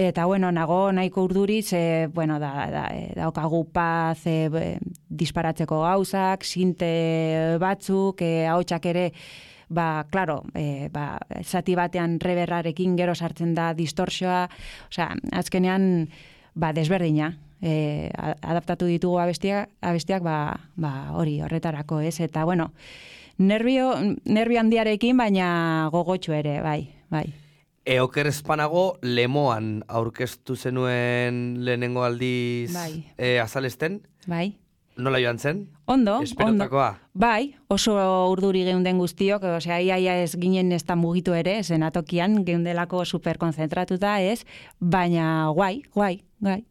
Eta 0.00 0.24
bueno, 0.24 0.48
nago 0.48 0.92
nahiko 0.96 1.26
urduriz, 1.26 1.74
e, 1.74 2.08
bueno, 2.08 2.38
da, 2.40 2.70
da, 2.72 2.84
e, 2.96 3.10
daukagu 3.12 3.66
paz 3.68 4.22
e, 4.24 4.78
disparatzeko 5.12 5.82
gauzak, 5.82 6.46
sinte 6.48 6.88
batzuk, 7.60 8.22
e, 8.24 8.46
ahotsak 8.48 8.86
ere, 8.88 9.02
ba, 9.68 10.06
claro, 10.08 10.38
e, 10.56 10.88
ba, 10.88 11.18
zati 11.44 11.76
batean 11.76 12.16
reberrarekin 12.16 12.96
gero 12.96 13.12
sartzen 13.14 13.52
da 13.52 13.74
distorsioa, 13.76 14.46
osea, 14.88 15.10
azkenean, 15.36 16.08
ba, 16.56 16.72
desberdina, 16.72 17.34
e, 17.60 18.08
adaptatu 18.40 18.88
ditugu 18.88 19.20
abestiak, 19.20 19.68
abestiak 19.84 20.24
ba, 20.24 20.38
ba, 20.80 20.94
hori 21.12 21.42
horretarako, 21.44 22.00
ez? 22.00 22.16
Eta, 22.24 22.48
bueno, 22.48 22.70
nervio, 23.36 23.92
nervio 24.24 24.64
handiarekin, 24.64 25.20
baina 25.20 25.90
gogotxo 25.92 26.32
ere, 26.40 26.62
bai, 26.64 26.80
bai. 27.12 27.49
E, 27.84 28.00
oker 28.00 28.26
espanago, 28.28 28.98
lemoan 29.02 29.84
aurkeztu 29.88 30.56
zenuen 30.56 31.64
lehenengo 31.64 32.04
aldiz 32.04 32.74
Bai. 32.74 33.06
e, 33.16 33.38
azalesten, 33.40 34.02
Bai. 34.28 34.58
nola 34.96 35.18
joan 35.22 35.38
zen? 35.38 35.62
Ondo, 35.86 36.18
ondo. 36.18 36.24
Esperotakoa. 36.24 36.90
Bai, 37.14 37.56
oso 37.68 37.96
urduri 38.28 38.66
geunden 38.68 38.98
guztiok, 39.00 39.48
osea, 39.56 39.80
ia, 39.80 39.96
ia 39.98 40.18
ez 40.22 40.36
ginen 40.36 40.72
ez 40.72 40.84
da 40.84 40.96
mugitu 40.96 41.32
ere, 41.32 41.62
zenatokian, 41.64 42.44
geundelako 42.44 43.04
superkonzentratuta, 43.04 44.18
ez, 44.20 44.44
baina 44.78 45.48
guai, 45.56 45.80
guai, 45.94 46.20
guai, 46.38 46.64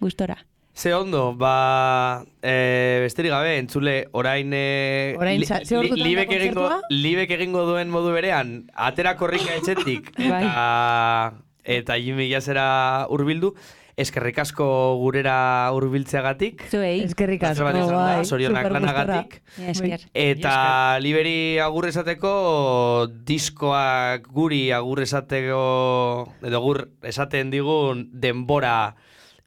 gustora. 0.00 0.47
Ze 0.78 0.92
ondo, 0.94 1.34
ba, 1.34 2.22
e, 2.40 3.00
besterik 3.02 3.32
gabe, 3.32 3.56
entzule, 3.58 4.06
orain... 4.12 4.52
E, 4.54 5.16
Orain 5.18 5.40
li- 5.40 5.46
da 5.48 5.58
libek, 5.98 6.30
egingo, 6.36 6.68
libek 6.94 7.32
egingo 7.34 7.64
duen 7.66 7.90
modu 7.90 8.12
berean, 8.14 8.52
atera 8.78 9.16
korrika 9.18 9.56
etxetik, 9.58 10.12
Bai. 10.20 10.44
eta, 10.46 11.32
eta 11.66 11.96
Jimmy 11.98 12.28
Jazera 12.30 13.08
urbildu, 13.10 13.56
eskerrik 13.98 14.38
asko 14.38 14.68
gurera 15.02 15.72
urbiltzeagatik, 15.74 16.62
Zuei, 16.70 17.02
Eskerrik 17.08 17.42
asko, 17.50 17.64
bai. 17.66 17.74
gustora. 18.22 18.62
lanagatik. 18.70 19.40
esker. 19.74 20.06
Eta 20.14 20.54
liberi 21.02 21.58
agur 21.58 21.90
esateko 21.90 23.08
diskoak 23.26 24.30
guri 24.30 24.68
agur 24.70 25.02
esateko 25.02 26.32
edo 26.46 26.62
gur 26.62 26.84
esaten 27.02 27.50
digun 27.50 28.10
denbora 28.14 28.94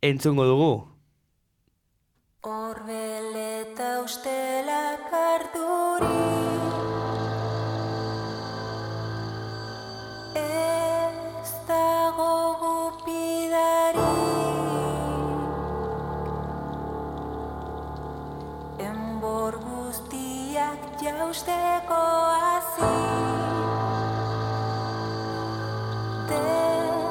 entzungo 0.01 0.43
dugu. 0.43 0.90
Orbeleta 2.43 4.01
ustelak 4.01 5.11
arduri. 5.13 6.07
Ez 10.41 11.51
dago 11.67 12.57
gupidari. 12.63 14.07
Enbor 18.89 19.59
guztiak 19.67 20.89
jausteko 21.03 22.01
hazi. 22.41 22.91
Den 26.33 27.10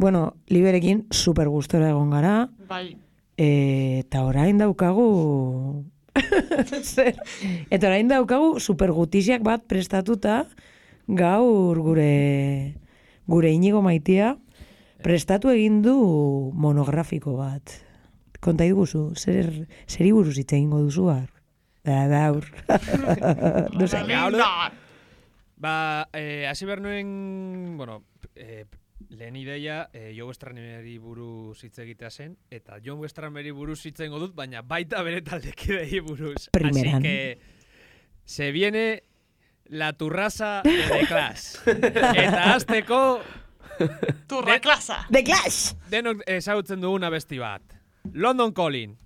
bueno, 0.00 0.36
liberekin 0.48 1.04
super 1.12 1.50
gustora 1.52 1.90
egon 1.92 2.10
gara, 2.10 2.48
Bai. 2.68 2.96
e, 3.36 4.00
eta 4.00 4.24
orain 4.24 4.56
daukagu... 4.56 5.84
Zer? 6.82 7.20
Eta 7.68 7.90
orain 7.90 8.08
daukagu 8.08 8.56
super 8.58 8.94
gutiziak 8.96 9.44
bat 9.44 9.66
prestatuta 9.68 10.46
gaur 11.06 11.78
gure 11.84 12.74
gure 13.28 13.52
inigo 13.52 13.84
maitia 13.84 14.32
prestatu 15.04 15.52
egin 15.52 15.82
du 15.84 15.94
monografiko 16.56 17.36
bat. 17.36 17.76
Konta 18.40 18.64
iguzu, 18.64 19.10
zer, 19.20 19.52
zeri 19.84 20.14
buruz 20.16 20.38
hitz 20.40 20.54
egingo 20.54 20.80
duzu 20.80 21.10
har? 21.12 21.28
Da, 21.84 22.06
daur. 22.08 22.48
no 23.76 23.86
sé. 23.86 24.00
Linda. 24.08 24.72
Ba, 25.60 26.08
eh, 26.16 26.46
hasi 26.48 26.64
behar 26.64 26.80
nuen, 26.80 27.76
bueno, 27.76 28.00
eh, 28.34 28.64
lehen 29.10 29.36
ideia 29.36 29.88
eh, 29.92 30.12
Jo 30.16 30.28
Westraneri 30.30 30.96
buruz 31.02 31.62
hitz 31.66 31.78
egitea 31.82 32.10
zen, 32.10 32.36
eta 32.50 32.78
John 32.84 33.00
Westraneri 33.02 33.50
buruz 33.52 33.80
hitz 33.86 33.98
egingo 34.00 34.20
dut, 34.22 34.34
baina 34.38 34.62
baita 34.62 35.02
bere 35.06 35.20
taldekidei 35.26 36.00
buruz. 36.00 36.48
Primeran. 36.54 37.00
Así 37.00 37.02
que 37.02 37.40
se 38.24 38.50
viene 38.52 39.02
la 39.66 39.92
turrasa 39.92 40.62
de 40.64 40.76
The 40.88 41.06
Clash. 41.06 41.56
eta 42.24 42.54
azteko 42.54 43.20
Turra 44.28 44.54
De- 44.54 44.60
klasa. 44.60 45.06
The 45.10 45.22
Clash! 45.24 45.74
denok 45.90 46.22
ezagutzen 46.26 46.80
dugun 46.80 47.04
abesti 47.04 47.38
bat. 47.38 47.62
London 48.12 48.52
Calling. 48.52 48.96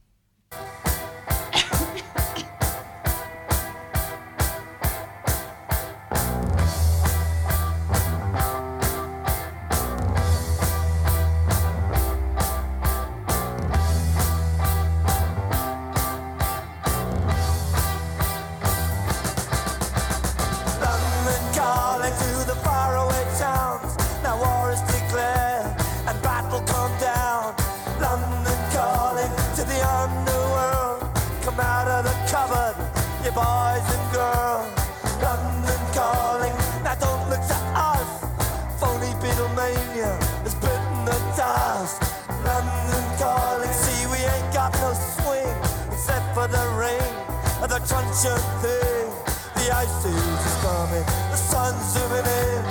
Truncheon 47.86 48.40
thing. 48.62 49.09
The 49.56 49.70
ice 49.73 50.05
is 50.05 50.55
coming, 50.65 51.05
the 51.31 51.36
sun's 51.36 51.85
zooming 51.93 52.24
in. 52.24 52.62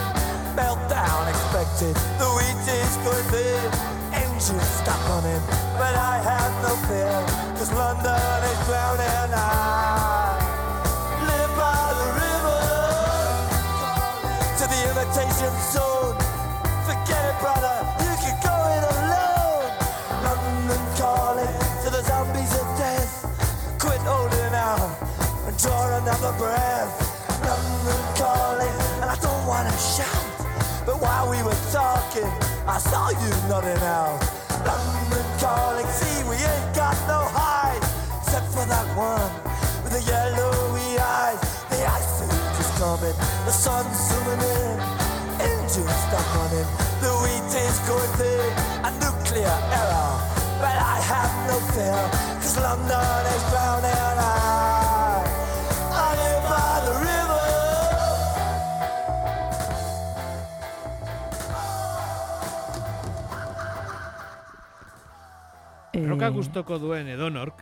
Meltdown 0.58 1.30
expected, 1.30 1.96
the 2.20 2.30
wheat 2.36 2.66
is 2.68 2.96
going 3.06 3.28
thin. 3.34 3.72
Engines 4.14 4.70
stop 4.82 5.02
running, 5.10 5.42
but 5.78 5.96
I 5.96 6.18
have 6.22 6.54
no 6.62 6.76
fear, 6.88 7.18
cause 7.58 7.72
London 7.74 8.44
is 8.52 8.60
drowning. 8.68 9.34
I 9.34 10.38
live 11.30 11.54
by 11.58 11.86
the 12.00 12.08
river 12.22 12.64
to 14.60 14.64
the 14.70 14.80
imitation 14.92 15.54
zone. 15.72 15.93
While 31.24 31.32
we 31.32 31.44
were 31.44 31.62
talking, 31.72 32.28
I 32.68 32.78
saw 32.80 33.10
you 33.10 33.32
nodding 33.48 33.84
out. 33.84 34.20
London 34.68 35.26
calling, 35.40 35.88
see, 35.88 36.24
we 36.28 36.36
ain't 36.36 36.76
got 36.76 36.96
no 37.08 37.24
hide, 37.32 37.84
except 38.22 38.48
for 38.52 38.66
that 38.68 38.88
one 38.96 39.32
with 39.84 39.94
the 39.94 40.04
yellowy 40.04 41.00
eyes. 41.00 41.40
The 41.72 41.80
ice 41.88 42.28
age 42.28 42.60
is 42.60 42.72
coming, 42.80 43.16
the 43.48 43.56
sun's 43.56 43.96
zooming 44.08 44.44
in, 44.44 44.76
engines 45.40 45.96
stop 46.08 46.28
running, 46.36 46.68
the 47.00 47.12
wheat 47.24 47.52
is 47.56 47.80
going 47.88 48.14
thin, 48.20 48.52
a 48.84 48.92
nuclear 49.00 49.58
error. 49.80 50.12
But 50.60 50.76
I 50.76 50.98
have 51.12 51.34
no 51.48 51.58
fear, 51.72 52.04
cause 52.40 52.58
London 52.60 53.24
is 53.36 53.44
drowning. 53.52 53.96
I, 54.20 54.43
Roka 66.08 66.30
gustoko 66.30 66.78
duen 66.80 67.08
edonork, 67.08 67.62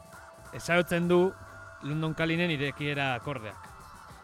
ezagutzen 0.57 1.07
du 1.07 1.31
London 1.83 2.13
Callinen 2.13 2.51
irekiera 2.51 3.13
akordeak. 3.15 3.69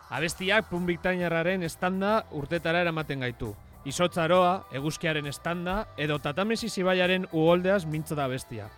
Abestiak 0.10 0.69
pun 0.69 0.85
biktainarraren 0.88 1.64
estanda 1.68 2.26
urtetara 2.31 2.81
eramaten 2.81 3.19
gaitu. 3.26 3.53
Izotzaroa, 3.88 4.68
eguzkiaren 4.76 5.27
estanda, 5.27 5.88
edo 5.98 6.18
tatamesi 6.19 6.69
zibaiaren 6.69 7.27
uholdeaz 7.31 7.85
mintzo 7.85 8.15
da 8.15 8.27
bestia. 8.27 8.69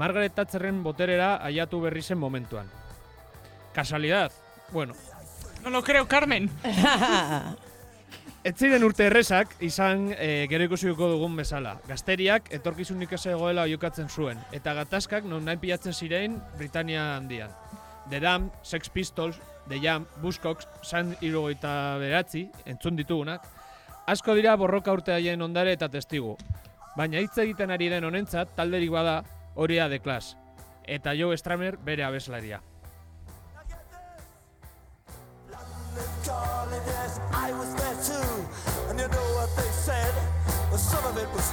Margaret 0.00 0.34
Thatcherren 0.34 0.82
boterera 0.84 1.36
aiatu 1.44 1.80
berri 1.80 2.02
zen 2.02 2.18
momentuan. 2.18 2.68
Kasualidad? 3.74 4.32
Bueno, 4.72 4.94
No 5.62 5.68
lo 5.70 5.82
creo, 5.82 6.08
Carmen. 6.08 6.50
Ez 8.40 8.54
ziren 8.56 8.80
urte 8.86 9.04
errezak, 9.04 9.50
izan 9.60 10.06
e, 10.14 10.46
gero 10.48 10.64
ikusiko 10.64 11.10
dugun 11.10 11.34
bezala. 11.36 11.74
Gazteriak 11.84 12.46
etorkizunik 12.56 13.10
ez 13.12 13.26
egoela 13.28 13.66
oiokatzen 13.68 14.08
zuen, 14.08 14.40
eta 14.56 14.72
gatazkak 14.78 15.26
non 15.28 15.44
nahi 15.44 15.60
pilatzen 15.60 15.92
zirein 15.92 16.38
Britania 16.56 17.02
handian. 17.18 17.52
The 18.08 18.20
Dam, 18.24 18.48
Sex 18.64 18.88
Pistols, 18.88 19.36
The 19.68 19.76
Jam, 19.82 20.06
Buzzcocks, 20.22 20.70
San 20.80 21.12
Irugoita 21.20 21.98
beratzi, 22.00 22.46
entzun 22.64 22.96
ditugunak, 22.96 23.44
asko 24.08 24.32
dira 24.34 24.56
borroka 24.56 24.96
urte 24.96 25.12
haien 25.12 25.44
ondare 25.44 25.76
eta 25.76 25.90
testigu. 25.92 26.38
Baina 26.96 27.20
hitz 27.20 27.36
egiten 27.44 27.76
ari 27.76 27.92
den 27.92 28.08
honentzat, 28.08 28.56
talderik 28.56 28.96
bada 28.96 29.20
hori 29.54 29.76
da 29.76 29.92
The 29.92 30.00
Clash, 30.00 30.32
eta 30.88 31.12
Joe 31.12 31.36
Stramer 31.36 31.76
bere 31.76 32.08
abeslaria. 32.08 32.62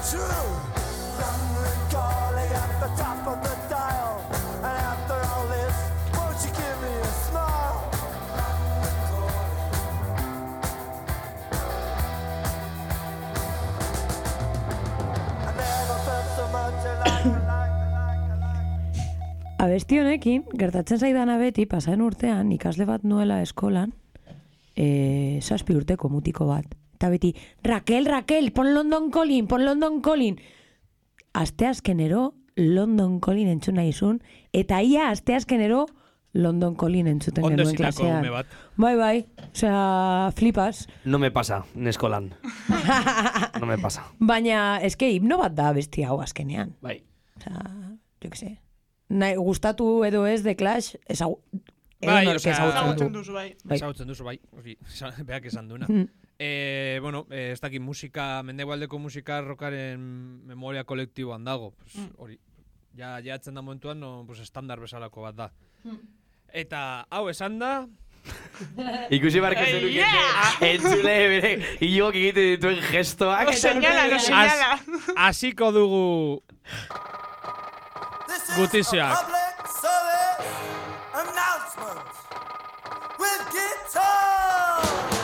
True. 0.09 0.47
London 1.19 1.79
calling 1.91 2.51
at 2.63 2.71
the 2.79 2.89
top 3.01 3.27
of 3.27 3.37
the 3.43 3.55
dial. 3.67 4.23
And 4.63 4.77
after 4.93 5.19
all 5.31 5.45
this, 5.51 5.75
won't 6.15 6.39
you 6.45 6.51
give 6.55 6.77
me 6.83 6.93
a 6.95 7.11
smile? 7.27 7.77
I 15.43 15.51
never 15.59 15.97
felt 16.07 16.27
so 16.37 16.45
much 16.55 16.81
alike. 16.93 17.35
Abesti 19.59 19.99
honekin, 19.99 20.43
gertatzen 20.55 21.01
zaidana 21.01 21.39
beti, 21.41 21.65
pasaren 21.65 22.05
urtean, 22.05 22.51
ikasle 22.55 22.85
bat 22.85 23.03
nuela 23.03 23.41
eskolan, 23.43 23.91
e, 24.77 25.41
zazpi 25.41 25.75
urteko 25.75 26.13
mutiko 26.13 26.45
bat. 26.47 26.76
Eta 26.97 27.09
beti, 27.13 27.35
Raquel, 27.61 28.07
Raquel, 28.09 28.51
pon 28.51 28.73
London 28.73 29.11
Calling, 29.13 29.45
pon 29.47 29.63
London 29.65 30.01
Calling. 30.01 30.39
Asteazkenero, 31.33 32.33
London 32.55 33.19
Calling 33.21 33.47
entzun 33.51 33.77
nahi 33.77 33.93
zuen, 33.93 34.17
eta 34.53 34.79
ia 34.81 35.11
asteazkenero, 35.11 35.85
London 36.33 36.73
Calling 36.75 37.07
entzuten 37.07 37.45
Ondo 37.45 37.61
genuen 37.63 37.75
klasean. 37.77 38.19
ume 38.25 38.31
bat. 38.33 38.47
Bai, 38.77 38.95
bai, 38.97 39.25
osea, 39.51 40.31
flipas. 40.35 40.87
No 41.05 41.19
me 41.21 41.29
pasa, 41.31 41.63
neskolan. 41.75 42.31
no 43.61 43.65
me 43.69 43.77
pasa. 43.77 44.03
Baina, 44.19 44.79
eske, 44.81 45.09
himno 45.13 45.37
bat 45.37 45.53
da 45.57 45.71
besti 45.77 46.03
hau 46.03 46.19
azkenean. 46.21 46.73
Bai. 46.81 47.03
Osea, 47.37 47.61
jo 48.23 48.29
que 48.33 48.37
sé. 48.37 48.51
Nahi, 49.09 49.35
gustatu 49.37 50.03
edo 50.03 50.25
ez 50.27 50.41
de 50.43 50.55
Clash, 50.57 50.95
ezagu... 51.07 51.37
Bai, 52.01 52.23
edonork 52.25 52.41
osea, 52.41 52.53
ezagutzen 52.53 52.77
Ezagutzen 52.77 53.07
du. 53.13 53.19
duzu, 53.19 53.33
bai. 53.33 53.47
Bai. 53.63 53.77
Ezagutzen 53.77 54.07
duzu, 54.07 54.23
bai. 54.25 54.39
Hori, 54.57 54.77
beak 55.29 55.45
esan 55.49 55.69
duena. 55.69 55.85
Mm. 55.89 56.09
Eh, 56.39 56.99
bueno, 57.01 57.25
eh, 57.31 57.51
ez 57.53 57.59
dakit 57.61 57.81
musika, 57.81 58.43
mendebaldeko 58.43 58.99
musika 58.99 59.41
rokaren 59.41 60.45
memoria 60.45 60.83
kolektiboan 60.83 61.43
dago. 61.43 61.71
Pues, 61.71 61.95
Mm. 61.95 62.09
hori, 62.17 62.39
ja, 62.95 63.19
jatzen 63.21 63.53
da 63.55 63.61
momentuan, 63.61 63.99
no, 63.99 64.23
pues, 64.27 64.39
estandar 64.39 64.79
bezalako 64.79 65.21
bat 65.21 65.35
da. 65.35 65.51
Eta, 66.53 67.07
hau 67.09 67.29
esan 67.29 67.57
da, 67.59 67.87
Ikusi 69.09 69.39
barke 69.39 69.61
Eh, 69.63 69.71
zenukete, 69.71 69.93
yeah! 69.93 70.57
entzule 70.73 71.13
bere, 71.31 71.51
hilok 71.79 72.15
egiten 72.15 72.49
dituen 72.55 72.81
gestoak. 72.91 73.45
Lo 73.47 73.53
señala, 73.53 74.07
lo 74.07 74.19
señala. 74.19 74.79
Hasiko 75.15 75.71
dugu 75.71 76.43
service 79.81 80.47
announcement 81.13 82.09
with 83.19 83.41
guitar. 83.53 85.16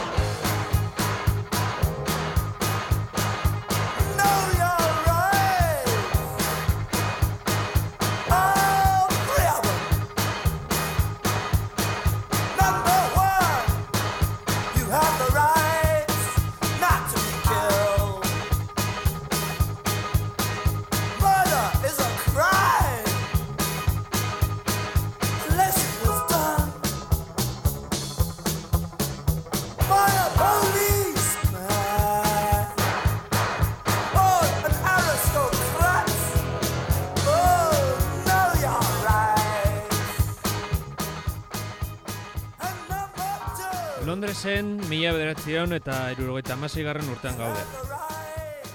Londresen 44.33 44.89
mila 44.89 45.11
bederatzion 45.13 45.75
eta 45.77 45.95
irurogeita 46.09 46.55
garren 46.57 47.09
urtean 47.13 47.35
gaude. 47.37 47.61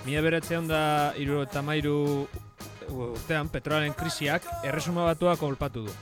Mila 0.06 0.20
bederatzion 0.22 0.68
da 0.68 1.12
irurogeita 1.18 1.62
mairu 1.62 2.28
urtean 2.86 3.48
petrolaren 3.48 3.92
krisiak 3.92 4.46
erresuma 4.62 5.02
batua 5.02 5.34
kolpatu 5.36 5.82
du. 5.82 5.92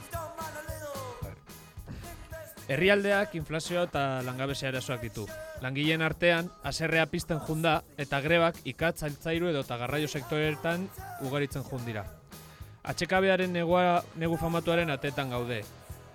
Herrialdeak 2.69 3.35
inflazioa 3.35 3.85
eta 3.85 4.21
langabezia 4.29 4.69
erasoak 4.69 5.01
ditu. 5.01 5.27
Langileen 5.63 6.03
artean, 6.03 6.53
aserrea 6.63 7.07
pizten 7.07 7.41
junda 7.41 7.83
eta 7.97 8.21
grebak 8.21 8.61
ikatz, 8.65 9.05
altzairu 9.05 9.49
edo 9.49 9.65
eta 9.65 9.79
garraio 9.79 10.07
sektoreetan 10.07 10.87
ugaritzen 11.23 11.65
jundira. 11.65 12.05
Atxekabearen 12.85 13.57
negua, 13.57 14.05
negu 14.17 14.37
famatuaren 14.37 14.91
atetan 14.91 15.31
gaude. 15.31 15.65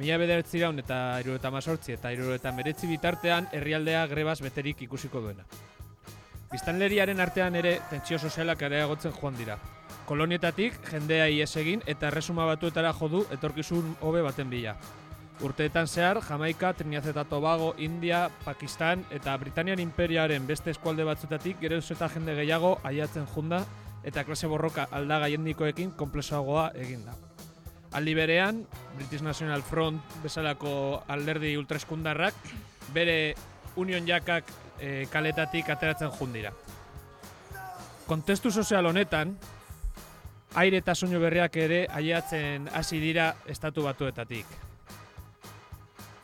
Mila 0.02 0.16
bederatziraun 0.18 0.80
eta 0.82 0.96
irurogeita 1.22 1.50
mazortzi 1.54 1.94
eta 1.94 2.10
irurogeita 2.10 2.50
meretzi 2.58 2.88
bitartean 2.90 3.52
herrialdea 3.54 4.08
grebaz 4.10 4.40
beterik 4.42 4.82
ikusiko 4.88 5.22
duena. 5.22 5.46
Biztanleriaren 6.50 7.22
artean 7.22 7.54
ere 7.60 7.76
tentsio 7.92 8.18
sozialak 8.18 8.64
areagotzen 8.66 9.14
joan 9.20 9.38
dira. 9.38 9.60
Kolonietatik 10.10 10.80
jendea 10.90 11.30
ies 11.30 11.52
egin 11.62 11.86
eta 11.86 12.10
erresuma 12.10 12.50
batuetara 12.50 12.96
jodu 12.98 13.28
etorkizun 13.38 13.94
hobe 14.02 14.26
baten 14.26 14.50
bila. 14.50 14.74
Urteetan 15.46 15.88
zehar, 15.88 16.24
Jamaika, 16.26 16.74
Trinidad 16.74 17.14
eta 17.14 17.26
Tobago, 17.30 17.76
India, 17.78 18.28
Pakistan 18.44 19.06
eta 19.12 19.38
Britanian 19.38 19.80
imperiaren 19.86 20.48
beste 20.50 20.74
eskualde 20.74 21.06
batzutatik 21.06 21.62
geroz 21.62 21.86
eta 21.92 22.10
jende 22.10 22.34
gehiago 22.42 22.80
aiatzen 22.84 23.30
junda 23.36 23.68
eta 24.04 24.26
klase 24.26 24.50
borroka 24.50 24.88
aldaga 24.90 25.30
jendikoekin 25.30 25.94
konplexoagoa 25.94 26.72
eginda. 26.74 27.14
Aldi 27.92 28.14
berean, 28.16 28.66
British 28.96 29.22
National 29.22 29.64
Front 29.64 30.02
bezalako 30.24 31.04
alderdi 31.12 31.58
ultraeskundarrak 31.60 32.34
bere 32.96 33.36
Union 33.76 34.08
Jakak 34.08 34.48
e, 34.80 35.08
kaletatik 35.12 35.70
ateratzen 35.70 36.12
jundira. 36.16 36.54
Kontestu 38.08 38.52
sozial 38.52 38.88
honetan, 38.88 39.36
aire 40.56 40.80
eta 40.80 40.96
soinu 40.96 41.20
berriak 41.20 41.56
ere 41.58 41.86
aiatzen 41.92 42.70
hasi 42.74 43.00
dira 43.04 43.34
estatu 43.48 43.84
batuetatik. 43.84 44.48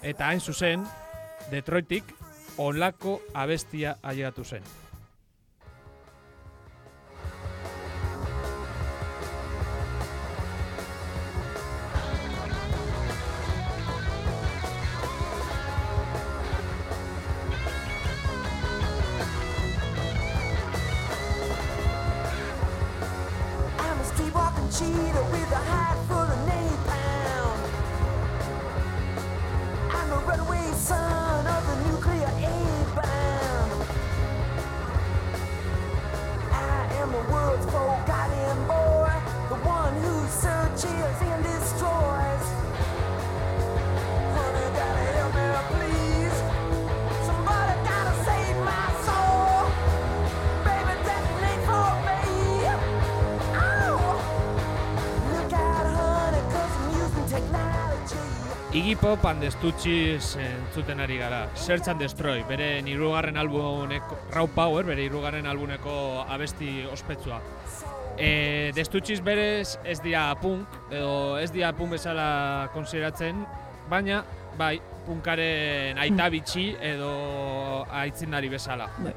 Eta 0.04 0.28
hain 0.28 0.40
zuzen, 0.40 0.88
Detroitik 1.52 2.10
onlako 2.60 3.22
abestia 3.34 3.98
ailegatu 4.04 4.44
zen. 4.44 4.87
Cheetah 24.78 25.24
with 25.32 25.52
a 25.52 25.56
hide 25.56 25.98
full 26.08 26.18
of 26.18 26.40
napalm. 26.46 27.58
I'm 29.90 30.12
a 30.12 30.20
runaway 30.28 30.72
son 30.74 31.48
of 31.48 31.62
the 31.66 31.90
nuclear 31.90 32.32
aid 32.38 32.88
bomb. 32.94 33.72
I 36.52 36.94
am 37.02 37.12
the 37.12 37.24
world's 37.34 37.66
forgotten 37.66 38.68
boy, 38.68 39.14
the 39.50 39.58
one 39.66 39.96
who 39.96 40.28
searches 40.28 41.22
and 41.26 41.44
destroys. 41.44 42.17
Technology. 58.78 58.94
Iggy 58.94 58.96
Pop 58.98 59.26
and 59.26 59.44
Stooges 59.52 60.38
entzuten 60.38 61.00
ari 61.00 61.18
gara. 61.18 61.50
Search 61.56 61.88
and 61.88 62.00
Destroy, 62.00 62.44
bere 62.48 62.82
hirugarren 62.86 63.38
albumeko 63.38 64.18
Raw 64.32 64.48
Power, 64.48 64.86
bere 64.86 65.04
hirugarren 65.04 65.46
albumeko 65.46 66.26
abesti 66.28 66.86
ospetsua. 66.92 67.42
E, 68.18 68.72
The 68.74 68.86
Stooges 68.86 69.22
berez 69.24 69.78
ez 69.84 70.00
dira 70.02 70.34
punk, 70.42 70.68
edo 70.92 71.38
ez 71.38 71.52
dira 71.52 71.74
punk 71.74 71.92
bezala 71.92 72.70
konsideratzen, 72.74 73.46
baina 73.90 74.24
bai, 74.58 74.80
punkaren 75.06 75.98
aita 75.98 76.30
bitxi 76.30 76.76
edo 76.82 77.86
aitzindari 77.90 78.50
bezala. 78.50 78.90
Bai. 79.00 79.14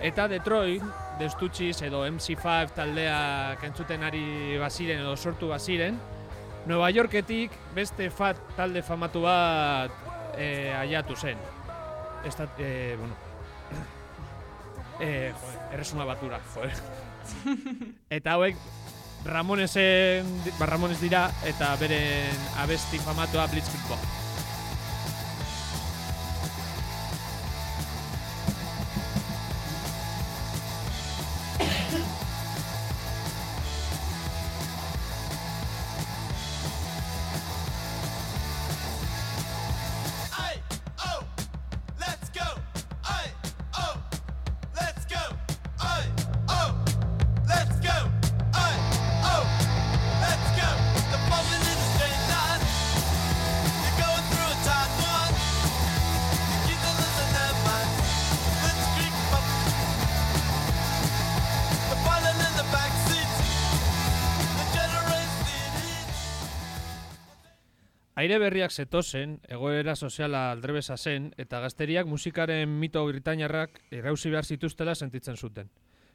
Eta 0.00 0.26
Detroit, 0.28 0.82
Stooges 1.28 1.82
edo 1.82 2.06
MC5 2.06 2.72
taldeak 2.76 3.64
entzuten 3.64 4.02
ari 4.02 4.56
baziren 4.58 5.02
edo 5.02 5.16
sortu 5.16 5.50
baziren, 5.50 5.98
Nueva 6.70 6.86
Yorketik 6.94 7.50
beste 7.74 8.06
fat 8.14 8.38
talde 8.54 8.84
famatu 8.86 9.24
bat 9.24 9.90
eh, 10.38 10.70
aiatu 10.78 11.16
zen. 11.18 11.40
Estat, 12.28 12.60
eh, 12.62 12.94
bueno, 12.94 13.16
eh, 15.00 15.32
joder, 15.34 15.58
erresuma 15.74 16.06
batura, 16.06 16.38
joder. 16.54 16.78
eta 18.20 18.38
hauek 18.38 18.62
Ramonesen, 19.26 20.30
ba, 20.60 20.70
Ramones 20.70 21.00
dira 21.02 21.26
eta 21.44 21.74
beren 21.82 22.48
abesti 22.62 23.02
famatua 23.02 23.50
Blitzkrieg 23.50 24.19
berriak 68.60 68.74
zetozen, 68.76 69.38
egoera 69.48 69.94
soziala 69.96 70.50
aldrebesa 70.52 70.98
zen, 70.98 71.30
eta 71.40 71.62
gazteriak 71.62 72.06
musikaren 72.06 72.68
mito 72.68 73.00
britainarrak 73.06 73.78
errausi 73.90 74.28
behar 74.28 74.44
zituztela 74.44 74.94
sentitzen 74.94 75.36
zuten. 75.36 75.70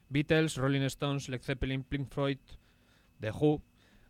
Beatles, 0.10 0.58
Rolling 0.58 0.86
Stones, 0.86 1.28
Led 1.28 1.42
Zeppelin, 1.42 1.84
Pink 1.84 2.14
Floyd, 2.14 2.38
The 3.20 3.32
Who, 3.32 3.64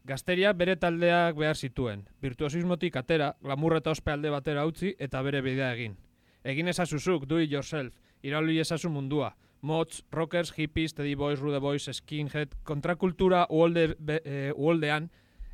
gazteria 0.03 0.51
bere 0.51 0.75
taldeak 0.75 1.37
behar 1.37 1.55
zituen. 1.55 2.09
Virtuosismotik 2.21 2.97
atera, 2.97 3.37
glamurra 3.41 3.77
eta 3.77 3.91
ospe 3.91 4.11
alde 4.11 4.29
batera 4.29 4.65
utzi 4.65 4.91
eta 4.99 5.21
bere 5.21 5.39
bidea 5.41 5.71
egin. 5.71 5.95
Egin 6.43 6.67
ezazuzuk, 6.67 7.25
do 7.25 7.39
it 7.39 7.49
yourself. 7.49 7.93
Irauli 8.21 8.59
ezazu 8.59 8.89
mundua. 8.89 9.35
Mods, 9.61 10.03
rockers, 10.11 10.51
hippies, 10.51 10.93
teddy 10.93 11.15
boys, 11.15 11.39
rude 11.39 11.61
boys, 11.63 11.87
skinhead, 11.87 12.51
kontrakultura 12.63 13.47
uolde, 13.49 13.95
be, 13.97 14.19
e, 14.25 14.51
uoldean 14.51 15.07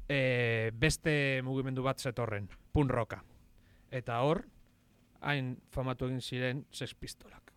e, 0.10 0.72
beste 0.74 1.42
mugimendu 1.46 1.86
bat 1.86 2.02
zetorren, 2.02 2.50
pun 2.74 2.90
rocka. 2.90 3.22
Eta 3.92 4.22
hor, 4.24 4.46
hain 5.22 5.56
famatu 5.76 6.08
egin 6.10 6.22
ziren 6.22 6.66
Sex 6.72 6.96
Pistolak. 6.96 7.52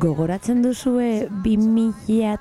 Gogoratzen 0.00 0.62
duzue 0.62 1.28
2006, 1.30 2.38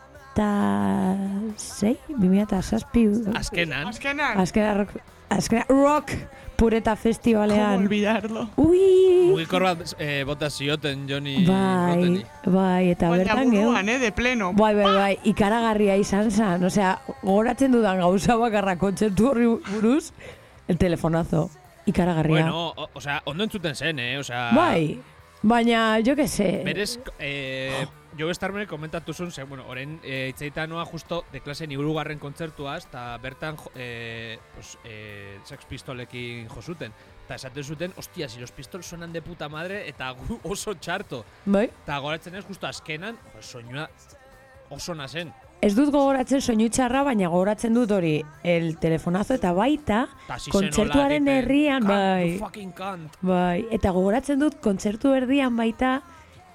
2006, 2.08 3.28
Azkenan, 3.36 3.88
Azkenan, 3.88 4.40
azkena 4.40 4.74
rock, 4.78 4.90
azkena 5.30 5.66
rock 5.68 6.12
pureta 6.56 6.92
¿cómo 6.92 7.02
festivalean. 7.04 7.80
olvidarlo? 7.84 8.50
Ui! 8.56 9.28
mugikor 9.30 9.64
bat 9.64 9.78
e, 10.00 10.24
bota 10.24 10.50
zioten 10.50 11.06
Johnny 11.10 11.46
Bai, 11.46 11.96
Rotteni. 11.96 12.24
bai, 12.46 12.90
eta 12.92 13.10
Baina 13.10 13.24
bertan 13.26 13.52
geu. 13.52 13.64
buruan, 13.66 13.90
eh, 13.90 14.00
de 14.00 14.12
pleno. 14.12 14.54
Bai, 14.54 14.74
bai, 14.76 14.94
bai, 14.96 15.18
ikaragarria 15.24 15.98
izan 16.00 16.32
zen. 16.32 16.64
Osea, 16.64 16.96
gogoratzen 17.22 17.72
dudan 17.76 18.00
gauza 18.00 18.36
bakarra 18.40 18.78
kontzertu 18.78 19.28
horri 19.34 19.46
buruz, 19.48 20.14
el 20.68 20.78
telefonazo. 20.78 21.50
Ikaragarria. 21.86 22.44
Bueno, 22.44 22.70
o, 22.70 22.90
o 22.94 23.02
sea, 23.02 23.22
ondo 23.26 23.44
entzuten 23.44 23.76
zen, 23.76 24.00
eh? 24.00 24.18
O 24.20 24.24
sea, 24.24 24.52
Bai, 24.56 25.00
baina, 25.42 26.00
jo 26.06 26.16
que 26.16 26.28
sé. 26.28 26.62
Berez, 26.66 27.00
eh, 27.20 27.86
jo 28.20 28.34
Starmer 28.34 28.68
komentatu 28.68 29.14
zuen, 29.14 29.32
ze, 29.32 29.44
bueno, 29.44 29.66
oren 29.68 30.00
eh, 30.04 30.30
itzaita 30.34 30.66
noa 30.68 30.86
justo 30.86 31.24
de 31.32 31.40
klasen 31.40 31.72
irugarren 31.72 32.20
kontzertuaz, 32.20 32.86
eta 32.88 33.18
bertan 33.24 33.58
eh, 33.76 34.38
pues, 34.56 34.78
eh, 34.84 35.40
Sex 35.46 35.66
Pistolekin 35.66 36.50
josuten. 36.50 36.94
Eta 37.26 37.36
esaten 37.36 37.64
zuten, 37.64 37.94
ostia, 37.96 38.28
si 38.28 38.40
los 38.40 38.52
pistols 38.52 38.88
suenan 38.88 39.14
de 39.14 39.22
puta 39.22 39.48
madre, 39.50 39.88
eta 39.88 40.10
gu 40.12 40.40
oso 40.44 40.74
txarto. 40.74 41.24
Bai, 41.46 41.68
Eta 41.70 42.00
goratzen 42.00 42.36
ez, 42.36 42.46
justo 42.46 42.68
azkenan, 42.68 43.18
soinua 43.40 43.88
oso 44.70 44.96
nazen. 44.96 45.32
Ez 45.62 45.74
dut 45.76 45.92
gogoratzen 45.92 46.42
soinu 46.42 46.70
txarra, 46.72 47.04
baina 47.04 47.28
gogoratzen 47.32 47.76
dut 47.76 47.92
hori 47.92 48.14
el 48.48 48.78
telefonazo 48.80 49.36
eta 49.36 49.52
baita 49.54 50.06
kontzertuaren 50.52 51.28
herrian, 51.28 51.84
"Can't, 51.84 52.40
bai. 52.42 53.10
Bai, 53.22 53.66
eta 53.72 53.92
gogoratzen 53.92 54.40
dut 54.40 54.60
kontzertu 54.64 55.14
erdian 55.14 55.56
baita 55.58 56.02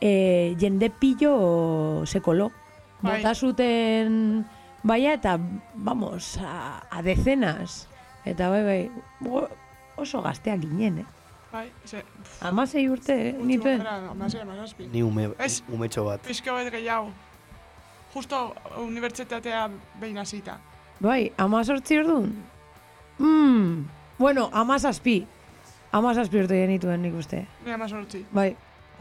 e, 0.01 0.55
jende 0.59 0.91
pillo 0.91 2.05
sekolo. 2.07 2.51
Bai. 3.03 3.19
Bota 3.19 3.35
zuten 3.35 4.45
baia 4.83 5.15
eta, 5.15 5.39
vamos, 5.75 6.39
a, 6.39 6.87
a 6.91 7.03
decenas. 7.03 7.89
Eta 8.25 8.49
bai, 8.49 8.63
bai, 8.65 9.43
oso 9.97 10.23
gazteak 10.23 10.61
ginen, 10.61 10.99
eh? 10.99 11.07
Bai, 11.53 11.69
ze, 11.87 12.03
Amasei 12.41 12.89
urte, 12.89 13.15
eh? 13.29 13.33
nituen. 13.39 13.85
Amasei, 13.87 14.41
amazazpi. 14.41 14.89
Ni 14.91 15.03
ume, 15.03 15.29
umetxo 15.71 16.05
bat. 16.05 16.25
Pizka 16.27 16.53
bat 16.53 16.73
gehiago. 16.73 17.13
Justo 18.15 18.55
unibertsitatea 18.79 19.69
behin 20.01 20.19
hasita. 20.23 20.59
Bai, 21.03 21.33
amazortzi 21.37 21.99
orduan? 21.99 22.29
Mm, 23.19 23.85
bueno, 24.19 24.49
amazazpi. 24.53 25.27
Amazazpi 25.95 26.39
urte 26.43 26.59
genituen 26.61 27.03
nik 27.03 27.15
uste. 27.19 27.45
Ni 27.67 27.73
amazortzi. 27.75 28.25
Bai, 28.35 28.55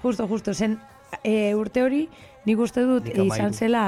justo, 0.03 0.27
justo, 0.27 0.53
zen 0.53 0.79
e, 1.23 1.53
urte 1.55 1.81
hori 1.85 2.07
nik 2.45 2.59
uste 2.59 2.81
dut 2.83 3.05
Nik 3.05 3.19
izan 3.31 3.53
zela 3.53 3.83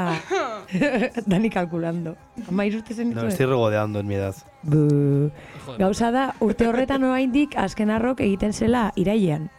Dani 1.31 1.49
kalkulando. 1.49 2.15
Amairu 2.47 2.79
urte 2.79 2.93
zen 2.93 3.09
No, 3.09 3.15
dituen? 3.15 3.31
estoy 3.31 3.45
regodeando 3.49 3.99
en 3.99 4.07
mi 4.07 4.15
edad. 4.15 4.35
Bu. 4.63 5.31
Gauza 5.77 6.11
da, 6.11 6.27
urte 6.39 6.67
horretan 6.69 7.03
oraindik 7.03 7.57
azken 7.57 7.89
arrok 7.89 8.21
egiten 8.21 8.53
zela 8.53 8.91
irailean. 8.95 9.49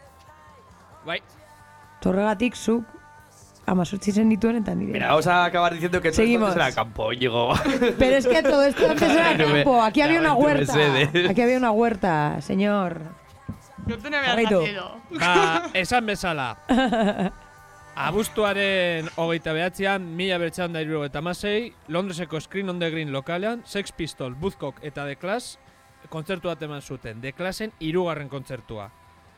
Bai, 1.07 1.21
Torregatik 2.03 2.57
zuk 2.57 2.85
amazortzi 3.67 4.13
zen 4.13 4.29
dituen 4.29 4.57
eta 4.63 4.75
nire. 4.75 4.93
Mira, 4.93 5.09
vamos 5.09 5.27
a 5.27 5.45
acabar 5.45 5.75
diciendo 5.75 6.01
que 6.01 6.11
todo 6.11 6.17
Seguimos. 6.17 6.49
esto 6.51 6.61
antes 6.63 6.77
era 6.77 6.85
campo, 6.85 7.13
Íñigo. 7.13 7.53
Pero 7.99 8.17
es 8.17 8.27
que 8.27 8.43
todo 8.43 8.63
esto 8.63 8.91
antes 8.91 9.11
era 9.11 9.35
No 9.39 9.45
campo. 9.45 9.83
Aquí 9.83 10.01
había 10.01 10.21
una 10.21 10.35
huerta. 10.35 10.75
Aquí 11.29 11.41
había 11.43 11.59
una 11.59 11.71
huerta, 11.71 12.41
señor. 12.41 13.01
Yo 13.87 13.99
te 13.99 14.11
nacido. 14.11 15.01
Ba, 15.11 15.71
esan 15.73 16.07
bezala. 16.07 16.59
Abuztuaren 17.97 19.09
hogeita 19.17 19.55
behatzean, 19.57 20.05
mila 20.17 20.37
bertxan 20.37 20.75
da 20.75 20.83
eta 20.83 21.23
masei, 21.23 21.73
Londreseko 21.89 22.39
Screen 22.41 22.69
on 22.69 22.79
the 22.79 22.91
Green 22.91 23.11
lokalean, 23.11 23.63
Sex 23.65 23.91
Pistol, 23.91 24.35
Buzzcock 24.35 24.85
eta 24.85 25.07
The 25.07 25.17
Clash 25.17 25.57
kontzertu 26.11 26.49
bat 26.49 26.63
eman 26.63 26.83
zuten. 26.83 27.21
The 27.21 27.33
Clashen 27.33 27.73
irugarren 27.81 28.29
kontzertua. 28.29 28.91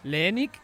Lehenik, 0.02 0.59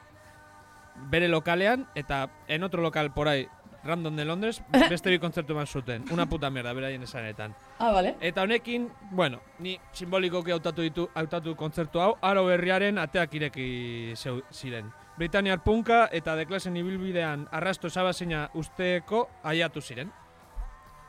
bere 1.11 1.29
lokalean, 1.29 1.89
eta 1.95 2.31
en 2.49 2.63
otro 2.63 2.83
lokal 2.83 3.13
por 3.13 3.29
ahí, 3.29 3.49
random 3.85 4.17
de 4.17 4.25
Londres, 4.25 4.63
beste 4.91 5.11
bi 5.11 5.19
kontzertu 5.19 5.53
eman 5.53 5.67
zuten. 5.67 6.05
Una 6.11 6.27
puta 6.27 6.51
merda, 6.51 6.73
beraien 6.73 7.03
esanetan. 7.03 7.55
Ah, 7.79 7.91
vale. 7.93 8.17
Eta 8.21 8.43
honekin, 8.43 8.91
bueno, 9.11 9.41
ni 9.59 9.79
simbolikoki 9.93 10.51
hautatu 10.51 10.83
ditu 10.83 11.09
hautatu 11.15 11.55
kontzertu 11.57 12.01
hau, 12.01 12.15
aro 12.23 12.47
berriaren 12.47 12.99
ateak 12.99 13.35
ireki 13.35 13.69
zeu, 14.17 14.41
ziren. 14.53 14.91
Britaniar 15.19 15.63
punka 15.63 16.09
eta 16.13 16.35
deklasen 16.35 16.77
ibilbidean 16.77 17.47
arrasto 17.53 17.87
esabazeina 17.87 18.49
usteko 18.55 19.29
aiatu 19.45 19.81
ziren. 19.81 20.11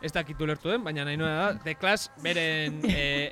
Ez 0.02 0.12
dakit 0.14 0.42
ulertu 0.42 0.70
den, 0.70 0.84
baina 0.84 1.06
nahi 1.08 1.18
nuena 1.18 1.36
da, 1.40 1.64
deklas 1.64 2.12
beren 2.22 2.82
eh, 2.92 3.32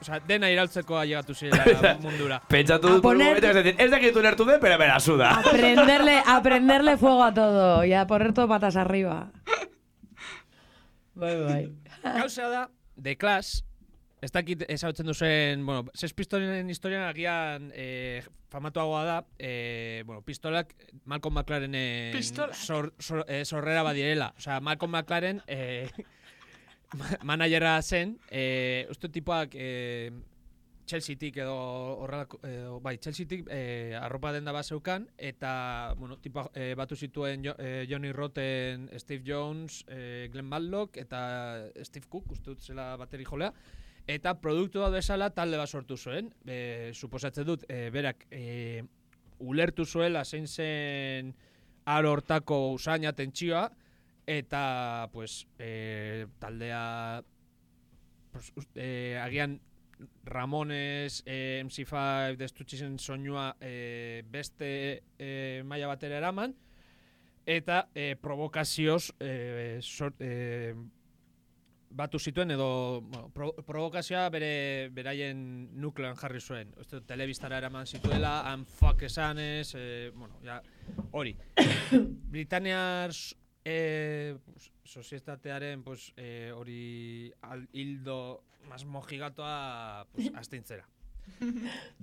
ez, 0.00 0.08
osea, 0.08 0.20
dena 0.26 0.48
iraltzeko 0.50 0.96
ailegatu 0.98 1.34
zirela 1.34 1.94
mundura. 2.02 2.40
Pentsatu 2.48 2.88
A 2.88 2.90
dut 2.96 3.02
poner- 3.04 3.28
momento, 3.28 3.46
es 3.50 3.54
decir, 3.54 3.74
ez 3.78 3.90
dakit 3.90 4.16
ulertu 4.16 4.44
den, 4.44 4.60
pero 4.60 4.78
me 4.78 4.86
la 4.88 4.98
suda. 5.00 5.30
Aprenderle, 5.38 6.22
aprenderle 6.26 6.96
fuego 6.96 7.22
a 7.24 7.34
todo 7.34 7.84
y 7.84 7.92
a 7.92 8.06
poner 8.06 8.32
todo 8.32 8.48
patas 8.48 8.76
arriba. 8.76 9.30
Bai, 11.14 11.40
bai. 11.42 11.72
Gauza 12.02 12.48
da, 12.48 12.70
The 13.02 13.16
Clash, 13.18 13.60
ez 14.22 14.30
dakit 14.32 14.62
ezagutzen 14.68 15.06
duzen, 15.06 15.64
bueno, 15.66 15.84
Sex 15.94 16.14
Pistolen 16.14 16.68
historian 16.70 17.02
agian 17.08 17.70
eh, 17.74 18.22
famatuagoa 18.50 19.04
da, 19.04 19.18
eh, 19.38 20.02
bueno, 20.06 20.22
pistolak 20.22 20.74
Malcolm 21.04 21.34
McLarenen 21.34 22.22
sor, 22.22 22.54
sor, 22.98 23.24
eh, 23.28 23.44
sorrera 23.44 23.82
badiela. 23.82 24.32
Osea, 24.38 24.60
Malcolm 24.60 24.92
McLaren 24.92 25.42
eh, 25.46 25.90
ma- 26.96 27.18
managera 27.32 27.80
zen, 27.82 28.18
eh, 28.30 28.86
uste 28.90 29.08
tipoak 29.08 29.54
eh, 29.54 30.10
Chelsea-tik 30.90 31.36
edo 31.38 31.54
horrelako, 32.02 32.40
edo, 32.48 32.78
bai, 32.82 32.96
Chelsea-tik 32.98 33.46
eh, 33.54 33.94
arropa 33.94 34.32
denda 34.34 34.50
bat 34.52 34.66
zeukan, 34.66 35.04
eta, 35.16 35.94
bueno, 35.98 36.16
tipo, 36.18 36.48
eh, 36.54 36.74
batu 36.74 36.96
zituen 36.96 37.44
jo, 37.46 37.54
eh, 37.58 37.86
Johnny 37.88 38.10
Rotten, 38.12 38.88
Steve 38.98 39.22
Jones, 39.26 39.84
eh, 39.86 40.28
Glenn 40.32 40.48
Matlock, 40.50 40.96
eta 40.98 41.68
Steve 41.84 42.08
Cook, 42.10 42.32
uste 42.32 42.50
dut 42.50 42.66
zela 42.66 42.96
bateri 42.98 43.24
jolea, 43.28 43.52
eta 44.10 44.34
produktu 44.42 44.82
bat 44.82 44.96
bezala 44.96 45.30
talde 45.30 45.60
bat 45.60 45.70
sortu 45.70 45.96
zuen, 45.96 46.32
e, 46.42 46.90
suposatzen 46.94 47.46
dut, 47.46 47.66
e, 47.70 47.90
berak 47.94 48.24
e, 48.34 48.82
ulertu 49.38 49.84
zuela 49.86 50.24
zein 50.24 50.48
zen 50.48 51.30
aro 51.86 52.10
hortako 52.16 52.72
usaina 52.74 53.12
tentsioa, 53.14 53.68
eta, 54.26 55.08
pues, 55.12 55.46
e, 55.58 56.26
taldea, 56.38 57.24
pues, 58.32 58.52
e, 58.74 59.18
agian 59.20 59.60
Ramones, 60.24 61.22
eh, 61.26 61.60
MC5, 61.64 62.36
destutxizen 62.40 62.98
soinua 62.98 63.56
eh, 63.60 64.22
beste 64.30 65.02
eh, 65.18 65.62
maila 65.66 65.90
batera 65.90 66.16
eraman, 66.16 66.54
eta 67.44 67.88
eh, 67.94 68.16
provokazioz 68.20 69.12
eh, 69.20 69.78
sor, 69.82 70.14
eh, 70.20 70.74
batu 71.90 72.18
zituen 72.18 72.52
edo 72.54 73.00
bueno, 73.00 73.28
pro, 73.34 73.50
provokazioa 73.66 74.28
bere 74.30 74.88
beraien 74.94 75.40
nukleoan 75.82 76.16
jarri 76.16 76.40
zuen. 76.40 76.70
Dut, 76.76 77.02
telebistara 77.06 77.58
eraman 77.58 77.86
zituela, 77.86 78.40
han 78.46 78.64
fuck 78.64 79.02
esanez, 79.08 79.74
e, 79.74 80.10
bueno, 80.14 80.38
ja, 80.44 80.60
hori. 81.10 81.34
Britaniar 82.30 83.10
e, 83.64 84.36
pues, 84.44 84.72
sozietatearen 84.84 85.82
pues, 85.82 86.12
e, 86.16 86.52
hori 86.54 87.32
al, 87.42 87.68
hildo 87.72 88.42
mas 88.68 88.84
mojigatoa 88.84 90.06
pues, 90.12 90.30
astintzera. 90.34 90.88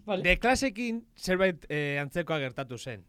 Vale. 0.05 0.23
De 0.23 0.39
klasekin 0.39 1.05
zerbait 1.17 1.65
e, 1.69 1.97
antzekoa 1.99 2.39
gertatu 2.39 2.77
zen. 2.77 3.03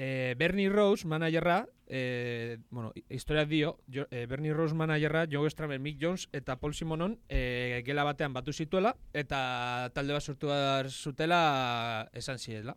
E, 0.00 0.34
Bernie 0.38 0.68
Rose, 0.70 1.08
managerra, 1.08 1.66
e, 1.88 2.58
bueno, 2.70 2.92
hi- 2.94 3.02
historia 3.10 3.44
dio, 3.44 3.80
jo, 3.92 4.06
e, 4.10 4.26
Bernie 4.26 4.54
Rose 4.54 4.74
managerra, 4.74 5.26
Joe 5.30 5.50
Stramer, 5.50 5.80
Mick 5.80 5.98
Jones 6.00 6.28
eta 6.32 6.56
Paul 6.60 6.72
Simonon 6.74 7.18
e, 7.28 7.82
gela 7.84 8.04
batean 8.06 8.32
batu 8.32 8.52
zituela 8.52 8.94
eta 9.12 9.90
talde 9.94 10.14
bat 10.14 10.22
sortu 10.22 10.48
zutela 10.88 12.08
esan 12.14 12.38
ziela. 12.38 12.76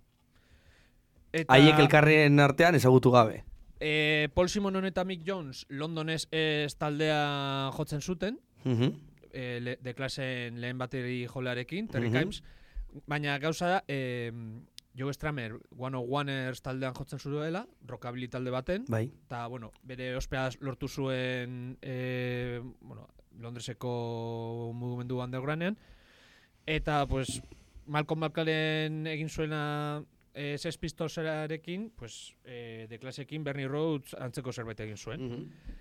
Eta, 1.32 1.54
Haiek 1.54 1.78
elkarren 1.80 2.40
artean 2.44 2.76
ezagutu 2.76 3.12
gabe. 3.14 3.44
E, 3.82 4.30
Paul 4.36 4.48
Simonon 4.48 4.86
eta 4.86 5.02
Mick 5.04 5.24
Jones 5.26 5.66
Londonez 5.74 6.28
ez 6.30 6.76
taldea 6.78 7.72
jotzen 7.74 8.02
zuten, 8.02 8.38
Mhm. 8.64 8.92
e, 9.34 9.60
le, 9.60 9.78
de 9.82 9.94
klasen 9.96 10.60
lehen 10.62 10.78
bateri 10.78 11.26
jolearekin, 11.26 11.88
Terry 11.88 12.10
Mhm. 12.12 12.18
Kimes, 12.20 12.44
baina 13.08 13.40
gauza 13.40 13.68
da, 13.68 13.84
e, 13.88 14.32
Joe 14.94 15.14
Stramer, 15.14 15.56
One 15.78 15.98
of 15.98 16.06
Oneers 16.10 16.62
taldean 16.62 16.94
jotzen 16.94 17.18
zuela, 17.20 17.66
rockabilly 17.88 18.28
talde 18.28 18.52
baten, 18.52 18.86
Bai. 18.88 19.10
eta, 19.26 19.48
bueno, 19.48 19.72
bere 19.84 20.16
ospea 20.16 20.50
lortu 20.60 20.88
zuen, 20.88 21.78
e, 21.82 22.62
bueno, 22.82 23.08
Londreseko 23.40 24.74
mugimendu 24.76 25.22
undergroundean, 25.24 25.78
eta, 26.68 27.08
pues, 27.08 27.42
Malcolm 27.88 28.20
McLaren 28.20 29.08
egin 29.08 29.30
zuena 29.30 30.04
e, 30.34 30.58
Sex 30.58 30.78
Pistolsarekin, 30.78 31.92
pues, 31.96 32.36
e, 32.46 32.88
de 32.90 33.00
klasekin 33.00 33.44
Bernie 33.44 33.68
Rhodes 33.68 34.16
antzeko 34.20 34.52
zerbait 34.52 34.80
egin 34.80 34.98
zuen. 34.98 35.28
Mhm. 35.28 35.80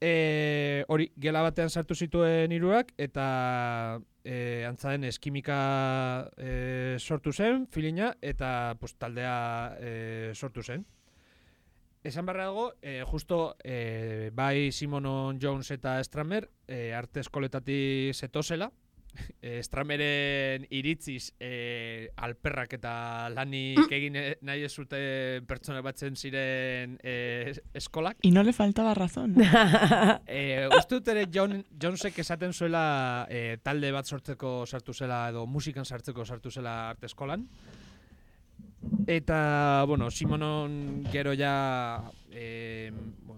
E, 0.00 0.84
hori, 0.88 1.10
gela 1.18 1.42
batean 1.42 1.68
sartu 1.68 1.96
zituen 1.98 2.52
hiruak 2.54 2.92
eta 2.96 4.00
e, 4.24 4.64
antza 4.68 4.94
denez 4.94 5.18
kimika 5.18 6.30
e, 6.38 6.96
sortu 6.98 7.32
zen, 7.32 7.66
filina, 7.66 8.14
eta 8.22 8.76
pues, 8.80 8.94
taldea 8.94 9.76
e, 9.80 10.32
sortu 10.34 10.62
zen. 10.62 10.86
Esan 12.02 12.24
barra 12.24 12.46
dago, 12.48 12.70
e, 12.80 13.02
justo 13.04 13.56
e, 13.62 14.30
bai 14.32 14.72
Simonon 14.72 15.38
Jones 15.40 15.70
eta 15.70 15.98
Stramer 16.04 16.48
e, 16.66 16.94
arte 16.96 17.20
eskoletatik 17.20 18.16
zetozela, 18.16 18.70
e, 19.40 19.62
Strameren 19.62 20.66
iritziz 20.70 21.32
e, 21.40 22.10
alperrak 22.16 22.74
eta 22.78 22.92
lanik 23.34 23.90
egin 23.92 24.16
e- 24.16 24.38
nahi 24.46 24.64
ez 24.66 24.72
zuten 24.72 25.46
pertsona 25.48 25.82
batzen 25.84 26.16
ziren 26.16 26.96
e, 27.02 27.52
eskolak. 27.74 28.18
Y 28.22 28.30
no 28.30 28.42
le 28.42 28.52
faltaba 28.52 28.94
razón. 28.94 29.36
Eh, 30.26 30.68
uste 30.76 30.98
dut 30.98 31.08
ere 31.10 31.26
John, 31.32 31.64
Jonesek 31.80 32.18
esaten 32.22 32.52
zuela 32.52 33.26
eh, 33.30 33.58
talde 33.62 33.90
bat 33.92 34.06
sortzeko 34.06 34.64
sartu 34.66 34.94
zela 34.94 35.24
edo 35.30 35.46
musikan 35.46 35.84
sartzeko 35.84 36.24
sartu 36.24 36.50
zela 36.50 36.90
arte 36.90 37.06
eskolan. 37.10 37.46
Eta, 39.06 39.84
bueno, 39.88 40.10
Simonon 40.10 41.04
gero 41.12 41.34
ja 41.36 42.00
eh, 42.32 42.92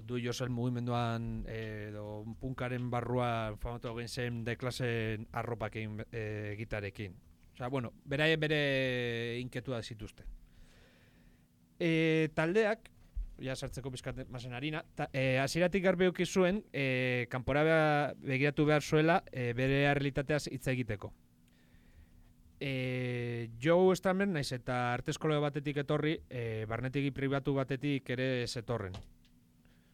du 0.06 0.18
josel 0.20 0.50
mugimenduan 0.50 1.44
eh, 1.48 1.88
edo 1.90 2.24
punkaren 2.40 2.90
barruan 2.90 3.58
famatu 3.58 3.92
egin 3.94 4.08
zen 4.08 4.44
de 4.44 4.56
klasen 4.56 5.26
arropakin 5.32 6.02
eh, 6.10 6.54
gitarekin. 6.58 7.14
Osea, 7.54 7.68
bueno, 7.68 7.92
beraien 8.04 8.40
bere 8.40 9.38
inketua 9.40 9.82
zituzten. 9.82 10.26
E, 11.82 12.30
taldeak, 12.34 12.88
ja 13.42 13.56
sartzeko 13.56 13.90
pizkat 13.90 14.22
masen 14.30 14.54
harina, 14.54 14.84
ta, 14.94 15.08
e, 15.12 15.38
hasieratik 15.42 15.82
garbi 15.84 16.10
zuen, 16.26 16.62
e, 16.72 17.26
kanpora 17.30 18.14
begiratu 18.22 18.64
behar 18.64 18.82
zuela 18.82 19.22
e, 19.32 19.52
bere 19.52 19.92
realitateaz 19.92 20.48
hitz 20.48 20.66
egiteko. 20.68 21.12
E, 22.64 23.50
Joe 23.58 23.96
Stramer 23.98 24.28
naiz 24.30 24.52
eta 24.54 24.92
arte 24.92 25.10
eskola 25.10 25.40
batetik 25.42 25.80
etorri, 25.82 26.12
e, 26.30 26.62
barnetegi 26.70 27.10
pribatu 27.10 27.56
batetik 27.56 28.12
ere 28.14 28.46
zetorren. 28.46 28.94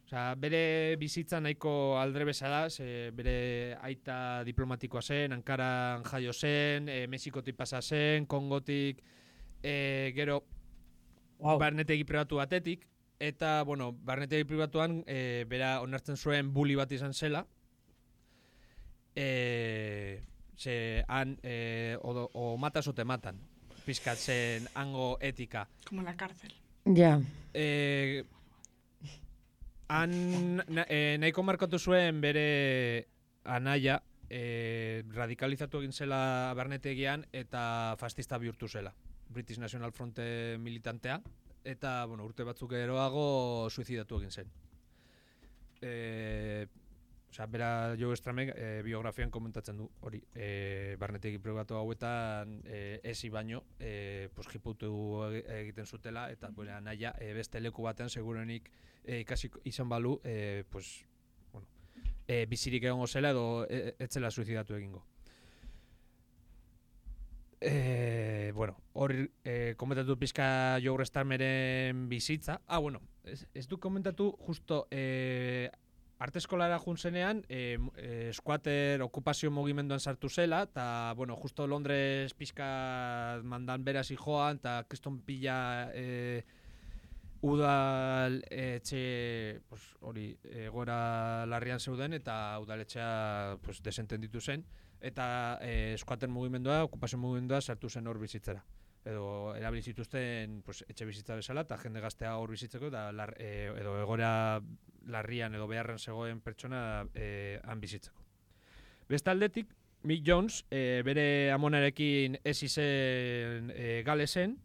Osea, 0.04 0.34
bere 0.36 0.60
bizitza 1.00 1.40
nahiko 1.40 1.96
aldrebesa 1.96 2.52
da, 2.52 2.60
ze 2.68 3.08
bere 3.16 3.72
aita 3.80 4.44
diplomatikoa 4.44 5.00
zen, 5.00 5.32
Ankaran 5.38 6.04
jaio 6.04 6.36
zen, 6.36 6.92
e, 6.92 7.06
Mexikotik 7.08 7.56
pasa 7.56 7.80
zen, 7.80 8.26
Kongotik, 8.26 9.00
e, 9.62 10.12
gero 10.16 10.42
Wow. 11.38 11.56
barnetegi 11.56 12.04
pribatu 12.04 12.36
batetik, 12.36 12.88
eta, 13.18 13.62
bueno, 13.62 13.92
barnetegi 13.92 14.44
pribatuan 14.44 15.04
e, 15.06 15.46
bera 15.48 15.78
onartzen 15.80 16.16
zuen 16.16 16.52
bully 16.52 16.74
bat 16.74 16.92
izan 16.92 17.14
zela, 17.14 17.46
e, 19.14 20.20
ze 20.58 21.04
han 21.08 21.38
e, 21.42 21.96
o, 22.02 22.30
o 22.32 22.56
matas 22.58 22.88
o 22.88 22.94
te 22.94 23.04
matan, 23.04 23.38
pizkat 23.86 24.18
zen 24.18 24.66
hango 24.74 25.16
etika. 25.20 25.68
Como 25.86 26.02
la 26.02 26.16
cárcel. 26.16 26.52
Ja. 26.84 27.20
E, 27.54 28.24
han 29.88 30.12
na, 30.68 30.84
e, 30.88 31.16
nahiko 31.20 31.42
markatu 31.42 31.78
zuen 31.78 32.20
bere 32.20 33.08
anaia 33.44 34.02
e, 34.28 35.04
radikalizatu 35.14 35.80
egin 35.80 35.92
zela 35.92 36.52
barnetegian 36.56 37.24
eta 37.32 37.96
fascista 38.00 38.38
bihurtu 38.38 38.68
zela. 38.68 38.92
British 39.28 39.58
National 39.58 39.92
Fronte 39.92 40.56
militantea 40.58 41.20
eta 41.64 42.04
bueno, 42.06 42.24
urte 42.24 42.44
batzuk 42.44 42.72
geroago 42.72 43.68
suizidatu 43.70 44.18
egin 44.20 44.30
zen. 44.32 44.52
E, 45.80 46.66
Osea, 47.28 47.44
bera 47.46 47.94
Joe 48.00 48.16
Stramek 48.16 48.54
e, 48.56 48.82
biografian 48.82 49.30
komentatzen 49.30 49.76
du 49.76 49.90
hori. 50.00 50.22
E, 50.34 50.96
barnetegi 50.98 51.38
pribatu 51.38 51.76
hauetan 51.76 52.62
e, 52.64 53.00
esi 53.04 53.28
baino 53.28 53.64
e, 53.78 54.30
pues, 54.34 54.48
jiputu 54.48 54.88
egi- 55.28 55.44
egiten 55.58 55.86
zutela 55.86 56.30
eta 56.32 56.48
bere 56.56 56.72
anaia 56.72 57.12
e, 57.20 57.34
beste 57.36 57.60
leku 57.60 57.84
batean 57.84 58.08
segurenik 58.08 58.70
e, 59.04 59.20
ikasi 59.20 59.50
izan 59.68 59.88
balu 59.92 60.16
e, 60.24 60.64
pues, 60.70 61.04
bueno, 61.52 61.68
e, 62.26 62.46
bizirik 62.46 62.84
egongo 62.88 63.06
zela 63.06 63.30
edo 63.36 63.66
e, 63.68 63.94
ez 63.98 64.08
zela 64.10 64.30
suizidatu 64.30 64.74
egingo. 64.80 65.04
E, 67.60 68.52
bueno, 68.54 68.76
hor 68.94 69.12
e, 69.44 69.74
komentatu 69.76 70.16
pizka 70.16 70.78
Joe 70.80 71.04
Starmeren 71.04 72.08
bizitza. 72.08 72.60
Ah, 72.66 72.78
bueno, 72.78 73.02
ez, 73.24 73.46
ez 73.52 73.66
du 73.68 73.78
komentatu 73.78 74.30
justo 74.46 74.86
e, 74.90 75.70
arte 76.18 76.38
eskolara 76.42 76.78
jun 76.82 76.96
zenean, 76.98 77.44
e, 77.48 77.76
m- 77.78 77.90
e, 77.96 78.30
squatter 78.34 79.02
okupazio 79.02 79.50
mugimenduan 79.50 80.00
sartu 80.00 80.28
zela, 80.28 80.62
eta, 80.66 81.14
bueno, 81.16 81.36
justo 81.36 81.66
Londres 81.66 82.34
pizka 82.34 83.40
mandan 83.44 83.84
beraz 83.84 84.08
joan, 84.10 84.56
eta 84.58 84.84
kriston 84.88 85.20
pila 85.22 85.90
e, 85.94 86.42
udal 87.40 88.42
etxe, 88.50 89.60
pues, 89.68 89.82
hori, 90.00 90.32
egoera 90.66 91.46
larrian 91.46 91.78
zeuden, 91.78 92.12
eta 92.18 92.58
udaletxea 92.58 93.58
pues, 93.62 93.78
desentenditu 93.82 94.40
zen, 94.40 94.64
eta 95.00 95.58
e, 95.62 95.94
squatter 95.98 96.28
mugimendua, 96.28 96.82
okupazio 96.82 97.18
mugimendua 97.18 97.60
sartu 97.60 97.88
zen 97.88 98.06
hor 98.10 98.18
bizitzera 98.18 98.64
edo 99.04 99.54
erabili 99.56 99.82
zituzten 99.82 100.60
pues, 100.66 100.82
etxe 100.88 101.06
bizitza 101.08 101.36
bezala 101.38 101.64
eta 101.66 101.78
jende 101.80 102.00
gaztea 102.00 102.36
hor 102.36 102.50
bizitzeko 102.50 102.90
eta 102.90 103.08
lar, 103.12 103.34
e, 103.38 103.70
edo 103.78 103.96
egora 104.00 104.30
larrian 105.08 105.54
edo 105.54 105.68
beharren 105.70 105.98
zegoen 105.98 106.40
pertsona 106.44 107.06
e, 107.14 107.60
han 107.64 107.80
bizitzeko. 107.80 108.24
Beste 109.08 109.30
aldetik, 109.30 109.70
Mick 110.02 110.26
Jones 110.26 110.64
e, 110.70 111.02
bere 111.04 111.50
amonarekin 111.52 112.38
ez 112.44 112.58
izen 112.62 113.72
e, 113.74 114.02
galesen 114.06 114.58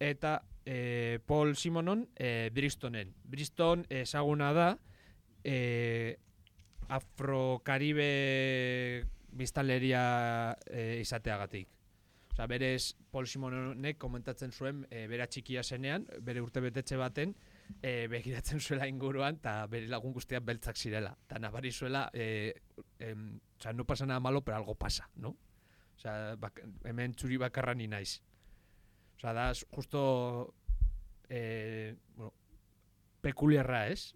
eta 0.00 0.40
e, 0.66 1.20
Paul 1.24 1.54
Simonon 1.56 2.08
e, 2.16 2.50
Bristonen. 2.52 3.14
Briston 3.24 3.86
ezaguna 3.88 4.52
da 4.52 4.68
e, 5.44 6.18
afrokaribe 6.88 8.10
biztanleria 9.36 10.56
e, 10.66 10.98
izateagatik. 11.00 11.75
Osa, 12.36 12.44
berez, 12.46 12.92
Paul 13.10 13.24
Simonek 13.26 13.96
komentatzen 13.96 14.50
zuen, 14.52 14.82
e, 14.92 15.06
bera 15.08 15.24
txikia 15.24 15.62
zenean, 15.64 16.02
bere 16.20 16.42
urte 16.44 16.60
betetxe 16.60 16.98
baten, 17.00 17.30
e, 17.80 18.08
begiratzen 18.12 18.60
zuela 18.60 18.84
inguruan, 18.90 19.38
eta 19.40 19.54
bere 19.72 19.88
lagun 19.88 20.12
guztiak 20.12 20.44
beltzak 20.44 20.76
zirela. 20.76 21.14
Eta 21.24 21.38
nabari 21.40 21.70
zuela, 21.72 22.10
e, 22.12 22.52
em, 23.00 23.38
osa, 23.56 23.72
no 23.72 23.86
pasa 23.88 24.04
nada 24.04 24.20
malo, 24.20 24.42
pero 24.44 24.58
algo 24.58 24.74
pasa, 24.74 25.08
no? 25.16 25.32
Osa, 25.96 26.36
bak, 26.36 26.60
hemen 26.84 27.14
txuri 27.16 27.38
bakarra 27.40 27.72
ni 27.74 27.86
naiz. 27.88 28.18
Osa, 29.16 29.32
da, 29.32 29.46
justo, 29.72 30.52
e, 31.30 31.94
bueno, 32.16 32.34
pekuliarra, 33.22 33.86
ez? 33.94 34.10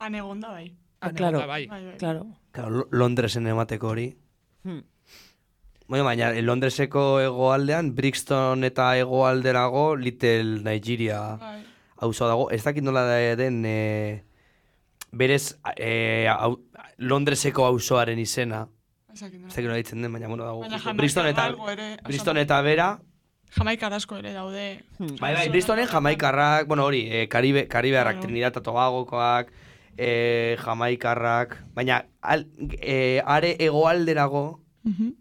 Han 0.00 0.14
egon 0.14 0.40
da 0.40 0.48
bai. 0.56 0.64
Ah, 1.02 1.12
claro. 1.12 1.44
bai. 1.46 1.66
Bai, 1.66 1.84
bai. 1.90 1.98
Claro. 1.98 2.24
Claro, 2.52 2.70
Lo- 2.70 2.88
Londresen 2.90 3.46
emateko 3.52 3.88
hori. 3.92 4.08
Hmm. 4.64 4.80
Baina, 5.92 6.04
baina, 6.06 6.28
Londreseko 6.40 7.02
hegoaldean, 7.20 7.90
Brixton 7.94 8.64
eta 8.64 8.94
hegoalderago, 8.96 9.94
Little 10.00 10.62
Nigeria 10.64 11.36
Bai. 11.36 11.58
auzo 12.00 12.28
dago. 12.30 12.46
Ez 12.50 12.62
dakit 12.64 12.82
nola 12.82 13.02
da- 13.04 13.36
den, 13.36 13.58
e, 13.66 14.22
berez, 15.12 15.58
e, 15.76 16.26
au, 16.32 16.56
Londreseko 16.96 17.66
auzoaren 17.66 18.18
izena. 18.18 18.68
Ez 19.12 19.20
dakit 19.20 19.38
nola. 19.66 19.76
Ditzen 19.76 20.00
den, 20.00 20.12
baina, 20.12 20.28
bueno, 20.28 20.44
dago. 20.48 20.60
Baina 20.64 20.94
Brixton 20.96 21.26
eta, 21.28 21.50
ere, 21.72 21.96
Brixton 22.04 22.38
eta 22.38 22.62
bera, 22.62 22.98
Jamaika 23.52 23.88
asko 23.92 24.16
ere 24.16 24.32
daude. 24.32 24.80
Bai, 25.20 25.34
bai, 25.34 25.48
Bristolen 25.50 25.86
jamaikarrak, 25.86 26.66
bueno, 26.66 26.86
hori, 26.86 27.02
e, 27.12 27.28
Karibe, 27.28 27.68
Karibearrak, 27.68 28.14
Claro. 28.14 28.26
Trinidad 28.26 28.48
eta 28.54 28.62
Tobagokoak, 28.62 29.52
e, 29.98 30.56
jamaikarrak, 30.58 31.58
baina 31.74 32.06
al, 32.22 32.46
e, 32.80 33.20
are 33.26 33.56
hegoalderago 33.60 34.62
Mhm. 34.84 35.12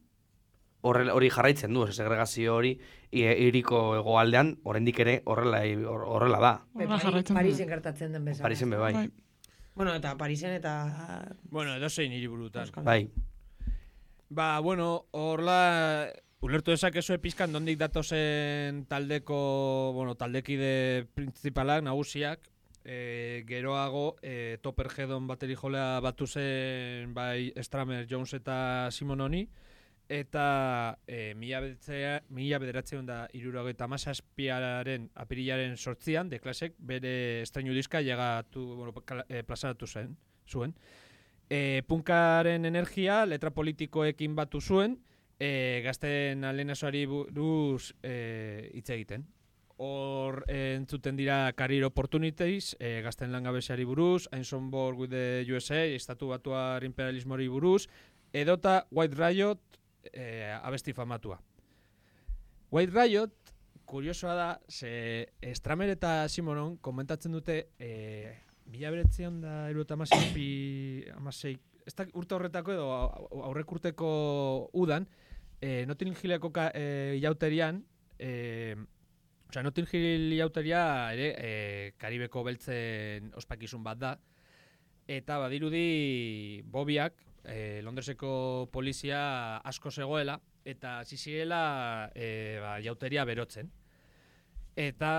Horrela- 0.81 1.13
hori 1.13 1.29
jarraitzen 1.29 1.73
du, 1.73 1.87
segregazio 1.91 2.55
hori, 2.55 2.79
i- 3.11 3.23
hiriko 3.25 3.95
hegoaldean, 3.97 4.57
oraindik 4.63 4.99
ere 4.99 5.21
horrela, 5.25 5.63
hor- 5.89 6.05
horrela 6.07 6.39
da. 6.39 6.53
Du. 6.73 7.33
Parisen 7.33 7.67
gertatzen 7.69 8.11
den 8.13 8.25
bezala. 8.25 8.43
Parisen 8.43 8.69
be 8.69 8.77
bai. 8.77 8.93
Bai. 8.93 9.09
Bueno, 9.75 9.93
eta 9.95 10.17
Parisen 10.17 10.51
eta... 10.51 11.33
Bueno, 11.49 11.75
edozein 11.75 12.11
hiriburutan. 12.11 12.69
Bai. 12.83 13.09
Ba, 14.29 14.59
bueno, 14.59 15.05
horla 15.11 16.07
ulertu 16.41 16.71
dezakezue 16.71 17.19
pizkan 17.19 17.51
nondik 17.51 17.77
datozen 17.77 18.85
taldeko, 18.89 19.91
bueno, 19.93 20.15
taldekide 20.15 21.05
principalak, 21.13 21.83
nagusiak, 21.83 22.39
e, 22.83 23.43
geroago 23.47 24.15
e, 24.23 24.57
Topper 24.63 24.87
Hedon 24.97 25.27
bateri 25.27 25.53
jolea 25.55 25.99
batu 26.01 26.25
zen 26.27 27.13
bai 27.13 27.51
Stramer, 27.61 28.07
Jones 28.09 28.33
eta 28.33 28.87
Simononi, 28.91 29.43
eta 30.11 30.99
e, 31.07 31.33
mila, 31.39 31.61
bederatzea- 31.63 32.23
mila 32.35 32.57
bederatzeun 32.59 33.05
da 33.07 33.21
irurogeita 33.37 33.85
amazazpiaren 33.87 35.09
apirilaren 35.15 35.77
sortzian, 35.77 36.27
de 36.29 36.39
klasek 36.43 36.75
bere 36.77 37.41
estreinu 37.45 37.71
diska 37.73 38.01
llegatu, 38.03 38.65
bueno, 38.75 38.91
kala- 39.07 39.25
e, 39.29 39.43
plazaratu 39.47 39.87
zen, 39.87 40.17
zuen. 40.45 40.75
E, 41.49 41.81
punkaren 41.87 42.65
energia 42.67 43.25
letra 43.25 43.51
politikoekin 43.55 44.35
batu 44.35 44.59
zuen, 44.61 44.99
e, 45.39 45.81
gazten 45.85 46.43
alenasoari 46.43 47.05
buruz 47.07 47.93
e, 48.03 48.69
hitz 48.73 48.89
egiten. 48.89 49.25
Hor 49.81 50.43
e, 50.47 50.75
entzuten 50.75 51.15
dira 51.17 51.53
Career 51.57 51.85
Opportunities, 51.87 52.75
e, 52.79 52.99
gazten 53.01 53.31
langabeziari 53.31 53.85
buruz, 53.85 54.27
on 54.31 54.69
Board 54.69 54.99
with 54.99 55.09
the 55.09 55.45
USA, 55.49 55.85
estatu 55.85 56.27
batuar 56.27 56.83
imperialismori 56.83 57.47
buruz, 57.47 57.87
edota 58.33 58.87
White 58.91 59.15
Riot 59.15 59.59
e, 60.13 60.51
abesti 60.61 60.93
famatua. 60.93 61.39
White 62.71 62.93
Riot, 62.95 63.33
kuriosoa 63.85 64.33
da, 64.35 64.49
ze 64.69 65.27
Stramer 65.53 65.89
eta 65.89 66.27
Simonon 66.29 66.77
komentatzen 66.77 67.33
dute 67.35 67.57
e, 67.79 67.91
mila 68.71 68.91
beretzean 68.93 69.41
da 69.43 69.55
erueta 69.69 69.97
amaseipi, 69.97 71.03
amasei, 71.17 71.57
ez 71.85 71.93
da 71.97 72.05
urte 72.15 72.35
horretako 72.37 72.71
edo 72.71 72.87
au- 72.93 73.43
aurrek 73.49 73.71
urteko 73.75 74.11
udan, 74.73 75.07
e, 75.59 75.85
Notting 75.85 76.15
Hilleko 76.15 76.51
ka, 76.55 76.69
e, 76.73 77.19
jauterian, 77.21 77.83
e, 78.17 78.75
Osea, 79.51 79.63
Notting 79.67 79.87
Hill 79.91 80.37
jauteria 80.37 81.11
ere 81.11 81.25
e, 81.35 81.49
Karibeko 81.99 82.45
beltzen 82.47 83.33
ospakizun 83.35 83.83
bat 83.83 83.99
da. 83.99 84.11
Eta 85.11 85.41
badirudi 85.41 86.61
Bobiak, 86.71 87.17
e, 87.45 87.81
Londreseko 87.83 88.69
polizia 88.71 89.57
asko 89.57 89.91
zegoela, 89.91 90.39
eta 90.65 90.99
hasi 90.99 91.17
zirela 91.17 92.11
e, 92.15 92.59
ba, 92.61 92.77
jauteria 92.83 93.25
berotzen. 93.25 93.71
Eta 94.75 95.11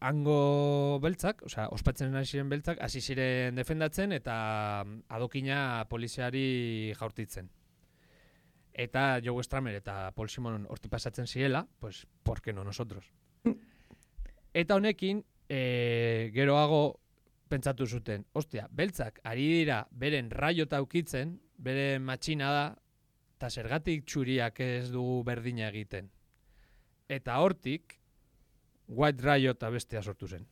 hango 0.00 0.98
beltzak, 1.02 1.42
osea, 1.46 1.68
ospatzen 1.74 2.14
hasi 2.16 2.36
ziren 2.36 2.50
beltzak, 2.50 2.80
hasi 2.82 3.00
ziren 3.00 3.58
defendatzen 3.58 4.14
eta 4.14 4.84
mm, 4.84 5.06
adokina 5.18 5.60
poliziari 5.90 6.94
jaurtitzen. 6.98 7.50
Eta 8.78 9.18
Joe 9.24 9.42
Stramer 9.42 9.80
eta 9.80 10.12
Paul 10.14 10.30
Simon 10.30 10.66
horti 10.70 10.88
pasatzen 10.88 11.26
zirela, 11.26 11.66
pues, 11.80 12.06
¿por 12.22 12.40
qué 12.40 12.52
no 12.52 12.62
nosotros? 12.62 13.12
Eta 14.54 14.76
honekin, 14.76 15.24
e, 15.48 16.30
geroago 16.32 17.00
pentsatu 17.48 17.86
zuten, 17.86 18.24
ostia, 18.38 18.66
beltzak 18.70 19.20
ari 19.24 19.46
dira 19.60 19.82
beren 19.90 20.30
raiota 20.30 20.80
ukitzen, 20.84 21.38
beren 21.58 22.04
matxina 22.06 22.50
da, 22.54 22.66
eta 23.38 23.50
zergatik 23.50 24.04
txuriak 24.06 24.60
ez 24.60 24.90
dugu 24.92 25.22
berdina 25.26 25.68
egiten. 25.68 26.10
Eta 27.08 27.38
hortik, 27.40 27.96
White 28.88 29.24
Riot 29.24 29.62
abestea 29.62 30.02
sortu 30.02 30.28
zen. 30.28 30.46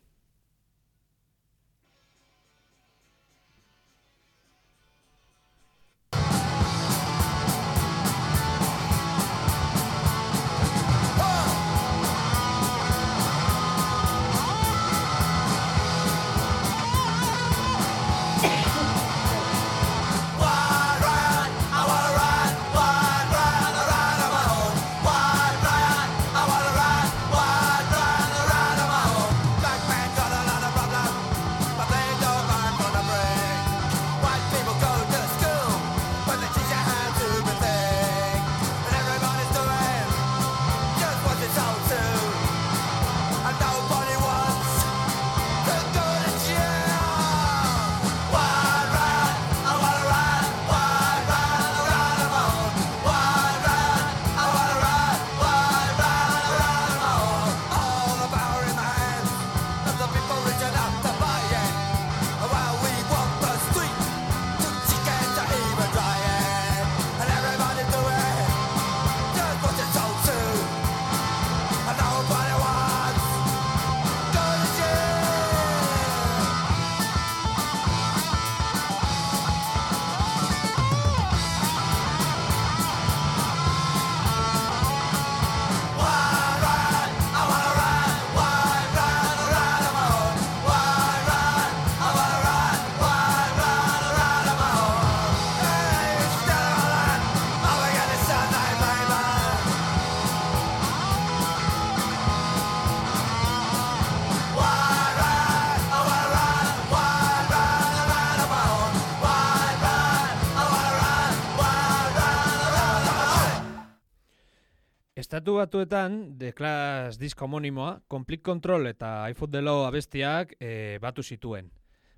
Estatu 115.36 115.58
batuetan, 115.58 116.38
The 116.38 116.54
Clash 116.54 117.18
diska 117.18 117.44
homonimoa, 117.44 118.00
Complete 118.08 118.42
Control 118.42 118.86
eta 118.86 119.28
I 119.28 119.34
Fought 119.34 119.52
the 119.52 119.60
Law 119.60 119.82
abestiak 119.84 120.54
e, 120.58 120.96
batu 120.96 121.20
zituen. 121.22 121.68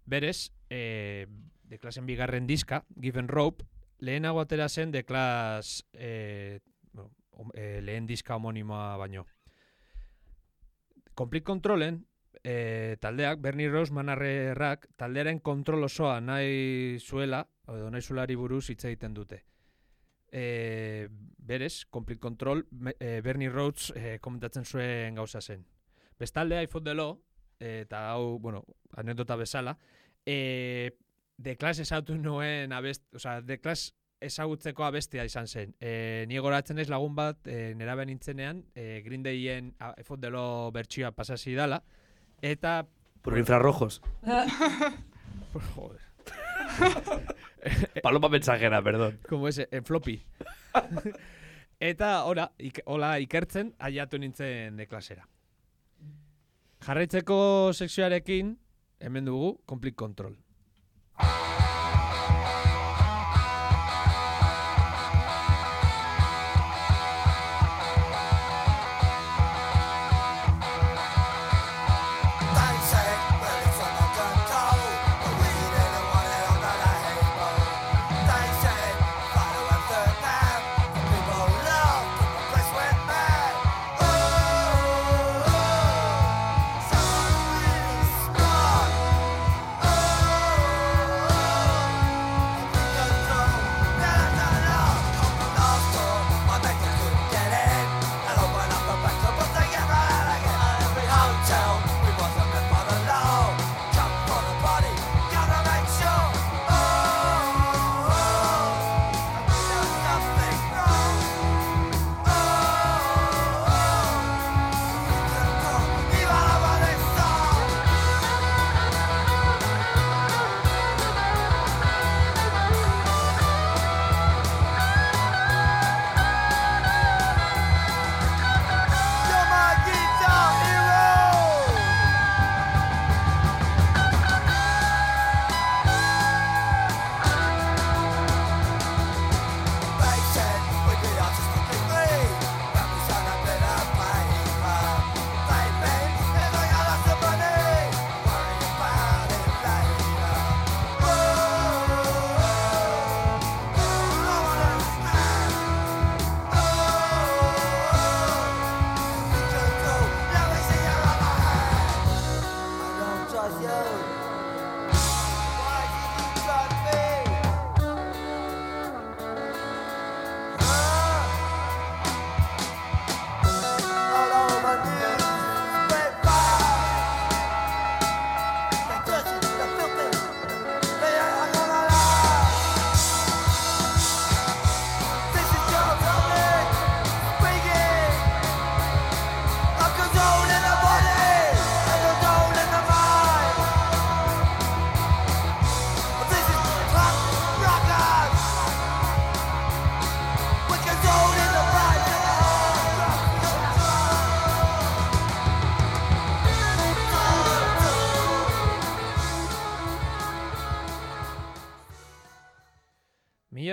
Berez, 0.07 0.53
e, 0.71 1.27
The 1.67 1.81
Clashen 1.81 2.07
bigarren 2.07 2.47
diska, 2.47 2.85
Given 2.95 3.27
Rope, 3.27 3.67
lehenago 3.99 4.39
atera 4.39 4.69
zen 4.69 4.93
The 4.93 5.03
Clash 5.03 5.83
e, 5.95 6.61
bueno, 6.93 7.11
hom- 7.33 7.51
e, 7.55 7.83
lehen 7.83 8.07
diska 8.07 8.37
homonimoa 8.37 8.97
baino. 8.97 9.27
Complete 11.13 11.43
Controlen, 11.43 12.05
e, 12.45 12.99
taldeak, 13.01 13.41
Bernie 13.41 13.69
Rose 13.69 13.93
manarrerrak, 13.93 14.93
taldearen 14.95 15.41
kontrol 15.41 15.83
osoa 15.83 16.21
nahi 16.21 17.01
zuela, 17.01 17.49
edo 17.67 17.91
nahi 17.91 18.01
zuelari 18.01 18.39
buruz 18.39 18.69
hitz 18.71 18.85
egiten 18.85 19.19
dute. 19.19 19.43
E, 20.31 21.09
berez, 21.49 21.87
Complete 21.91 22.21
Control, 22.21 22.67
e, 23.01 23.21
Bernie 23.25 23.51
Rhodes 23.51 23.93
e, 23.97 24.19
komentatzen 24.21 24.67
zuen 24.69 25.17
gauza 25.19 25.41
zen. 25.41 25.65
Bestalde, 26.21 26.61
iPhone 26.61 26.85
delo, 26.85 27.09
e, 27.59 27.87
eta 27.87 28.11
hau, 28.13 28.39
bueno, 28.39 28.65
anekdota 28.97 29.37
bezala, 29.41 29.79
e, 30.27 30.93
The 31.41 31.57
Clash 31.57 31.81
esautu 31.87 32.17
nuen 32.19 32.73
abest, 32.75 33.07
osea, 33.15 33.41
The 33.47 33.61
Clash 33.63 33.93
ezagutzeko 34.21 34.85
abestia 34.85 35.25
izan 35.25 35.47
zen. 35.47 35.75
E, 35.81 36.27
ni 36.29 36.39
goratzen 36.43 36.79
ez 36.83 36.89
lagun 36.91 37.15
bat, 37.17 37.41
e, 37.47 37.75
nera 37.79 37.97
nintzenean, 38.05 38.65
e, 38.75 39.01
Green 39.07 39.23
Dayen 39.23 39.73
iPhone 39.97 40.21
delo 40.21 40.71
bertsioa 40.75 41.13
pasasi 41.15 41.55
dala, 41.55 41.83
eta 42.43 42.85
Por 43.23 43.39
infrarrojos. 43.39 44.01
Joder. 45.75 46.01
Paloma 48.03 48.29
mensajera, 48.29 48.83
perdón. 48.83 49.19
Como 49.29 49.49
ese, 49.49 49.69
en 49.71 49.85
floppy. 49.85 50.23
Eta, 51.79 52.25
ora, 52.27 52.49
ik, 52.59 52.81
hola 52.91 53.13
ikertzen, 53.23 53.71
aiatu 53.79 54.19
nintzen 54.19 54.77
de 54.77 54.87
klasera. 54.91 55.29
Jarraitzeko 56.83 57.39
sekzioarekin, 57.75 58.57
hemen 58.99 59.31
dugu, 59.31 59.53
Complete 59.67 59.97
Control. 59.97 60.35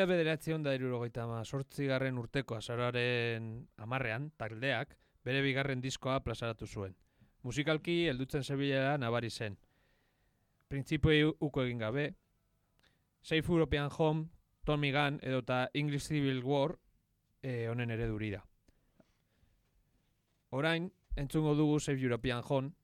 Mila 0.06 0.20
bederatzion 0.20 0.62
da 0.62 0.70
irurogeita 0.78 1.24
garren 1.90 2.18
urteko 2.22 2.56
azararen 2.56 3.46
amarrean, 3.82 4.28
taldeak, 4.38 4.92
bere 5.26 5.42
bigarren 5.42 5.82
diskoa 5.82 6.20
plazaratu 6.20 6.68
zuen. 6.68 6.94
Musikalki 7.42 8.06
heldutzen 8.12 8.44
zebilela 8.44 9.00
nabari 9.00 9.32
zen. 9.32 9.58
Printzipoi 10.70 11.24
uko 11.26 11.64
egin 11.64 11.80
gabe, 11.80 12.14
Safe 13.24 13.52
European 13.52 13.90
Home, 13.98 14.28
Tommy 14.64 14.92
Gunn 14.92 15.18
edota 15.24 15.72
English 15.74 16.06
Civil 16.06 16.44
War 16.44 16.78
eh, 17.42 17.66
honen 17.68 17.90
ereduri 17.90 18.30
da. 18.36 18.44
Orain, 20.52 20.92
entzungo 21.16 21.56
dugu 21.56 21.80
Safe 21.80 21.98
European 22.00 22.44
Home, 22.46 22.76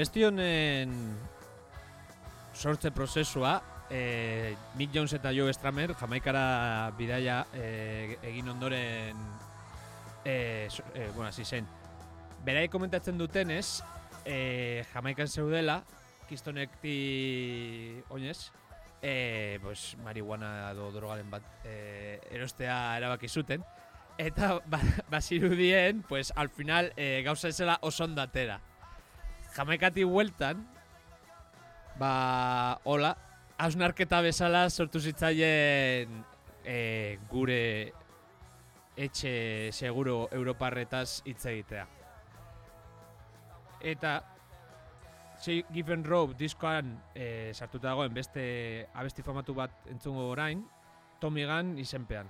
abesti 0.00 0.22
honen 0.24 0.92
sortze 2.56 2.88
prozesua, 2.90 3.58
e, 3.90 4.56
Mick 4.78 4.94
Jones 4.94 5.12
eta 5.12 5.28
Joe 5.36 5.52
Stramer 5.52 5.92
jamaikara 5.92 6.88
bidaia 6.96 7.42
e, 7.52 8.16
egin 8.30 8.48
ondoren 8.48 9.18
e, 10.24 10.68
so- 10.72 10.86
e, 10.94 11.10
bueno, 11.10 11.26
hasi 11.28 11.44
zen. 11.44 11.68
Berai 12.46 12.70
komentatzen 12.72 13.20
dutenez, 13.20 13.82
e, 14.24 14.86
jamaikan 14.94 15.28
zeudela, 15.28 15.82
kistonekti 16.30 18.00
oinez, 18.08 18.48
e, 19.02 19.58
pues, 19.60 19.98
marihuana 20.00 20.70
edo 20.70 20.88
drogaren 20.96 21.28
bat 21.28 21.44
e, 21.60 22.22
erostea 22.32 22.96
erabaki 22.96 23.28
zuten. 23.28 23.68
Eta 24.16 24.62
ba, 24.64 24.80
bazirudien, 25.12 26.00
pues, 26.08 26.32
al 26.36 26.48
final 26.48 26.94
e, 26.96 27.20
gauza 27.20 27.52
ezela 27.52 27.76
oso 27.82 28.08
ondo 28.08 28.24
atera. 28.24 28.62
Jamaikati 29.56 30.04
hueltan, 30.06 30.62
ba, 31.98 32.80
hola, 32.84 33.14
hausnarketa 33.58 34.20
bezala 34.24 34.68
sortu 34.70 35.00
zitzaien 35.00 36.22
e, 36.64 37.18
gure 37.30 37.62
etxe 38.96 39.32
seguro 39.72 40.28
europarretaz 40.32 41.22
hitz 41.26 41.44
egitea. 41.50 41.86
Eta 43.80 44.20
Say 45.40 45.64
Given 45.72 46.04
Rope 46.04 46.36
diskoan 46.36 46.98
e, 47.16 47.52
sartuta 47.56 47.88
dagoen 47.88 48.12
beste 48.12 48.42
abesti 48.92 49.24
famatu 49.24 49.54
bat 49.56 49.88
entzungo 49.88 50.28
orain, 50.34 50.66
Tommy 51.20 51.46
Gunn 51.48 51.78
izenpean. 51.80 52.28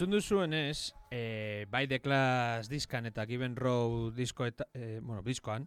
Entzun 0.00 0.14
duzuenez, 0.14 0.94
e, 1.10 1.66
bai 1.68 1.86
The 1.86 1.98
Clash 2.00 2.70
diskan 2.72 3.04
eta 3.04 3.26
Given 3.28 3.52
Row 3.54 4.08
disko 4.16 4.46
eta, 4.48 4.64
e, 4.72 4.98
bueno, 5.02 5.20
diskoan, 5.20 5.66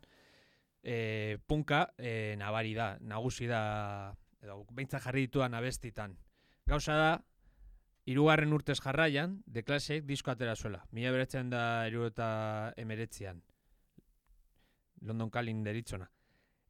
e, 0.82 1.38
punka 1.46 1.94
e, 2.00 2.34
nabari 2.42 2.72
da, 2.74 2.96
nagusi 2.98 3.46
da, 3.46 4.16
edo 4.42 4.56
beintza 4.74 4.98
jarri 5.04 5.28
dituan 5.28 5.54
abestitan. 5.54 6.16
Gauza 6.66 6.96
da, 6.98 7.12
irugarren 8.10 8.56
urtez 8.58 8.80
jarraian, 8.82 9.36
The 9.46 9.62
Clashek 9.62 10.08
disko 10.10 10.34
atera 10.34 10.56
zuela. 10.56 10.82
Mila 10.90 11.12
beretzen 11.14 11.52
da 11.52 11.86
iru 11.86 12.08
eta 12.08 12.74
emeretzian. 12.76 13.44
London 15.02 15.30
Calling 15.30 15.62
deritzona. 15.62 16.10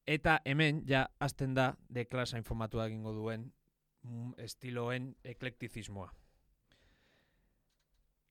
Eta 0.04 0.42
hemen, 0.44 0.84
ja, 0.84 1.06
azten 1.18 1.56
da 1.56 1.78
The 1.88 2.10
Clash 2.12 2.36
informatua 2.36 2.90
egingo 2.92 3.16
duen 3.16 3.54
mm, 4.04 4.36
estiloen 4.50 5.14
eklektizismoa. 5.24 6.12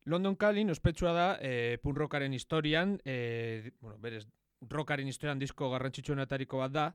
London 0.04 0.34
Calling 0.36 0.70
ospetsua 0.70 1.12
da 1.14 1.26
e, 1.40 1.78
punk 1.82 1.98
rockaren 1.98 2.32
historian, 2.34 2.98
e, 3.04 3.72
bueno, 3.80 3.98
berez, 4.02 4.26
rockaren 4.68 5.08
historian 5.08 5.38
disko 5.38 5.70
garrantzitsuenetariko 5.70 6.58
bat 6.58 6.72
da, 6.74 6.86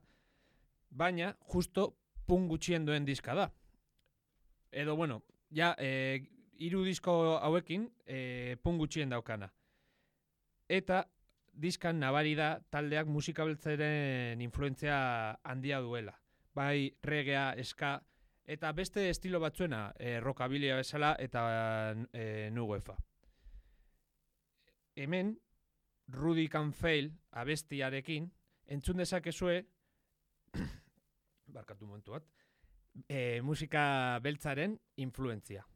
baina 0.90 1.32
justo 1.52 1.94
punk 2.28 2.50
gutxien 2.52 2.84
duen 2.84 3.06
diska 3.08 3.34
da. 3.34 3.48
Edo, 4.70 4.96
bueno, 4.96 5.22
ja, 5.50 5.74
e, 5.78 6.28
hiru 6.60 6.82
disko 6.84 7.38
hauekin 7.40 7.88
e, 8.04 8.56
punk 8.62 8.84
gutxien 8.84 9.08
daukana. 9.08 9.48
Eta 10.68 11.06
diskan 11.58 11.98
nabari 11.98 12.34
da 12.38 12.58
taldeak 12.70 13.08
musika 13.08 13.44
beltzaren 13.48 14.40
influentzia 14.44 14.98
handia 15.42 15.80
duela. 15.80 16.12
Bai 16.54 16.92
reggaea, 17.02 17.54
ska, 17.64 17.98
eta 18.48 18.72
beste 18.72 19.10
estilo 19.10 19.40
batzuena, 19.40 19.92
e, 20.00 20.18
rockabilia 20.24 20.78
bezala 20.80 21.12
eta 21.20 21.42
e, 22.12 22.48
nu 22.50 22.64
UEFA. 22.64 22.96
Hemen, 24.96 25.34
Rudy 26.08 26.48
Can 26.48 26.72
Fail 26.72 27.12
abestiarekin, 27.30 28.30
entzun 28.66 29.04
dezakezue, 29.04 29.60
barkatu 31.58 31.86
momentu 31.86 32.16
bat, 32.16 32.24
e, 33.06 33.42
musika 33.44 34.18
beltzaren 34.24 34.80
influentzia. 34.96 35.66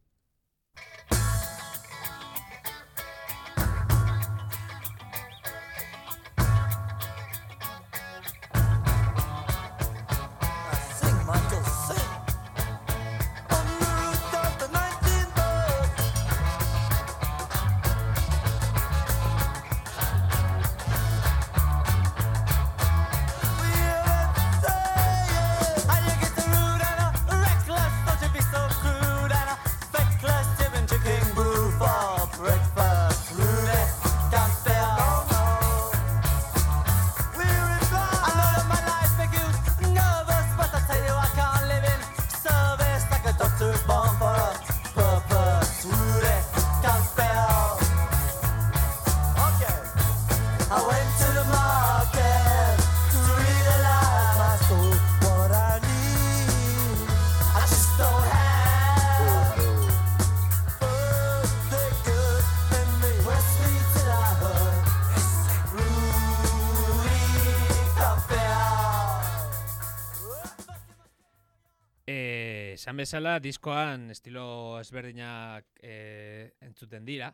Esan 72.92 72.98
bezala, 72.98 73.38
diskoan 73.40 74.10
estilo 74.12 74.78
ezberdinak 74.78 75.64
e, 75.80 76.52
entzuten 76.60 77.06
dira, 77.06 77.30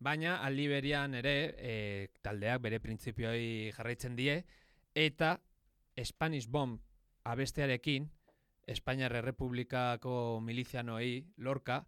baina 0.00 0.38
aldi 0.40 0.64
berian 0.70 1.12
ere 1.18 1.34
e, 1.52 1.74
taldeak 2.24 2.62
bere 2.64 2.78
printzipioi 2.80 3.72
jarraitzen 3.76 4.16
die, 4.16 4.38
eta 4.94 5.34
Spanish 6.02 6.48
Bomb 6.48 6.80
abestearekin, 7.28 8.08
Espainiar 8.64 9.12
Errepublikako 9.20 10.40
milizianoei 10.40 11.26
lorka, 11.36 11.82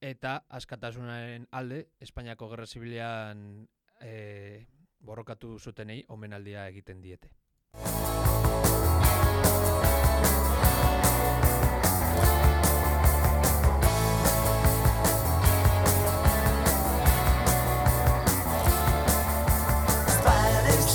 eta 0.00 0.40
askatasunaren 0.48 1.46
alde, 1.52 1.84
Espainiako 2.00 2.50
Gerra 2.50 2.66
Zibilian 2.66 3.68
e, 4.02 4.66
borrokatu 4.98 5.54
zutenei 5.60 6.02
omenaldia 6.08 6.66
egiten 6.66 7.00
diete. 7.00 7.30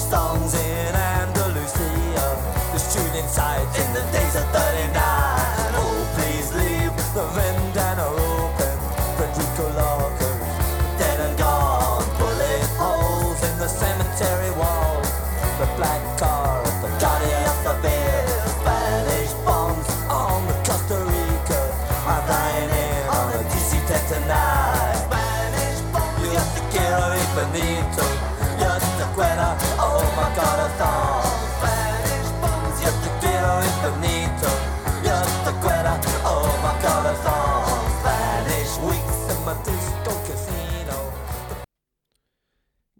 Songs 0.10 0.56
in 0.56 0.96
Andalusia. 0.96 2.28
The 2.74 2.80
shooting 2.80 3.28
sight 3.28 3.68
in 3.78 3.94
the 3.94 4.02
days 4.12 4.36
of 4.36 4.46
39. 4.52 5.09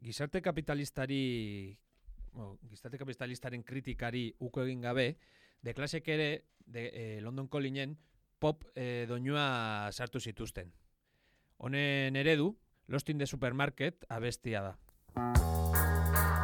Gizarte 0.10 0.42
kapitalistari 0.42 1.78
bueno, 2.34 2.58
gizarte 2.68 2.98
kapitalistaren 2.98 3.62
kritikari 3.62 4.24
uko 4.42 4.64
egin 4.64 4.82
gabe, 4.82 5.20
de 5.62 5.76
klasek 5.78 6.08
ere 6.10 6.30
de, 6.66 6.88
eh, 6.90 7.22
London 7.22 7.46
Callingen 7.48 7.94
pop 8.40 8.66
eh, 8.74 9.06
doinua 9.08 9.92
sartu 9.92 10.20
zituzten. 10.20 10.74
Honen 11.58 12.16
eredu, 12.16 12.56
Lost 12.88 13.10
in 13.14 13.20
the 13.20 13.28
Supermarket 13.28 14.06
abestia 14.10 14.64
da. 14.66 16.39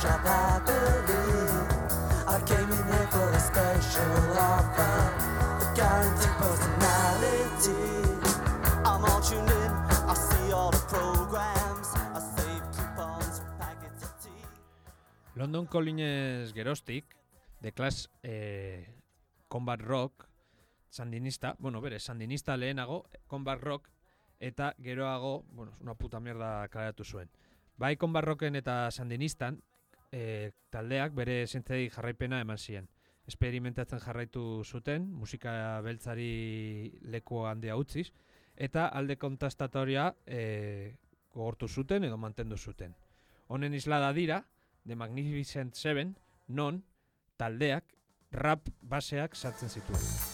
Happily. 0.00 1.52
I 2.26 2.40
came 2.46 2.70
in 2.70 2.84
here 2.92 3.08
for 3.10 3.28
a 3.28 3.40
special 3.40 4.38
offer, 4.38 4.96
a 5.60 5.74
guaranteed 5.76 6.34
personality. 6.40 7.82
I'm 8.84 9.04
all 9.04 9.20
tuned. 9.20 9.50
I 10.08 10.14
see 10.14 10.52
all 10.52 10.70
the 10.70 10.82
programs. 10.88 11.88
I 11.94 12.20
save 12.36 12.64
coupons 12.72 13.40
for 13.40 13.52
packets 13.58 14.02
of 14.04 14.12
tea. 14.22 14.44
London 15.36 15.66
Callinges 15.66 16.52
gerostik, 16.54 17.04
de 17.60 17.72
Clash 17.72 18.06
eh, 18.22 18.94
Combat 19.48 19.80
Rock, 19.80 20.28
sandinista, 20.88 21.54
bueno, 21.58 21.80
bere, 21.80 22.00
sandinista 22.00 22.56
lehenago, 22.56 23.04
Combat 23.26 23.60
Rock, 23.60 23.88
eta 24.40 24.74
geroago, 24.82 25.44
bueno, 25.52 25.72
una 25.80 25.94
puta 25.94 26.18
mierda 26.18 26.66
kaleratu 26.68 27.04
zuen. 27.04 27.30
Bai 27.76 27.96
Combat 27.96 28.24
Rocken 28.24 28.56
eta 28.56 28.90
sandinistan, 28.90 29.62
eh, 30.12 30.52
taldeak 30.70 31.14
bere 31.16 31.46
zentzei 31.46 31.88
jarraipena 31.90 32.40
eman 32.40 32.58
ziren. 32.58 32.88
Experimentatzen 33.26 34.00
jarraitu 34.02 34.62
zuten, 34.64 35.06
musika 35.08 35.80
beltzari 35.82 36.98
leku 37.14 37.44
handia 37.46 37.76
utziz, 37.78 38.10
eta 38.56 38.88
alde 38.88 39.16
kontastatoria 39.16 40.10
eh, 40.26 40.96
gogortu 41.32 41.68
zuten 41.68 42.04
edo 42.04 42.18
mantendu 42.18 42.58
zuten. 42.58 42.94
Honen 43.48 43.74
islada 43.74 44.12
dira, 44.12 44.44
The 44.86 44.96
Magnificent 44.96 45.74
Seven, 45.74 46.16
non 46.48 46.82
taldeak 47.36 47.96
rap 48.32 48.68
baseak 48.82 49.36
sartzen 49.36 49.68
zituen. 49.68 50.31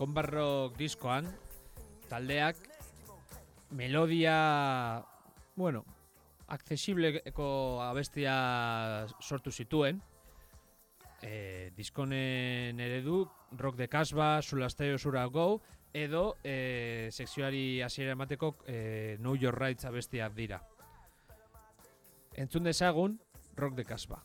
Rock 0.00 0.78
diskoan, 0.78 1.26
taldeak 2.08 2.56
melodia, 3.70 5.04
bueno, 5.56 5.84
accesibleko 6.48 7.82
abestia 7.84 9.06
sortu 9.20 9.52
zituen, 9.52 10.00
e, 11.22 11.70
diskonen 11.76 12.80
eredu, 12.80 13.28
Rock 13.58 13.76
de 13.76 13.88
Kasba, 13.88 14.40
Sulasteo 14.40 14.96
Sura 14.98 15.26
Go, 15.26 15.60
edo 15.92 16.36
e, 16.42 17.10
sekzioari 17.12 17.82
hasiera 17.82 18.16
emateko 18.16 18.56
e, 18.66 19.16
Know 19.18 19.36
Your 19.36 19.54
Rights 19.58 19.84
abestiak 19.84 20.34
dira. 20.34 20.62
Entzun 22.40 22.64
dezagun, 22.64 23.20
rock 23.56 23.74
de 23.76 23.84
kasba. 23.84 24.22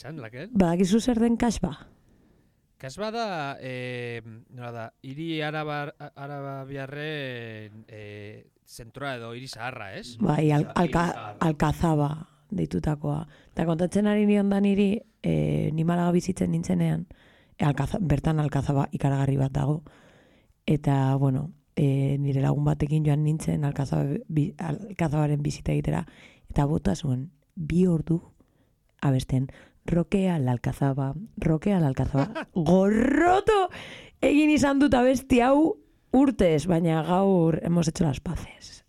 Esan, 0.00 0.16
lakel? 0.16 0.48
Badakizu 0.56 0.96
zer 1.04 1.18
den 1.20 1.34
kasba? 1.36 1.74
Kasba 2.80 3.10
da, 3.12 3.24
e, 3.60 4.22
nola 4.56 4.70
da, 4.72 4.84
hiri 5.04 5.42
arabar, 5.44 5.90
arabiarren 6.16 7.82
e, 7.84 8.04
zentroa 8.64 9.18
edo 9.18 9.34
hiri 9.36 9.50
zaharra, 9.50 9.90
ez? 9.98 10.14
Bai, 10.16 10.46
al, 10.56 10.64
alka, 10.72 11.04
alkazaba 11.44 12.08
deitutakoa. 12.48 13.26
Eta 13.52 13.68
kontatzen 13.68 14.08
ari 14.08 14.24
nion 14.24 14.48
da 14.48 14.62
niri, 14.64 14.94
e, 15.20 15.68
ni 15.76 15.84
Malaga 15.84 16.16
bizitzen 16.16 16.54
nintzenean, 16.56 17.04
e, 17.58 17.68
alkaza, 17.68 18.00
bertan 18.00 18.40
alkazaba 18.40 18.88
ikaragarri 18.96 19.36
bat 19.36 19.52
dago. 19.52 19.82
Eta, 20.64 20.96
bueno, 21.20 21.50
e, 21.76 22.16
nire 22.16 22.40
lagun 22.40 22.64
batekin 22.72 23.04
joan 23.04 23.28
nintzen 23.28 23.68
alkazaba, 23.68 24.16
bi, 24.32 24.48
alkazabaren 24.56 25.44
bizita 25.44 25.76
egitera, 25.76 26.06
eta 26.48 26.64
bota 26.64 26.96
zuen 26.96 27.26
bi 27.52 27.84
ordu 27.84 28.22
abesten, 29.00 29.48
rokea 29.86 30.38
lalkazaba, 30.38 31.14
rokea 31.38 31.80
lalkazaba, 31.80 32.46
gorroto 32.70 33.68
egin 34.22 34.50
izan 34.50 34.78
dut 34.78 34.94
abesti 34.94 35.40
hau 35.40 35.78
urtez, 36.12 36.66
baina 36.66 37.02
gaur 37.06 37.60
hemos 37.62 37.88
hecho 37.88 38.04
las 38.04 38.20
paces. 38.20 38.84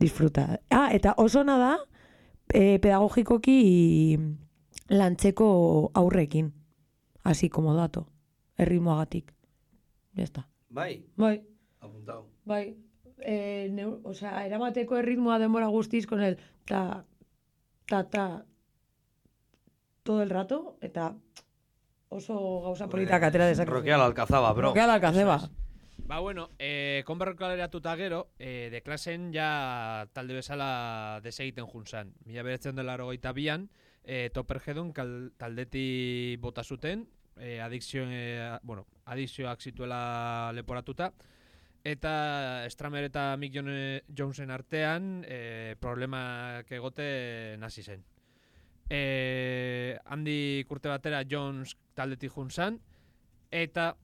Disfruta. 0.00 0.60
Ah, 0.70 0.90
eta 0.92 1.14
oso 1.16 1.44
da, 1.44 1.78
e, 2.52 2.78
pedagogikoki 2.78 4.18
lantzeko 4.88 5.90
aurrekin. 5.94 6.52
Así 7.24 7.48
como 7.48 7.74
dato. 7.74 8.08
Erritmoagatik. 8.58 9.32
Ya 10.14 10.24
está. 10.24 10.48
Bai, 10.68 11.06
Bai, 11.16 11.42
apuntau. 11.80 12.26
bai. 12.44 12.76
E, 13.18 13.68
neu, 13.70 14.00
o 14.02 14.14
sea, 14.14 14.44
eramateko 14.44 14.96
erritmoa 14.98 15.38
denbora 15.38 15.68
guztiz 15.68 16.06
con 16.06 16.20
el 16.20 16.38
ta, 16.66 17.04
ta, 17.86 18.02
ta, 18.10 18.44
todo 20.02 20.22
el 20.22 20.30
rato, 20.30 20.76
eta 20.80 21.14
oso 22.08 22.60
gauza 22.62 22.88
politak 22.88 23.22
atera 23.22 23.46
dezakezu. 23.46 23.74
Rokea 23.78 23.98
la 23.98 24.06
alcazaba, 24.06 24.52
bro. 24.52 24.68
Rokea 24.68 24.86
la 24.86 24.94
alkazeba. 24.94 25.40
Ba, 26.04 26.18
bueno, 26.18 26.50
e, 26.58 27.02
konbarro 27.06 27.36
kaleratuta 27.36 27.96
gero, 27.96 28.32
e, 28.38 28.68
de 28.70 28.82
klasen 28.82 29.30
ja 29.32 30.08
talde 30.12 30.34
bezala 30.34 31.20
desegiten 31.22 31.66
junzan. 31.66 32.12
Mila 32.26 32.42
beretzen 32.42 32.76
dela 32.76 32.94
erogeita 32.98 33.32
bian, 33.32 33.68
e, 34.02 34.28
Toppergedon 34.34 34.92
kal, 34.92 35.32
taldeti 35.38 36.36
bota 36.40 36.64
zuten, 36.64 37.06
e, 37.36 37.60
adikzio, 37.60 38.04
e, 38.10 38.58
bueno, 38.62 38.86
adikzioak 39.06 39.62
zituela 39.62 40.50
leporatuta, 40.52 41.12
eta 41.84 42.66
Stramer 42.68 43.04
eta 43.04 43.36
Mick 43.38 43.54
Jone- 43.54 44.02
Jonesen 44.08 44.50
artean 44.50 45.24
e, 45.26 45.76
problemak 45.80 46.70
egote 46.72 47.56
hasi 47.62 47.82
zen. 47.82 48.04
E, 48.92 49.96
handi 50.04 50.64
kurte 50.68 50.90
batera 50.92 51.22
Jones 51.24 51.78
taldetik 51.96 52.34
junzan, 52.34 52.76
eta 53.48 53.94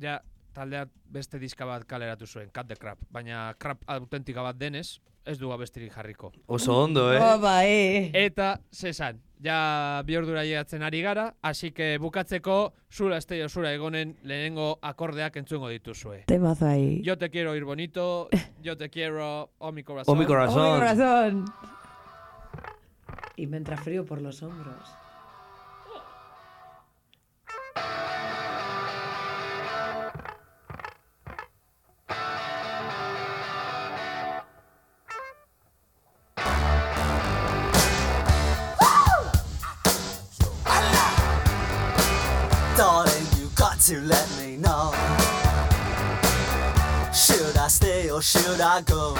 ja 0.00 0.22
taldea 0.56 0.86
beste 1.12 1.36
diska 1.38 1.66
bat 1.68 1.84
kaleratu 1.88 2.26
zuen, 2.26 2.48
Cut 2.54 2.70
the 2.70 2.76
Crap, 2.80 3.02
baina 3.12 3.52
crap 3.60 3.84
autentika 3.92 4.42
bat 4.46 4.56
denez, 4.56 5.00
ez 5.28 5.36
du 5.36 5.52
abestirik 5.52 5.92
jarriko. 5.92 6.32
Oso 6.46 6.78
ondo, 6.84 7.10
eh? 7.12 7.20
Oh, 7.20 7.36
bai. 7.42 8.10
Eta, 8.16 8.54
zesan, 8.72 9.20
ja 9.44 10.00
bi 10.08 10.16
ordura 10.16 10.46
llegatzen 10.48 10.82
ari 10.82 11.02
gara, 11.04 11.34
así 11.42 11.70
que 11.76 11.98
bukatzeko 12.00 12.72
zura 12.90 13.18
esteo 13.20 13.48
zura 13.48 13.74
egonen 13.76 14.16
lehenengo 14.24 14.78
akordeak 14.80 15.36
entzungo 15.36 15.68
dituzue. 15.68 16.24
Temazo 16.26 16.66
ahí. 16.72 17.02
Yo 17.02 17.18
te 17.18 17.28
quiero 17.28 17.54
ir 17.54 17.64
bonito, 17.64 18.30
yo 18.62 18.78
te 18.78 18.88
quiero, 18.88 19.50
oh 19.58 19.72
mi 19.72 19.84
corazón. 19.84 20.16
Oh, 20.16 20.18
mi 20.18 20.24
corazón. 20.24 20.62
Oh, 20.62 20.72
mi 20.72 20.78
corazón. 20.80 21.44
Y 23.38 23.46
me 23.46 23.56
entra 23.56 23.76
frío 23.76 24.04
por 24.04 24.20
los 24.20 24.42
hombros. 24.42 24.90
To 43.86 44.00
let 44.02 44.28
me 44.38 44.58
know. 44.58 44.92
Should 47.14 47.56
I 47.56 47.68
stay 47.68 48.10
or 48.10 48.20
should 48.20 48.60
I 48.60 48.82
go? 48.82 49.14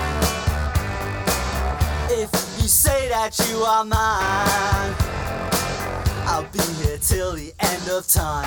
If 2.11 2.31
you 2.61 2.69
say 2.69 2.98
that 3.19 3.37
you 3.51 3.59
are 3.65 3.85
mine, 3.85 4.95
I'll 6.31 6.49
be 6.53 6.63
here 6.81 6.99
till 6.99 7.33
the 7.33 7.53
end 7.59 7.89
of 7.91 8.07
time. 8.07 8.47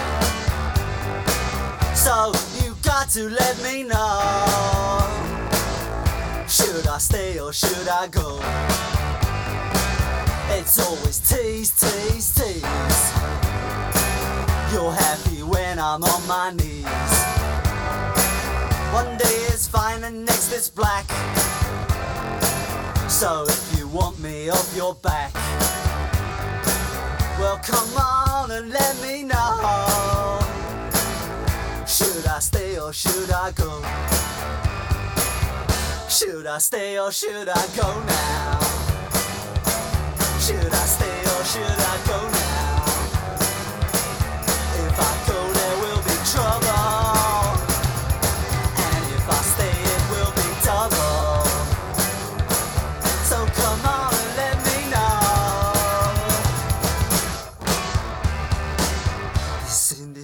So 1.93 2.31
you 2.63 2.73
got 2.81 3.09
to 3.09 3.29
let 3.29 3.61
me 3.63 3.83
know. 3.83 4.21
Should 6.47 6.87
I 6.87 6.99
stay 6.99 7.37
or 7.37 7.51
should 7.51 7.87
I 7.89 8.07
go? 8.07 8.39
It's 10.57 10.79
always 10.79 11.19
tease, 11.19 11.71
tease, 11.77 12.33
tease. 12.33 13.03
You're 14.71 14.95
happy 15.05 15.43
when 15.43 15.79
I'm 15.79 16.01
on 16.01 16.21
my 16.29 16.53
knees. 16.57 17.13
One 18.93 19.17
day 19.17 19.37
is 19.53 19.67
fine 19.67 20.05
and 20.05 20.25
next 20.25 20.53
is 20.53 20.69
black. 20.69 21.07
So 23.09 23.43
if 23.49 23.77
you 23.77 23.80
want 23.91 24.19
me 24.19 24.49
off 24.49 24.75
your 24.75 24.95
back, 24.95 25.33
well 27.37 27.59
come 27.63 27.97
on 27.97 28.51
and 28.51 28.69
let 28.69 29.01
me 29.01 29.23
know. 29.23 30.39
Should 31.85 32.25
I 32.25 32.39
stay 32.39 32.79
or 32.79 32.93
should 32.93 33.31
I 33.31 33.51
go? 33.51 33.81
Should 36.09 36.47
I 36.47 36.57
stay 36.59 36.99
or 36.99 37.11
should 37.11 37.49
I 37.49 37.67
go 37.75 38.03
now? 38.05 38.59
Should 40.39 40.73
I 40.73 40.85
stay 40.85 41.21
or 41.21 41.43
should 41.43 41.79
I 41.79 41.97
go 42.07 42.29
now? 42.31 42.40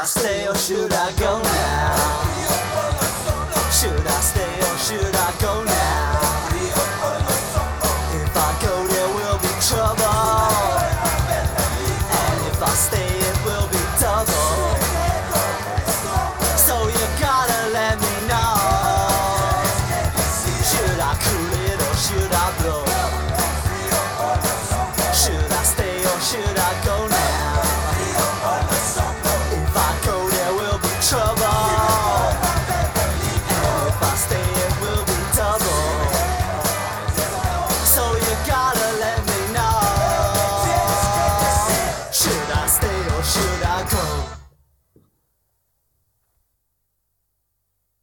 I 0.00 0.04
stay 0.04 0.46
or 0.46 0.54
should 0.54 0.92
I 0.92 1.10
go 1.18 1.42
now? 1.42 1.96
Should 3.72 4.06
I 4.06 4.20
stay 4.20 4.60
or 4.60 4.78
should 4.78 5.16
I 5.16 5.34
go 5.40 5.64
now? 5.64 5.77